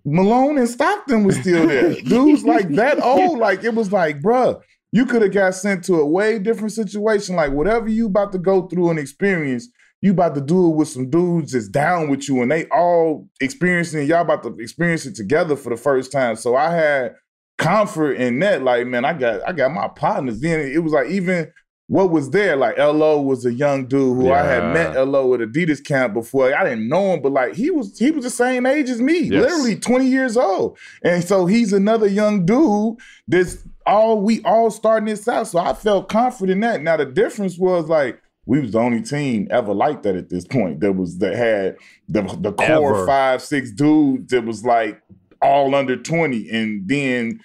Malone 0.03 0.57
and 0.57 0.69
Stockton 0.69 1.23
was 1.23 1.37
still 1.37 1.67
there. 1.67 1.93
Dudes 2.03 2.43
like 2.43 2.69
that 2.69 3.01
old, 3.01 3.39
like 3.39 3.63
it 3.63 3.73
was 3.75 3.91
like, 3.91 4.19
bruh, 4.19 4.59
you 4.91 5.05
could 5.05 5.21
have 5.21 5.31
got 5.31 5.55
sent 5.55 5.83
to 5.85 5.95
a 5.95 6.05
way 6.05 6.39
different 6.39 6.73
situation. 6.73 7.35
Like 7.35 7.51
whatever 7.51 7.87
you 7.87 8.07
about 8.07 8.31
to 8.33 8.37
go 8.37 8.67
through 8.67 8.89
and 8.89 8.99
experience, 8.99 9.67
you 10.01 10.11
about 10.11 10.35
to 10.35 10.41
do 10.41 10.67
it 10.67 10.75
with 10.75 10.87
some 10.87 11.09
dudes 11.09 11.53
that's 11.53 11.67
down 11.67 12.09
with 12.09 12.27
you, 12.27 12.41
and 12.41 12.51
they 12.51 12.65
all 12.65 13.27
experiencing. 13.39 14.07
Y'all 14.07 14.21
about 14.21 14.43
to 14.43 14.55
experience 14.59 15.05
it 15.05 15.15
together 15.15 15.55
for 15.55 15.69
the 15.69 15.77
first 15.77 16.11
time. 16.11 16.35
So 16.35 16.55
I 16.55 16.71
had 16.71 17.15
comfort 17.57 18.13
in 18.13 18.39
that. 18.39 18.63
Like, 18.63 18.87
man, 18.87 19.05
I 19.05 19.13
got 19.13 19.47
I 19.47 19.51
got 19.51 19.71
my 19.71 19.87
partners. 19.87 20.41
Then 20.41 20.59
it 20.59 20.79
was 20.79 20.93
like 20.93 21.07
even 21.07 21.51
what 21.91 22.09
was 22.09 22.29
there, 22.29 22.55
like 22.55 22.77
LO 22.77 23.19
was 23.21 23.45
a 23.45 23.51
young 23.53 23.85
dude 23.85 24.15
who 24.15 24.31
I 24.31 24.43
had 24.43 24.73
met 24.73 24.95
LO 24.95 25.33
at 25.33 25.41
Adidas 25.41 25.83
camp 25.83 26.13
before. 26.13 26.55
I 26.55 26.63
didn't 26.63 26.87
know 26.87 27.13
him, 27.15 27.21
but 27.21 27.33
like 27.33 27.53
he 27.53 27.69
was 27.69 27.99
he 27.99 28.11
was 28.11 28.23
the 28.23 28.29
same 28.29 28.65
age 28.65 28.89
as 28.89 29.01
me, 29.01 29.19
Yes. 29.23 29.43
literally 29.43 29.75
20 29.75 30.05
years 30.07 30.37
old. 30.37 30.77
And 31.03 31.21
so 31.21 31.45
he's 31.47 31.73
another 31.73 32.07
young 32.07 32.45
dude 32.45 32.95
that's 33.27 33.57
all 33.85 34.21
we 34.21 34.41
all 34.43 34.71
starting 34.71 35.07
this 35.07 35.27
out. 35.27 35.47
So 35.47 35.59
I 35.59 35.73
felt 35.73 36.07
confident 36.07 36.51
in 36.51 36.59
that. 36.61 36.81
Now 36.81 36.95
the 36.95 37.05
difference 37.05 37.57
was 37.57 37.89
like 37.89 38.21
we 38.45 38.61
was 38.61 38.71
the 38.71 38.79
only 38.79 39.01
team 39.01 39.49
ever 39.51 39.73
like 39.73 40.03
that 40.03 40.15
at 40.15 40.29
this 40.29 40.45
point. 40.45 40.79
That 40.79 40.93
was 40.93 41.17
that 41.17 41.35
had 41.35 41.75
the 42.07 42.21
the 42.39 42.53
core 42.53 42.95
Ever. 42.95 43.05
five, 43.05 43.41
six 43.41 43.69
dudes 43.69 44.31
that 44.31 44.45
was 44.45 44.63
like 44.63 45.01
all 45.41 45.75
under 45.75 45.97
20. 45.97 46.49
And 46.51 46.87
then 46.87 47.41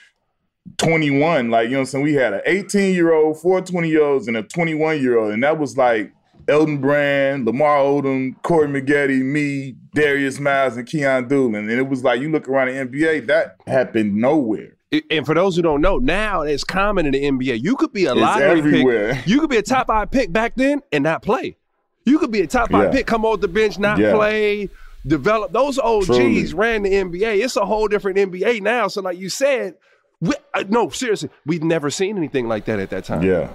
21, 0.78 1.50
like 1.50 1.64
you 1.66 1.70
know 1.72 1.78
what 1.78 1.80
I'm 1.80 1.86
saying? 1.86 2.04
We 2.04 2.14
had 2.14 2.34
an 2.34 2.40
18 2.46 2.94
year 2.94 3.12
old, 3.12 3.40
four 3.40 3.60
20 3.60 3.88
year 3.88 4.02
olds, 4.02 4.28
and 4.28 4.36
a 4.36 4.42
21 4.42 5.00
year 5.00 5.18
old. 5.18 5.32
And 5.32 5.42
that 5.42 5.58
was 5.58 5.76
like 5.76 6.12
Elton 6.48 6.78
Brand, 6.78 7.44
Lamar 7.46 7.78
Odom, 7.78 8.40
Corey 8.42 8.68
Maggette, 8.68 9.20
me, 9.22 9.74
Darius 9.94 10.38
Miles, 10.38 10.76
and 10.76 10.86
Keon 10.86 11.28
Dooling. 11.28 11.58
And 11.60 11.70
it 11.70 11.88
was 11.88 12.04
like 12.04 12.20
you 12.20 12.30
look 12.30 12.48
around 12.48 12.68
the 12.68 12.74
NBA, 12.74 13.26
that 13.26 13.56
happened 13.66 14.14
nowhere. 14.16 14.72
And 15.10 15.26
for 15.26 15.34
those 15.34 15.56
who 15.56 15.62
don't 15.62 15.80
know, 15.80 15.98
now 15.98 16.42
it's 16.42 16.62
common 16.64 17.06
in 17.06 17.12
the 17.12 17.22
NBA. 17.24 17.62
You 17.62 17.74
could 17.76 17.92
be 17.92 18.04
a 18.04 18.14
lottery 18.14 18.62
pick. 18.62 19.16
You 19.26 19.40
could 19.40 19.50
be 19.50 19.56
a 19.56 19.62
top 19.62 19.88
five 19.88 20.10
pick 20.10 20.32
back 20.32 20.54
then 20.54 20.80
and 20.92 21.02
not 21.04 21.22
play. 21.22 21.56
You 22.04 22.18
could 22.20 22.30
be 22.30 22.40
a 22.40 22.46
top 22.46 22.70
five 22.70 22.84
Yeah. 22.84 22.90
pick, 22.92 23.06
come 23.06 23.24
off 23.24 23.40
the 23.40 23.48
bench, 23.48 23.78
not 23.80 23.98
Yeah. 23.98 24.14
play, 24.14 24.70
develop. 25.04 25.52
Those 25.52 25.78
OGs 25.80 26.06
Truly. 26.06 26.52
ran 26.54 26.82
the 26.84 26.90
NBA. 26.94 27.42
It's 27.44 27.56
a 27.56 27.66
whole 27.66 27.88
different 27.88 28.16
NBA 28.16 28.60
now. 28.62 28.86
So, 28.86 29.02
like 29.02 29.18
you 29.18 29.28
said, 29.28 29.74
we, 30.20 30.34
uh, 30.54 30.64
no, 30.68 30.88
seriously, 30.88 31.30
we've 31.44 31.62
never 31.62 31.90
seen 31.90 32.16
anything 32.16 32.48
like 32.48 32.64
that 32.66 32.78
at 32.78 32.90
that 32.90 33.04
time. 33.04 33.22
Yeah. 33.22 33.50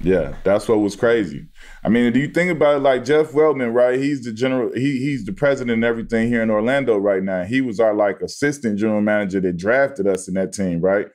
Yeah, 0.00 0.34
that's 0.44 0.68
what 0.68 0.80
was 0.80 0.94
crazy. 0.94 1.46
I 1.82 1.88
mean, 1.88 2.12
do 2.12 2.20
you 2.20 2.28
think 2.28 2.50
about 2.50 2.76
it 2.76 2.80
like 2.80 3.04
Jeff 3.04 3.32
Weltman, 3.32 3.72
right? 3.72 3.98
He's 3.98 4.24
the 4.24 4.32
general, 4.32 4.70
he 4.74 4.98
he's 4.98 5.24
the 5.24 5.32
president 5.32 5.72
and 5.72 5.84
everything 5.84 6.28
here 6.28 6.42
in 6.42 6.50
Orlando 6.50 6.98
right 6.98 7.22
now. 7.22 7.44
He 7.44 7.62
was 7.62 7.80
our 7.80 7.94
like 7.94 8.20
assistant 8.20 8.78
general 8.78 9.00
manager 9.00 9.40
that 9.40 9.56
drafted 9.56 10.06
us 10.06 10.28
in 10.28 10.34
that 10.34 10.52
team, 10.52 10.80
right? 10.80 11.06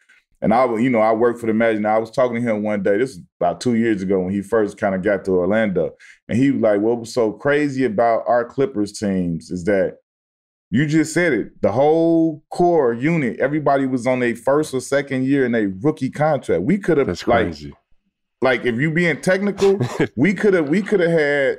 And 0.41 0.53
I, 0.53 0.65
you 0.77 0.89
know, 0.89 0.99
I 0.99 1.11
worked 1.13 1.39
for 1.39 1.45
the 1.45 1.53
Magic. 1.53 1.85
I 1.85 1.99
was 1.99 2.09
talking 2.09 2.35
to 2.35 2.41
him 2.41 2.63
one 2.63 2.81
day. 2.81 2.97
This 2.97 3.11
was 3.11 3.21
about 3.39 3.61
two 3.61 3.75
years 3.75 4.01
ago 4.01 4.19
when 4.19 4.33
he 4.33 4.41
first 4.41 4.77
kind 4.77 4.95
of 4.95 5.03
got 5.03 5.23
to 5.25 5.31
Orlando, 5.31 5.91
and 6.27 6.37
he 6.37 6.49
was 6.49 6.61
like, 6.61 6.81
"What 6.81 6.99
was 6.99 7.13
so 7.13 7.31
crazy 7.31 7.85
about 7.85 8.23
our 8.27 8.43
Clippers 8.43 8.93
teams 8.93 9.51
is 9.51 9.63
that 9.65 9.97
you 10.71 10.85
just 10.87 11.13
said 11.13 11.33
it. 11.33 11.61
The 11.61 11.71
whole 11.71 12.43
core 12.49 12.93
unit, 12.93 13.39
everybody 13.39 13.85
was 13.85 14.07
on 14.07 14.19
their 14.21 14.35
first 14.35 14.73
or 14.73 14.79
second 14.79 15.25
year 15.25 15.45
in 15.45 15.53
a 15.53 15.67
rookie 15.67 16.09
contract. 16.09 16.63
We 16.63 16.77
could 16.79 16.97
have 16.97 17.07
That's 17.07 17.27
like 17.27 17.47
crazy. 17.47 17.73
like 18.41 18.65
if 18.65 18.77
you 18.79 18.89
being 18.91 19.21
technical, 19.21 19.79
we 20.15 20.33
could 20.33 20.53
have 20.53 20.69
we 20.69 20.81
could 20.81 21.01
have 21.01 21.11
had 21.11 21.57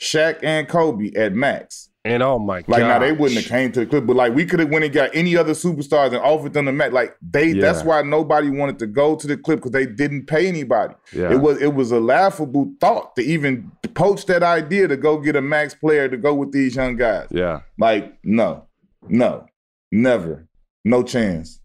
Shaq 0.00 0.40
and 0.42 0.66
Kobe 0.66 1.12
at 1.14 1.32
max. 1.34 1.90
And 2.04 2.20
oh 2.20 2.38
my 2.38 2.62
god, 2.62 2.68
Like 2.68 2.80
now 2.80 2.98
they 2.98 3.12
wouldn't 3.12 3.40
have 3.40 3.48
came 3.48 3.70
to 3.72 3.80
the 3.80 3.86
clip, 3.86 4.06
but 4.06 4.16
like 4.16 4.34
we 4.34 4.44
could 4.44 4.58
have 4.58 4.70
went 4.70 4.84
and 4.84 4.92
got 4.92 5.10
any 5.14 5.36
other 5.36 5.52
superstars 5.52 6.08
and 6.08 6.16
offered 6.16 6.52
them 6.52 6.64
the 6.64 6.72
max. 6.72 6.92
Like 6.92 7.16
they 7.22 7.52
that's 7.52 7.84
why 7.84 8.02
nobody 8.02 8.50
wanted 8.50 8.80
to 8.80 8.88
go 8.88 9.14
to 9.14 9.26
the 9.26 9.36
clip 9.36 9.60
because 9.60 9.70
they 9.70 9.86
didn't 9.86 10.26
pay 10.26 10.48
anybody. 10.48 10.94
Yeah. 11.12 11.32
It 11.32 11.40
was 11.40 11.62
it 11.62 11.74
was 11.74 11.92
a 11.92 12.00
laughable 12.00 12.72
thought 12.80 13.14
to 13.16 13.22
even 13.22 13.70
poach 13.94 14.26
that 14.26 14.42
idea 14.42 14.88
to 14.88 14.96
go 14.96 15.18
get 15.18 15.36
a 15.36 15.40
max 15.40 15.74
player 15.74 16.08
to 16.08 16.16
go 16.16 16.34
with 16.34 16.52
these 16.52 16.74
young 16.74 16.96
guys. 16.96 17.28
Yeah. 17.30 17.60
Like, 17.78 18.18
no, 18.24 18.66
no, 19.08 19.46
never, 19.90 20.48
no 20.84 21.02
chance. 21.02 21.60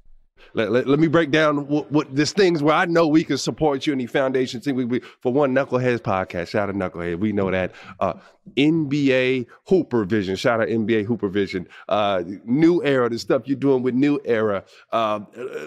Let, 0.58 0.72
let, 0.72 0.88
let 0.88 0.98
me 0.98 1.08
break 1.08 1.30
down 1.30 1.68
what, 1.68 1.92
what 1.92 2.16
this 2.16 2.34
things 2.34 2.64
where 2.64 2.74
I 2.74 2.86
know 2.86 3.08
we 3.08 3.24
can 3.24 3.38
support 3.38 3.86
you 3.86 3.94
in 3.94 4.00
the 4.00 4.08
foundation 4.08 4.60
thing. 4.60 4.74
We, 4.74 4.86
we 4.86 5.02
for 5.22 5.32
one 5.32 5.54
Knuckleheads 5.54 6.00
podcast. 6.00 6.48
Shout 6.48 6.68
out 6.68 6.74
Knucklehead. 6.76 7.20
We 7.20 7.32
know 7.32 7.52
that. 7.52 7.74
Uh, 8.00 8.14
NBA 8.56 9.46
Hooper 9.68 10.04
Vision. 10.04 10.36
Shout 10.36 10.60
out 10.60 10.68
NBA 10.68 11.06
Hooper 11.06 11.30
Vision. 11.30 11.68
Uh, 11.88 12.24
new 12.44 12.84
era, 12.84 13.08
the 13.08 13.20
stuff 13.20 13.44
you're 13.46 13.56
doing 13.56 13.84
with 13.84 13.94
New 13.94 14.20
Era. 14.26 14.64
Uh, 14.92 15.20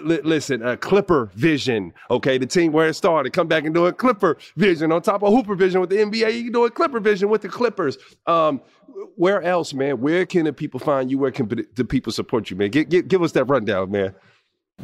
li- 0.03 0.19
listen, 0.23 0.61
uh, 0.61 0.75
Clipper 0.75 1.31
Vision. 1.35 1.93
Okay, 2.09 2.37
the 2.37 2.45
team 2.45 2.73
where 2.73 2.89
it 2.89 2.95
started. 2.95 3.31
Come 3.31 3.47
back 3.47 3.63
and 3.63 3.73
do 3.73 3.85
a 3.85 3.93
Clipper 3.93 4.37
Vision 4.57 4.91
on 4.91 5.01
top 5.01 5.23
of 5.23 5.31
Hooper 5.31 5.55
Vision 5.55 5.79
with 5.79 5.89
the 5.89 5.97
NBA. 5.97 6.35
You 6.35 6.43
can 6.43 6.51
do 6.51 6.65
a 6.65 6.71
Clipper 6.71 6.99
Vision 6.99 7.29
with 7.29 7.43
the 7.43 7.49
Clippers. 7.49 7.97
Um, 8.27 8.59
where 9.15 9.41
else, 9.41 9.73
man? 9.73 10.01
Where 10.01 10.25
can 10.25 10.43
the 10.43 10.53
people 10.53 10.81
find 10.81 11.09
you? 11.09 11.17
Where 11.17 11.31
can 11.31 11.47
the 11.75 11.85
people 11.85 12.11
support 12.11 12.49
you, 12.49 12.57
man? 12.57 12.71
Give, 12.71 12.89
give, 12.89 13.07
give 13.07 13.21
us 13.21 13.31
that 13.33 13.45
rundown, 13.45 13.89
man. 13.89 14.13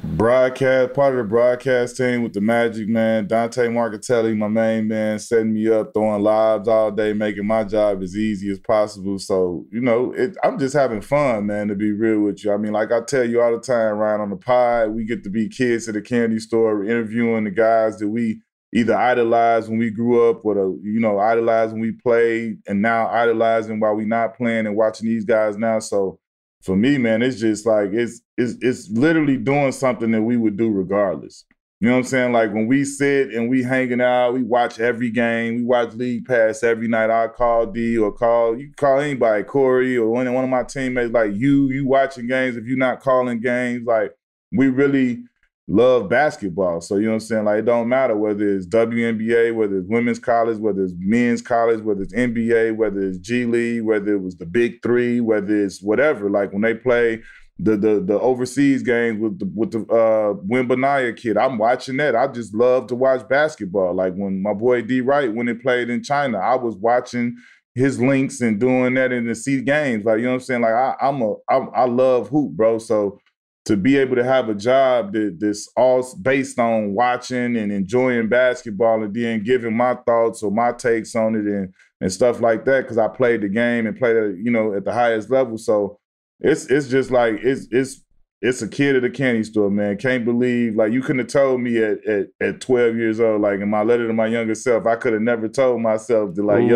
Broadcast 0.03 0.93
part 0.93 1.13
of 1.13 1.17
the 1.17 1.23
broadcast 1.23 1.97
team 1.97 2.21
with 2.21 2.33
the 2.33 2.41
Magic 2.41 2.87
man, 2.87 3.25
Dante 3.25 3.67
Marchitelli, 3.67 4.37
my 4.37 4.47
main 4.47 4.87
man, 4.87 5.17
setting 5.17 5.53
me 5.53 5.67
up, 5.67 5.91
throwing 5.93 6.21
lives 6.21 6.67
all 6.67 6.91
day, 6.91 7.13
making 7.13 7.47
my 7.47 7.63
job 7.63 8.03
as 8.03 8.15
easy 8.15 8.51
as 8.51 8.59
possible. 8.59 9.17
So 9.17 9.65
you 9.71 9.81
know, 9.81 10.13
it, 10.13 10.37
I'm 10.43 10.59
just 10.59 10.75
having 10.75 11.01
fun, 11.01 11.47
man. 11.47 11.67
To 11.69 11.75
be 11.75 11.91
real 11.91 12.21
with 12.21 12.43
you, 12.43 12.53
I 12.53 12.57
mean, 12.57 12.73
like 12.73 12.91
I 12.91 13.01
tell 13.01 13.27
you 13.27 13.41
all 13.41 13.51
the 13.51 13.59
time, 13.59 13.97
Ryan, 13.97 14.21
on 14.21 14.29
the 14.29 14.37
pod, 14.37 14.91
we 14.91 15.03
get 15.03 15.23
to 15.23 15.29
be 15.31 15.49
kids 15.49 15.89
at 15.89 15.95
a 15.95 16.01
candy 16.01 16.39
store, 16.39 16.83
interviewing 16.83 17.45
the 17.45 17.51
guys 17.51 17.97
that 17.97 18.07
we 18.07 18.41
either 18.73 18.95
idolized 18.95 19.69
when 19.69 19.79
we 19.79 19.89
grew 19.89 20.29
up, 20.29 20.45
or 20.45 20.55
the, 20.55 20.79
you 20.83 20.99
know, 20.99 21.17
idolized 21.17 21.71
when 21.71 21.81
we 21.81 21.91
played, 21.91 22.59
and 22.67 22.81
now 22.81 23.07
idolizing 23.07 23.79
while 23.79 23.95
we 23.95 24.05
not 24.05 24.37
playing 24.37 24.67
and 24.67 24.75
watching 24.75 25.07
these 25.07 25.25
guys 25.25 25.57
now. 25.57 25.79
So 25.79 26.19
for 26.61 26.75
me, 26.75 26.97
man, 26.97 27.21
it's 27.21 27.39
just 27.39 27.65
like 27.65 27.91
it's 27.93 28.21
it's 28.37 28.55
it's 28.61 28.89
literally 28.89 29.37
doing 29.37 29.71
something 29.71 30.11
that 30.11 30.21
we 30.21 30.37
would 30.37 30.57
do 30.57 30.69
regardless. 30.69 31.45
You 31.79 31.89
know 31.89 31.93
what 31.93 31.99
I'm 31.99 32.05
saying? 32.05 32.33
Like 32.33 32.53
when 32.53 32.65
we 32.65 32.83
sit 32.85 33.31
and 33.33 33.49
we 33.49 33.61
hanging 33.61 34.01
out, 34.01 34.33
we 34.33 34.41
watch 34.41 34.79
every 34.79 35.11
game, 35.11 35.57
we 35.57 35.63
watch 35.63 35.93
League 35.93 36.25
Pass 36.25 36.63
every 36.63 36.87
night. 36.87 37.11
I 37.11 37.27
call 37.27 37.67
D 37.67 37.97
or 37.97 38.11
call 38.11 38.57
you 38.57 38.71
call 38.75 38.99
anybody, 38.99 39.43
Corey 39.43 39.95
or 39.95 40.09
one 40.09 40.31
one 40.33 40.43
of 40.43 40.49
my 40.49 40.63
teammates, 40.63 41.13
like 41.13 41.35
you, 41.35 41.69
you 41.69 41.87
watching 41.87 42.27
games 42.27 42.57
if 42.57 42.65
you're 42.65 42.77
not 42.77 43.01
calling 43.01 43.39
games. 43.39 43.85
Like 43.85 44.11
we 44.51 44.69
really 44.69 45.23
love 45.67 46.07
basketball. 46.09 46.79
So 46.81 46.95
you 46.95 47.03
know 47.03 47.09
what 47.09 47.15
I'm 47.15 47.19
saying? 47.21 47.45
Like 47.45 47.59
it 47.59 47.65
don't 47.65 47.89
matter 47.89 48.15
whether 48.15 48.55
it's 48.55 48.67
WNBA, 48.67 49.53
whether 49.53 49.77
it's 49.77 49.87
women's 49.89 50.19
college, 50.19 50.57
whether 50.57 50.83
it's 50.83 50.93
men's 50.97 51.41
college, 51.41 51.81
whether 51.81 52.01
it's 52.03 52.13
NBA, 52.13 52.75
whether 52.75 53.01
it's 53.01 53.17
G 53.17 53.45
League, 53.45 53.83
whether 53.83 54.13
it 54.13 54.21
was 54.21 54.37
the 54.37 54.45
Big 54.45 54.81
Three, 54.81 55.19
whether 55.19 55.63
it's 55.65 55.81
whatever. 55.81 56.29
Like 56.29 56.53
when 56.53 56.61
they 56.61 56.73
play 56.73 57.21
the 57.59 57.75
the 57.75 57.99
the 57.99 58.19
overseas 58.19 58.83
games 58.83 59.19
with 59.19 59.39
the 59.39 59.51
with 59.55 59.71
the 59.71 59.79
uh 59.93 60.33
Wembanyama 60.47 61.17
kid. 61.17 61.37
I'm 61.37 61.57
watching 61.57 61.97
that. 61.97 62.15
I 62.15 62.27
just 62.27 62.53
love 62.53 62.87
to 62.87 62.95
watch 62.95 63.27
basketball. 63.27 63.95
Like 63.95 64.13
when 64.13 64.41
my 64.41 64.53
boy 64.53 64.83
D 64.83 65.01
Wright 65.01 65.33
when 65.33 65.47
he 65.47 65.53
played 65.53 65.89
in 65.89 66.03
China, 66.03 66.37
I 66.37 66.55
was 66.55 66.75
watching 66.75 67.35
his 67.73 67.99
links 67.99 68.41
and 68.41 68.59
doing 68.59 68.93
that 68.95 69.11
in 69.11 69.27
the 69.27 69.35
sea 69.35 69.61
games. 69.61 70.05
Like 70.05 70.19
you 70.19 70.25
know 70.25 70.31
what 70.31 70.35
I'm 70.35 70.41
saying? 70.41 70.61
Like 70.61 70.73
I, 70.73 70.95
I'm 71.01 71.21
a 71.21 71.33
I 71.49 71.85
love 71.85 72.29
hoop, 72.29 72.51
bro. 72.51 72.77
So 72.77 73.19
to 73.67 73.75
be 73.75 73.97
able 73.97 74.15
to 74.15 74.23
have 74.23 74.47
a 74.47 74.55
job 74.55 75.11
that, 75.11 75.37
that's 75.41 75.69
all 75.75 76.01
based 76.21 76.57
on 76.57 76.93
watching 76.93 77.57
and 77.57 77.69
enjoying 77.69 78.29
basketball 78.29 79.03
and 79.03 79.13
then 79.13 79.43
giving 79.43 79.75
my 79.75 79.93
thoughts 79.93 80.41
or 80.41 80.49
my 80.49 80.71
takes 80.71 81.13
on 81.15 81.35
it 81.35 81.45
and 81.45 81.73
and 81.99 82.13
stuff 82.13 82.39
like 82.39 82.63
that 82.63 82.83
because 82.83 82.97
I 82.97 83.09
played 83.09 83.41
the 83.41 83.49
game 83.49 83.85
and 83.85 83.97
played 83.97 84.15
it, 84.15 84.37
you 84.41 84.51
know, 84.51 84.73
at 84.73 84.85
the 84.85 84.93
highest 84.93 85.29
level. 85.29 85.57
So 85.57 85.99
it's 86.39 86.67
it's 86.67 86.87
just 86.87 87.11
like 87.11 87.39
it's 87.43 87.67
it's 87.69 88.01
it's 88.41 88.61
a 88.61 88.69
kid 88.69 88.95
at 88.95 89.03
a 89.03 89.09
candy 89.09 89.43
store, 89.43 89.69
man. 89.69 89.97
Can't 89.97 90.23
believe 90.23 90.75
like 90.77 90.93
you 90.93 91.01
couldn't 91.01 91.19
have 91.19 91.27
told 91.27 91.59
me 91.59 91.77
at 91.79 92.05
at, 92.07 92.27
at 92.39 92.61
12 92.61 92.95
years 92.95 93.19
old, 93.19 93.41
like 93.41 93.59
in 93.59 93.69
my 93.69 93.83
letter 93.83 94.07
to 94.07 94.13
my 94.13 94.27
younger 94.27 94.55
self, 94.55 94.85
I 94.85 94.95
could 94.95 95.11
have 95.11 95.21
never 95.21 95.49
told 95.49 95.81
myself 95.81 96.35
to 96.35 96.43
like, 96.45 96.63
Ooh. 96.63 96.67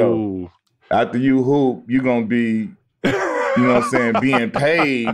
yo, 0.42 0.52
after 0.92 1.20
you 1.20 1.42
hoop, 1.42 1.86
you're 1.88 2.04
gonna 2.04 2.26
be 2.26 2.72
you 3.58 3.64
know 3.64 3.74
what 3.76 3.84
I'm 3.84 3.89
saying, 3.89 4.14
being 4.22 4.52
paid 4.52 5.08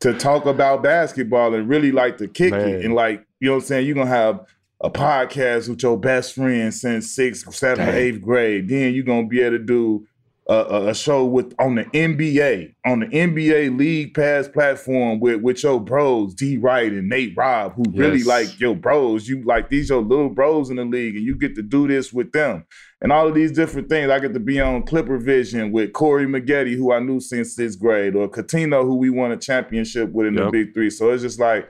to 0.00 0.14
talk 0.14 0.46
about 0.46 0.82
basketball 0.82 1.54
and 1.54 1.68
really 1.68 1.92
like 1.92 2.18
to 2.18 2.28
kick 2.28 2.52
man. 2.52 2.68
it. 2.68 2.84
And 2.84 2.94
like, 2.94 3.24
you 3.40 3.48
know 3.48 3.54
what 3.54 3.62
I'm 3.62 3.66
saying, 3.66 3.86
you're 3.86 3.94
gonna 3.94 4.08
have 4.08 4.46
a 4.80 4.90
podcast 4.90 5.68
with 5.68 5.82
your 5.82 5.98
best 5.98 6.34
friend 6.34 6.72
since 6.72 7.10
sixth, 7.10 7.52
seventh, 7.54 7.88
eighth 7.88 8.20
grade. 8.22 8.68
Then 8.68 8.94
you're 8.94 9.04
gonna 9.04 9.26
be 9.26 9.40
able 9.40 9.58
to 9.58 9.64
do 9.64 10.06
a, 10.48 10.88
a, 10.88 10.94
show 10.94 11.24
with 11.24 11.54
on 11.60 11.76
the 11.76 11.84
NBA 11.84 12.74
on 12.84 13.00
the 13.00 13.06
NBA 13.06 13.78
League 13.78 14.14
Pass 14.14 14.48
platform 14.48 15.20
with 15.20 15.40
with 15.42 15.62
your 15.62 15.80
bros 15.80 16.34
D 16.34 16.56
Wright 16.56 16.90
and 16.90 17.08
Nate 17.08 17.34
Robb, 17.36 17.74
who 17.74 17.84
yes. 17.92 17.98
really 17.98 18.22
like 18.24 18.58
your 18.58 18.74
bros. 18.74 19.28
You 19.28 19.42
like 19.44 19.68
these 19.68 19.90
your 19.90 20.02
little 20.02 20.28
bros 20.28 20.70
in 20.70 20.76
the 20.76 20.84
league, 20.84 21.16
and 21.16 21.24
you 21.24 21.36
get 21.36 21.54
to 21.54 21.62
do 21.62 21.86
this 21.86 22.12
with 22.12 22.32
them, 22.32 22.64
and 23.00 23.12
all 23.12 23.28
of 23.28 23.34
these 23.34 23.52
different 23.52 23.88
things. 23.88 24.10
I 24.10 24.18
get 24.18 24.34
to 24.34 24.40
be 24.40 24.60
on 24.60 24.82
Clipper 24.82 25.18
Vision 25.18 25.70
with 25.70 25.92
Corey 25.92 26.26
Maggette, 26.26 26.74
who 26.74 26.92
I 26.92 26.98
knew 26.98 27.20
since 27.20 27.54
sixth 27.54 27.78
grade, 27.78 28.16
or 28.16 28.28
Cuttino, 28.28 28.82
who 28.82 28.96
we 28.96 29.10
won 29.10 29.32
a 29.32 29.36
championship 29.36 30.10
with 30.10 30.26
in 30.26 30.34
yep. 30.34 30.46
the 30.46 30.50
Big 30.50 30.74
Three. 30.74 30.90
So 30.90 31.10
it's 31.10 31.22
just 31.22 31.38
like 31.38 31.68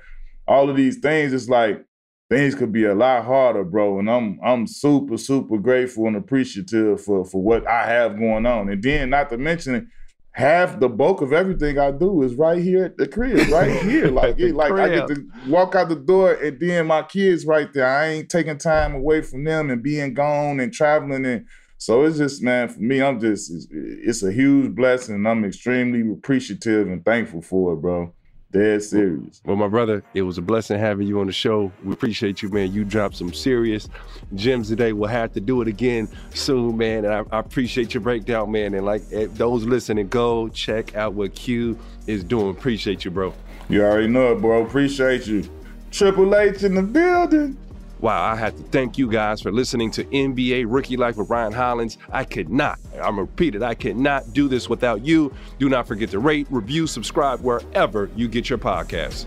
all 0.49 0.71
of 0.71 0.77
these 0.77 0.99
things. 0.99 1.33
It's 1.33 1.49
like 1.49 1.85
things 2.31 2.55
could 2.55 2.73
be 2.73 2.85
a 2.85 2.95
lot 2.95 3.25
harder, 3.25 3.65
bro. 3.65 3.99
And 3.99 4.09
I'm 4.09 4.39
I'm 4.43 4.67
super 4.67 5.19
super 5.19 5.59
grateful 5.59 6.07
and 6.07 6.17
appreciative 6.17 7.03
for 7.03 7.25
for 7.25 7.43
what 7.43 7.67
I 7.67 7.87
have 7.87 8.19
going 8.19 8.47
on. 8.47 8.71
And 8.71 8.83
then 8.83 9.11
not 9.11 9.29
to 9.31 9.37
mention 9.37 9.91
half 10.33 10.79
the 10.79 10.89
bulk 10.89 11.21
of 11.21 11.33
everything 11.33 11.79
I 11.79 11.91
do 11.91 12.23
is 12.23 12.37
right 12.37 12.63
here 12.63 12.85
at 12.85 12.97
the 12.97 13.09
crib, 13.09 13.49
right 13.53 13.83
here. 13.83 14.07
Like 14.07 14.39
it, 14.39 14.55
like 14.55 14.71
crib. 14.71 14.91
I 14.91 14.95
get 14.95 15.09
to 15.09 15.27
walk 15.49 15.75
out 15.75 15.89
the 15.89 15.97
door 15.97 16.33
and 16.35 16.59
then 16.59 16.87
my 16.87 17.03
kids 17.03 17.45
right 17.45 17.71
there. 17.75 17.87
I 17.87 18.07
ain't 18.07 18.31
taking 18.31 18.57
time 18.57 18.95
away 18.95 19.23
from 19.23 19.45
them 19.45 19.69
and 19.69 19.83
being 19.83 20.15
gone 20.15 20.61
and 20.61 20.73
traveling 20.73 21.27
and 21.27 21.47
so 21.79 22.05
it's 22.05 22.19
just 22.19 22.43
man 22.43 22.69
for 22.69 22.79
me 22.79 23.03
I'm 23.03 23.19
just 23.19 23.51
it's, 23.51 23.67
it's 23.71 24.23
a 24.23 24.31
huge 24.31 24.75
blessing 24.75 25.27
I'm 25.27 25.47
extremely 25.47 26.13
appreciative 26.13 26.89
and 26.89 27.05
thankful 27.05 27.43
for 27.43 27.73
it, 27.73 27.77
bro. 27.77 28.13
Dead 28.53 28.83
serious. 28.83 29.41
Well, 29.45 29.55
my 29.55 29.69
brother, 29.69 30.03
it 30.13 30.23
was 30.23 30.37
a 30.37 30.43
blessing 30.43 30.79
having 30.79 31.07
you 31.07 31.21
on 31.21 31.29
the 31.29 31.33
show. 31.33 31.71
We 31.85 31.93
appreciate 31.93 32.43
you, 32.43 32.49
man. 32.49 32.73
You 32.73 32.85
dropped 32.85 33.15
some 33.17 33.33
serious 33.33 33.89
gems 34.35 34.69
today. 34.69 34.93
We'll 34.93 35.09
have 35.09 35.33
to 35.35 35.41
do 35.41 35.63
it 35.63 35.69
again 35.69 36.09
soon, 36.35 36.77
man. 36.77 37.05
And 37.05 37.15
I, 37.15 37.25
I 37.31 37.39
appreciate 37.39 37.95
your 37.95 38.01
breakdown, 38.01 38.51
man. 38.51 38.75
And 38.75 38.85
like 38.85 39.03
eh, 39.13 39.29
those 39.31 39.65
listening, 39.65 40.09
go 40.09 40.49
check 40.49 40.97
out 40.97 41.15
what 41.15 41.37
Q 41.37 41.79
is 42.09 42.25
doing. 42.25 42.51
Appreciate 42.51 43.05
you, 43.05 43.13
bro. 43.13 43.33
You 43.69 43.85
already 43.85 44.09
know 44.09 44.33
it, 44.33 44.41
bro. 44.41 44.65
Appreciate 44.65 45.29
you. 45.29 45.49
Triple 45.93 46.35
H 46.35 46.65
in 46.65 46.75
the 46.75 46.83
building. 46.83 47.57
Wow, 48.01 48.23
I 48.23 48.35
have 48.35 48.57
to 48.57 48.63
thank 48.63 48.97
you 48.97 49.11
guys 49.11 49.43
for 49.43 49.53
listening 49.53 49.91
to 49.91 50.05
NBA 50.05 50.65
Rookie 50.67 50.97
Life 50.97 51.19
with 51.19 51.29
Ryan 51.29 51.53
Hollins. 51.53 51.99
I 52.11 52.25
could 52.25 52.49
not, 52.49 52.79
I'm 52.99 53.19
repeated, 53.19 53.63
I 53.63 53.75
could 53.75 53.97
not 53.97 54.33
do 54.33 54.49
this 54.49 54.71
without 54.71 55.05
you. 55.05 55.35
Do 55.59 55.69
not 55.69 55.87
forget 55.87 56.09
to 56.11 56.19
rate, 56.19 56.47
review, 56.49 56.87
subscribe 56.87 57.41
wherever 57.41 58.09
you 58.17 58.27
get 58.27 58.49
your 58.49 58.59
podcasts. 58.59 59.27